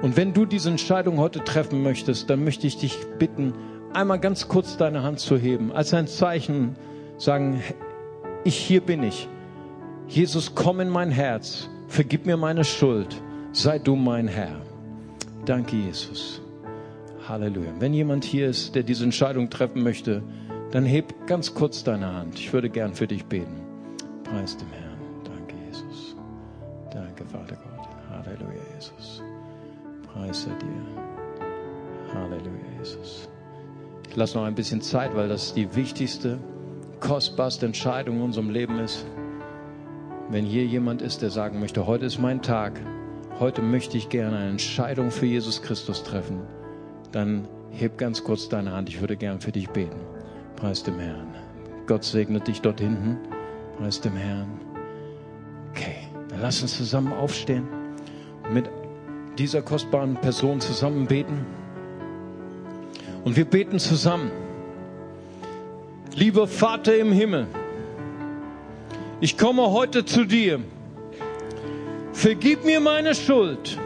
Und 0.00 0.16
wenn 0.16 0.32
du 0.32 0.46
diese 0.46 0.70
Entscheidung 0.70 1.18
heute 1.18 1.44
treffen 1.44 1.82
möchtest, 1.82 2.30
dann 2.30 2.44
möchte 2.44 2.66
ich 2.66 2.78
dich 2.78 2.96
bitten, 3.18 3.52
einmal 3.92 4.20
ganz 4.20 4.48
kurz 4.48 4.76
deine 4.76 5.02
Hand 5.02 5.18
zu 5.18 5.36
heben, 5.36 5.72
als 5.72 5.92
ein 5.92 6.06
Zeichen 6.06 6.76
sagen, 7.18 7.62
ich 8.44 8.56
hier 8.56 8.80
bin 8.80 9.02
ich. 9.02 9.28
Jesus, 10.06 10.54
komm 10.54 10.80
in 10.80 10.88
mein 10.88 11.10
Herz, 11.10 11.68
vergib 11.90 12.24
mir 12.24 12.36
meine 12.36 12.64
Schuld, 12.64 13.20
sei 13.52 13.78
du 13.78 13.96
mein 13.96 14.28
Herr. 14.28 14.62
Danke, 15.44 15.76
Jesus. 15.76 16.40
Halleluja. 17.28 17.72
Wenn 17.78 17.92
jemand 17.92 18.24
hier 18.24 18.48
ist, 18.48 18.74
der 18.74 18.82
diese 18.82 19.04
Entscheidung 19.04 19.50
treffen 19.50 19.82
möchte, 19.82 20.22
dann 20.70 20.84
heb 20.84 21.26
ganz 21.26 21.54
kurz 21.54 21.82
deine 21.82 22.12
Hand. 22.14 22.38
Ich 22.38 22.52
würde 22.52 22.70
gern 22.70 22.94
für 22.94 23.06
dich 23.06 23.24
beten. 23.26 23.60
Preis 24.24 24.56
dem 24.56 24.68
Herrn. 24.70 24.98
Danke, 25.24 25.54
Jesus. 25.66 26.16
Danke, 26.92 27.24
Vater 27.24 27.56
Gott. 27.56 27.88
Halleluja, 28.08 28.60
Jesus. 28.76 29.22
Preise 30.12 30.50
dir. 30.60 32.14
Halleluja, 32.14 32.78
Jesus. 32.78 33.28
Ich 34.08 34.16
lasse 34.16 34.38
noch 34.38 34.44
ein 34.44 34.54
bisschen 34.54 34.80
Zeit, 34.80 35.14
weil 35.14 35.28
das 35.28 35.54
die 35.54 35.74
wichtigste, 35.74 36.38
kostbarste 37.00 37.66
Entscheidung 37.66 38.16
in 38.16 38.22
unserem 38.22 38.50
Leben 38.50 38.78
ist. 38.78 39.06
Wenn 40.30 40.44
hier 40.44 40.64
jemand 40.64 41.02
ist, 41.02 41.22
der 41.22 41.30
sagen 41.30 41.58
möchte, 41.58 41.88
heute 41.88 42.06
ist 42.06 42.20
mein 42.20 42.40
Tag, 42.40 42.80
heute 43.40 43.62
möchte 43.62 43.96
ich 43.96 44.10
gerne 44.10 44.36
eine 44.36 44.50
Entscheidung 44.50 45.10
für 45.10 45.26
Jesus 45.26 45.60
Christus 45.60 46.04
treffen, 46.04 46.42
dann 47.10 47.48
heb 47.72 47.98
ganz 47.98 48.22
kurz 48.22 48.48
deine 48.48 48.70
Hand. 48.70 48.88
Ich 48.88 49.00
würde 49.00 49.16
gern 49.16 49.40
für 49.40 49.50
dich 49.50 49.68
beten. 49.70 49.98
Preis 50.54 50.84
dem 50.84 51.00
Herrn. 51.00 51.34
Gott 51.88 52.04
segne 52.04 52.38
dich 52.38 52.60
dort 52.60 52.78
hinten. 52.80 53.18
Preis 53.76 54.00
dem 54.00 54.12
Herrn. 54.12 54.46
Okay, 55.72 55.96
dann 56.28 56.40
lass 56.40 56.62
uns 56.62 56.76
zusammen 56.76 57.12
aufstehen 57.12 57.66
und 58.44 58.54
mit 58.54 58.70
dieser 59.36 59.62
kostbaren 59.62 60.14
Person 60.14 60.60
zusammen 60.60 61.08
beten. 61.08 61.44
Und 63.24 63.36
wir 63.36 63.46
beten 63.46 63.80
zusammen. 63.80 64.30
Lieber 66.14 66.46
Vater 66.46 66.96
im 66.96 67.10
Himmel, 67.10 67.48
ich 69.20 69.36
komme 69.36 69.70
heute 69.70 70.04
zu 70.04 70.24
dir. 70.24 70.60
Vergib 72.12 72.64
mir 72.64 72.80
meine 72.80 73.14
Schuld. 73.14 73.78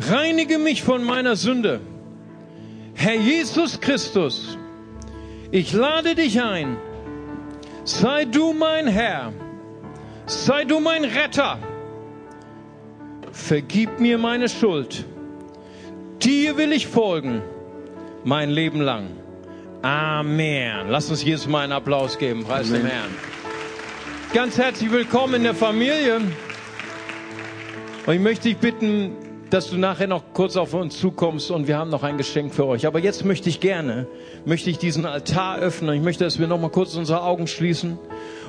Reinige 0.00 0.58
mich 0.58 0.82
von 0.82 1.04
meiner 1.04 1.36
Sünde. 1.36 1.80
Herr 2.94 3.14
Jesus 3.14 3.80
Christus, 3.80 4.58
ich 5.50 5.72
lade 5.72 6.14
dich 6.14 6.40
ein. 6.40 6.76
Sei 7.84 8.24
du 8.24 8.52
mein 8.52 8.86
Herr. 8.86 9.32
Sei 10.26 10.64
du 10.64 10.80
mein 10.80 11.04
Retter. 11.04 11.58
Vergib 13.32 14.00
mir 14.00 14.16
meine 14.16 14.48
Schuld. 14.48 15.04
Dir 16.22 16.56
will 16.56 16.72
ich 16.72 16.86
folgen 16.86 17.42
mein 18.24 18.50
Leben 18.50 18.80
lang. 18.80 19.08
Amen. 19.82 20.88
Lass 20.88 21.10
uns 21.10 21.22
Jesus 21.22 21.46
mal 21.46 21.64
einen 21.64 21.72
Applaus 21.72 22.16
geben. 22.18 22.44
Preis 22.44 22.70
dem 22.70 22.86
Herrn. 22.86 23.10
Ganz 24.34 24.58
herzlich 24.58 24.90
willkommen 24.90 25.34
in 25.34 25.42
der 25.44 25.54
Familie. 25.54 26.16
Und 28.04 28.12
ich 28.12 28.18
möchte 28.18 28.48
dich 28.48 28.56
bitten, 28.56 29.12
dass 29.48 29.70
du 29.70 29.76
nachher 29.76 30.08
noch 30.08 30.24
kurz 30.32 30.56
auf 30.56 30.74
uns 30.74 30.98
zukommst 30.98 31.52
und 31.52 31.68
wir 31.68 31.78
haben 31.78 31.88
noch 31.88 32.02
ein 32.02 32.18
Geschenk 32.18 32.52
für 32.52 32.66
euch. 32.66 32.84
Aber 32.84 32.98
jetzt 32.98 33.24
möchte 33.24 33.48
ich 33.48 33.60
gerne, 33.60 34.08
möchte 34.44 34.70
ich 34.70 34.78
diesen 34.78 35.06
Altar 35.06 35.58
öffnen. 35.58 35.94
Ich 35.94 36.02
möchte, 36.02 36.24
dass 36.24 36.40
wir 36.40 36.48
noch 36.48 36.58
mal 36.60 36.68
kurz 36.68 36.96
unsere 36.96 37.22
Augen 37.22 37.46
schließen. 37.46 37.96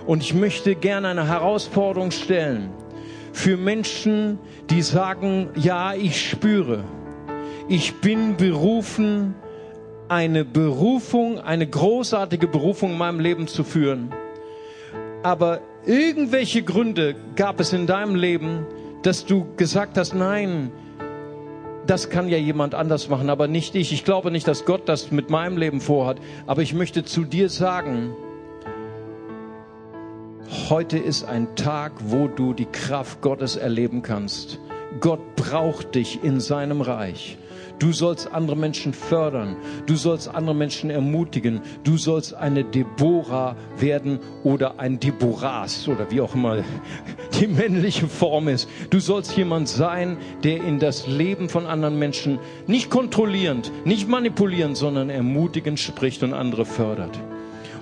Und 0.07 0.23
ich 0.23 0.33
möchte 0.33 0.73
gerne 0.73 1.09
eine 1.09 1.27
Herausforderung 1.27 2.09
stellen 2.09 2.71
für 3.31 3.55
Menschen, 3.55 4.39
die 4.71 4.81
sagen, 4.81 5.49
ja, 5.53 5.93
ich 5.93 6.29
spüre, 6.29 6.83
ich 7.67 7.93
bin 8.01 8.37
berufen, 8.37 9.35
eine 10.07 10.45
Berufung, 10.45 11.37
eine 11.37 11.67
großartige 11.67 12.47
Berufung 12.47 12.93
in 12.93 12.97
meinem 12.97 13.19
Leben 13.19 13.47
zu 13.47 13.63
führen. 13.63 14.11
Aber 15.21 15.61
irgendwelche 15.85 16.63
Gründe 16.63 17.15
gab 17.35 17.59
es 17.59 17.73
in 17.73 17.87
deinem 17.87 18.15
Leben, 18.15 18.65
dass 19.03 19.25
du 19.25 19.45
gesagt 19.55 19.97
hast, 19.97 20.13
nein, 20.13 20.71
das 21.85 22.09
kann 22.09 22.27
ja 22.27 22.37
jemand 22.37 22.73
anders 22.73 23.09
machen, 23.09 23.29
aber 23.29 23.47
nicht 23.47 23.75
ich. 23.75 23.93
Ich 23.93 24.03
glaube 24.03 24.31
nicht, 24.31 24.47
dass 24.47 24.65
Gott 24.65 24.89
das 24.89 25.11
mit 25.11 25.29
meinem 25.29 25.57
Leben 25.57 25.81
vorhat, 25.81 26.17
aber 26.47 26.61
ich 26.61 26.73
möchte 26.73 27.03
zu 27.03 27.23
dir 27.23 27.49
sagen, 27.49 28.15
heute 30.69 30.97
ist 30.97 31.23
ein 31.23 31.55
Tag, 31.55 31.93
wo 31.99 32.27
du 32.27 32.53
die 32.53 32.65
Kraft 32.65 33.21
Gottes 33.21 33.55
erleben 33.55 34.01
kannst. 34.01 34.59
Gott 34.99 35.35
braucht 35.35 35.95
dich 35.95 36.23
in 36.23 36.39
seinem 36.39 36.81
Reich. 36.81 37.37
Du 37.79 37.91
sollst 37.91 38.31
andere 38.31 38.55
Menschen 38.55 38.93
fördern. 38.93 39.55
Du 39.85 39.95
sollst 39.95 40.33
andere 40.33 40.55
Menschen 40.55 40.89
ermutigen. 40.89 41.61
Du 41.83 41.97
sollst 41.97 42.33
eine 42.33 42.63
Deborah 42.63 43.55
werden 43.77 44.19
oder 44.43 44.79
ein 44.79 44.99
Deborahs 44.99 45.87
oder 45.87 46.09
wie 46.11 46.21
auch 46.21 46.35
immer 46.35 46.63
die 47.39 47.47
männliche 47.47 48.07
Form 48.07 48.47
ist. 48.47 48.69
Du 48.89 48.99
sollst 48.99 49.35
jemand 49.35 49.67
sein, 49.67 50.17
der 50.43 50.63
in 50.63 50.79
das 50.79 51.07
Leben 51.07 51.49
von 51.49 51.65
anderen 51.65 51.99
Menschen 51.99 52.39
nicht 52.67 52.89
kontrollierend, 52.89 53.71
nicht 53.85 54.07
manipulierend, 54.07 54.77
sondern 54.77 55.09
ermutigend 55.09 55.79
spricht 55.79 56.23
und 56.23 56.33
andere 56.33 56.65
fördert. 56.65 57.19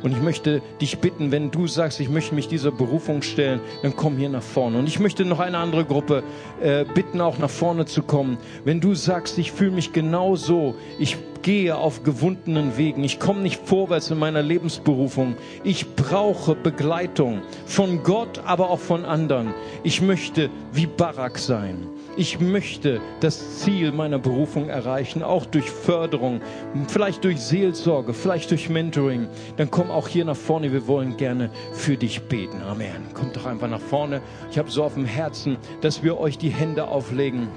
Und 0.04 0.12
ich 0.12 0.22
möchte 0.22 0.62
dich 0.82 1.00
bitten, 1.00 1.32
wenn 1.32 1.50
du 1.50 1.66
sagst, 1.66 2.00
ich 2.02 2.10
möchte 2.10 2.36
mich 2.36 2.50
dieser 2.50 2.72
Berufung 2.72 3.22
stellen, 3.22 3.62
dann 3.82 3.96
komm 3.96 4.18
hier 4.18 4.30
nach 4.30 4.44
vorne. 4.44 4.78
Und 4.78 4.88
ich 4.88 5.00
möchte 5.00 5.24
noch 5.24 5.40
eine 5.40 5.58
andere 5.58 5.86
Gruppe 5.86 6.24
äh, 6.62 6.84
bitten, 6.94 7.22
auch 7.22 7.38
nach 7.38 7.50
vorne 7.50 7.86
zu 7.86 8.04
kommen. 8.04 8.38
Wenn 8.66 8.82
du 8.82 8.94
sagst, 8.96 9.38
ich 9.38 9.54
fühle 9.54 9.72
mich 9.72 9.94
genau 9.94 10.36
so, 10.36 10.76
ich 11.00 11.18
gehe 11.42 11.76
auf 11.76 12.04
gewundenen 12.04 12.78
Wegen, 12.78 13.04
ich 13.04 13.20
komme 13.20 13.42
nicht 13.42 13.62
vorwärts 13.66 14.12
in 14.12 14.20
meiner 14.20 14.42
Lebensberufung, 14.42 15.36
ich 15.64 15.96
brauche 15.96 16.56
Begleitung 16.56 17.42
von 17.66 18.04
Gott, 18.04 18.42
aber 18.46 18.70
auch 18.70 18.80
von 18.80 19.06
anderen. 19.06 19.54
Ich 19.84 20.02
möchte 20.02 20.50
wie 20.72 20.86
Barak 20.86 21.38
sein. 21.38 21.88
Ich 22.16 22.40
möchte 22.40 23.02
das 23.22 23.60
Ziel 23.62 23.92
meiner 23.92 24.20
Berufung 24.20 24.70
erreichen, 24.70 25.24
auch 25.24 25.48
durch 25.48 25.72
Förderung, 25.72 26.42
vielleicht 26.88 27.24
durch 27.24 27.40
Seelsorge, 27.40 28.14
vielleicht 28.14 28.52
durch 28.52 28.70
Mentoring. 28.70 29.28
Dann 29.58 29.72
komm 29.72 29.90
auch 29.90 30.08
hier 30.08 30.24
nach 30.24 30.36
vorne. 30.36 30.72
Wir 30.72 30.86
wollen 30.86 31.18
gerne 31.18 31.50
für 31.72 31.98
dich 31.98 32.22
beten. 32.22 32.62
Amen. 32.62 33.12
Kommt 33.16 33.36
doch 33.36 33.48
einfach 33.48 33.68
nach 33.68 33.82
vorne. 33.82 34.22
Ich 34.52 34.60
habe 34.60 34.70
so 34.70 34.84
auf 34.84 34.94
dem 34.94 35.06
Herzen, 35.06 35.58
dass 35.82 36.04
wir 36.04 36.20
euch 36.20 36.38
die 36.38 36.50
Hände 36.50 36.88
auflegen 36.88 37.48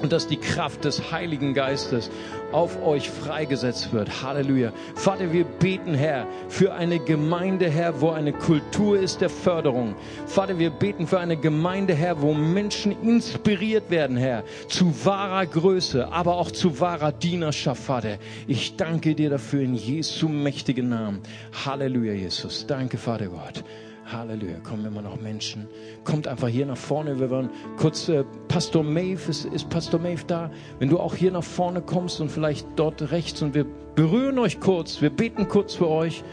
und 0.00 0.12
dass 0.12 0.26
die 0.26 0.36
Kraft 0.36 0.84
des 0.84 1.12
Heiligen 1.12 1.54
Geistes 1.54 2.10
auf 2.52 2.82
euch 2.82 3.10
freigesetzt 3.10 3.92
wird. 3.92 4.22
Halleluja. 4.22 4.72
Vater, 4.94 5.32
wir 5.32 5.44
beten, 5.44 5.94
Herr, 5.94 6.26
für 6.48 6.74
eine 6.74 6.98
Gemeinde, 6.98 7.68
Herr, 7.70 8.00
wo 8.00 8.10
eine 8.10 8.32
Kultur 8.32 8.98
ist 8.98 9.20
der 9.20 9.30
Förderung. 9.30 9.94
Vater, 10.26 10.58
wir 10.58 10.70
beten 10.70 11.06
für 11.06 11.20
eine 11.20 11.36
Gemeinde, 11.36 11.94
Herr, 11.94 12.20
wo 12.20 12.34
Menschen 12.34 12.92
inspiriert 13.02 13.90
werden, 13.90 14.16
Herr, 14.16 14.44
zu 14.68 14.92
wahrer 15.04 15.46
Größe, 15.46 16.12
aber 16.12 16.36
auch 16.36 16.50
zu 16.50 16.80
wahrer 16.80 17.12
Dienerschaft, 17.12 17.82
Vater. 17.82 18.18
Ich 18.46 18.76
danke 18.76 19.14
dir 19.14 19.30
dafür 19.30 19.62
in 19.62 19.74
Jesu 19.74 20.28
mächtigen 20.28 20.88
Namen. 20.88 21.20
Halleluja, 21.64 22.12
Jesus. 22.12 22.66
Danke, 22.66 22.98
Vater 22.98 23.26
Gott. 23.26 23.64
Halleluja, 24.12 24.58
kommen 24.60 24.84
immer 24.84 25.02
noch 25.02 25.20
Menschen. 25.20 25.68
Kommt 26.04 26.26
einfach 26.26 26.48
hier 26.48 26.66
nach 26.66 26.76
vorne. 26.76 27.18
Wir 27.20 27.30
wollen 27.30 27.50
kurz, 27.76 28.08
äh, 28.08 28.24
Pastor 28.48 28.82
Maeve, 28.82 29.30
ist, 29.30 29.44
ist 29.44 29.68
Pastor 29.68 30.00
Maeve 30.00 30.24
da? 30.26 30.50
Wenn 30.78 30.88
du 30.88 30.98
auch 30.98 31.14
hier 31.14 31.30
nach 31.30 31.44
vorne 31.44 31.80
kommst 31.80 32.20
und 32.20 32.30
vielleicht 32.30 32.66
dort 32.76 33.12
rechts 33.12 33.42
und 33.42 33.54
wir 33.54 33.66
berühren 33.94 34.38
euch 34.38 34.60
kurz, 34.60 35.00
wir 35.02 35.10
beten 35.10 35.48
kurz 35.48 35.74
für 35.74 35.88
euch. 35.88 36.24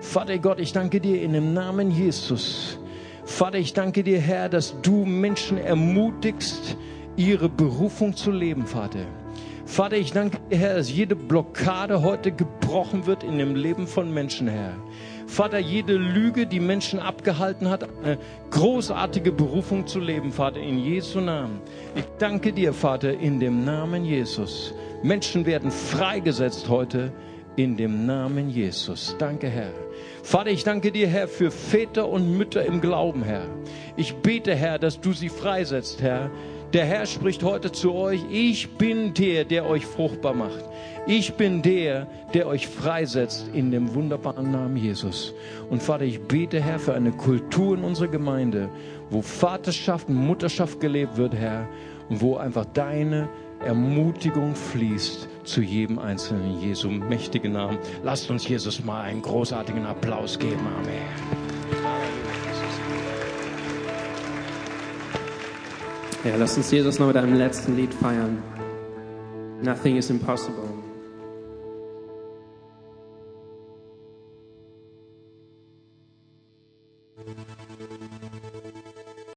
Vater 0.00 0.38
Gott, 0.38 0.60
ich 0.60 0.72
danke 0.72 1.00
dir 1.00 1.22
in 1.22 1.32
dem 1.32 1.52
Namen 1.52 1.90
Jesus. 1.90 2.78
Vater, 3.24 3.58
ich 3.58 3.72
danke 3.72 4.04
dir, 4.04 4.20
Herr, 4.20 4.48
dass 4.48 4.80
du 4.82 5.04
Menschen 5.04 5.58
ermutigst, 5.58 6.76
ihre 7.16 7.48
Berufung 7.48 8.14
zu 8.14 8.30
leben, 8.30 8.66
Vater. 8.66 9.00
Vater, 9.64 9.96
ich 9.96 10.12
danke 10.12 10.38
dir, 10.48 10.58
Herr, 10.58 10.76
dass 10.76 10.92
jede 10.92 11.16
Blockade 11.16 12.02
heute 12.02 12.30
gebrochen 12.30 13.06
wird 13.06 13.24
in 13.24 13.36
dem 13.36 13.56
Leben 13.56 13.88
von 13.88 14.14
Menschen, 14.14 14.46
Herr. 14.46 14.74
Vater, 15.26 15.58
jede 15.58 15.94
Lüge, 15.94 16.46
die 16.46 16.60
Menschen 16.60 16.98
abgehalten 16.98 17.68
hat, 17.68 17.88
eine 18.02 18.18
großartige 18.50 19.32
Berufung 19.32 19.86
zu 19.86 19.98
leben, 20.00 20.32
Vater, 20.32 20.60
in 20.60 20.78
Jesu 20.78 21.20
Namen. 21.20 21.60
Ich 21.94 22.04
danke 22.18 22.52
dir, 22.52 22.72
Vater, 22.72 23.12
in 23.12 23.40
dem 23.40 23.64
Namen 23.64 24.04
Jesus. 24.04 24.72
Menschen 25.02 25.44
werden 25.44 25.70
freigesetzt 25.70 26.68
heute 26.68 27.12
in 27.56 27.76
dem 27.76 28.06
Namen 28.06 28.50
Jesus. 28.50 29.16
Danke, 29.18 29.48
Herr. 29.48 29.72
Vater, 30.22 30.50
ich 30.50 30.64
danke 30.64 30.92
dir, 30.92 31.08
Herr, 31.08 31.28
für 31.28 31.50
Väter 31.50 32.08
und 32.08 32.36
Mütter 32.36 32.64
im 32.64 32.80
Glauben, 32.80 33.22
Herr. 33.22 33.46
Ich 33.96 34.14
bete, 34.16 34.54
Herr, 34.54 34.78
dass 34.78 35.00
du 35.00 35.12
sie 35.12 35.28
freisetzt, 35.28 36.02
Herr. 36.02 36.30
Der 36.72 36.84
Herr 36.84 37.06
spricht 37.06 37.44
heute 37.44 37.70
zu 37.70 37.94
euch, 37.94 38.20
ich 38.30 38.76
bin 38.76 39.14
der, 39.14 39.44
der 39.44 39.66
euch 39.66 39.86
fruchtbar 39.86 40.34
macht. 40.34 40.64
Ich 41.06 41.34
bin 41.34 41.62
der, 41.62 42.08
der 42.34 42.48
euch 42.48 42.66
freisetzt 42.66 43.48
in 43.52 43.70
dem 43.70 43.94
wunderbaren 43.94 44.50
Namen 44.50 44.76
Jesus. 44.76 45.32
Und 45.70 45.80
Vater, 45.80 46.04
ich 46.04 46.20
bete, 46.20 46.60
Herr, 46.60 46.80
für 46.80 46.94
eine 46.94 47.12
Kultur 47.12 47.76
in 47.76 47.84
unserer 47.84 48.08
Gemeinde, 48.08 48.68
wo 49.10 49.22
Vaterschaft 49.22 50.08
und 50.08 50.16
Mutterschaft 50.16 50.80
gelebt 50.80 51.16
wird, 51.16 51.34
Herr, 51.34 51.68
und 52.08 52.20
wo 52.20 52.36
einfach 52.36 52.64
deine 52.64 53.28
Ermutigung 53.64 54.56
fließt 54.56 55.28
zu 55.44 55.62
jedem 55.62 56.00
Einzelnen 56.00 56.54
in 56.56 56.60
Jesu 56.60 56.88
mächtigen 56.90 57.52
Namen. 57.52 57.78
Lasst 58.02 58.28
uns 58.28 58.46
Jesus 58.48 58.84
mal 58.84 59.02
einen 59.02 59.22
großartigen 59.22 59.86
Applaus 59.86 60.36
geben. 60.38 60.66
Amen. 60.76 61.65
Ja, 66.26 66.34
lass 66.36 66.56
uns 66.56 66.72
Jesus 66.72 66.98
noch 66.98 67.06
mit 67.06 67.16
einem 67.16 67.34
letzten 67.34 67.76
Lied 67.76 67.94
feiern. 67.94 68.42
Nothing 69.62 69.96
is 69.96 70.10
impossible. 70.10 70.75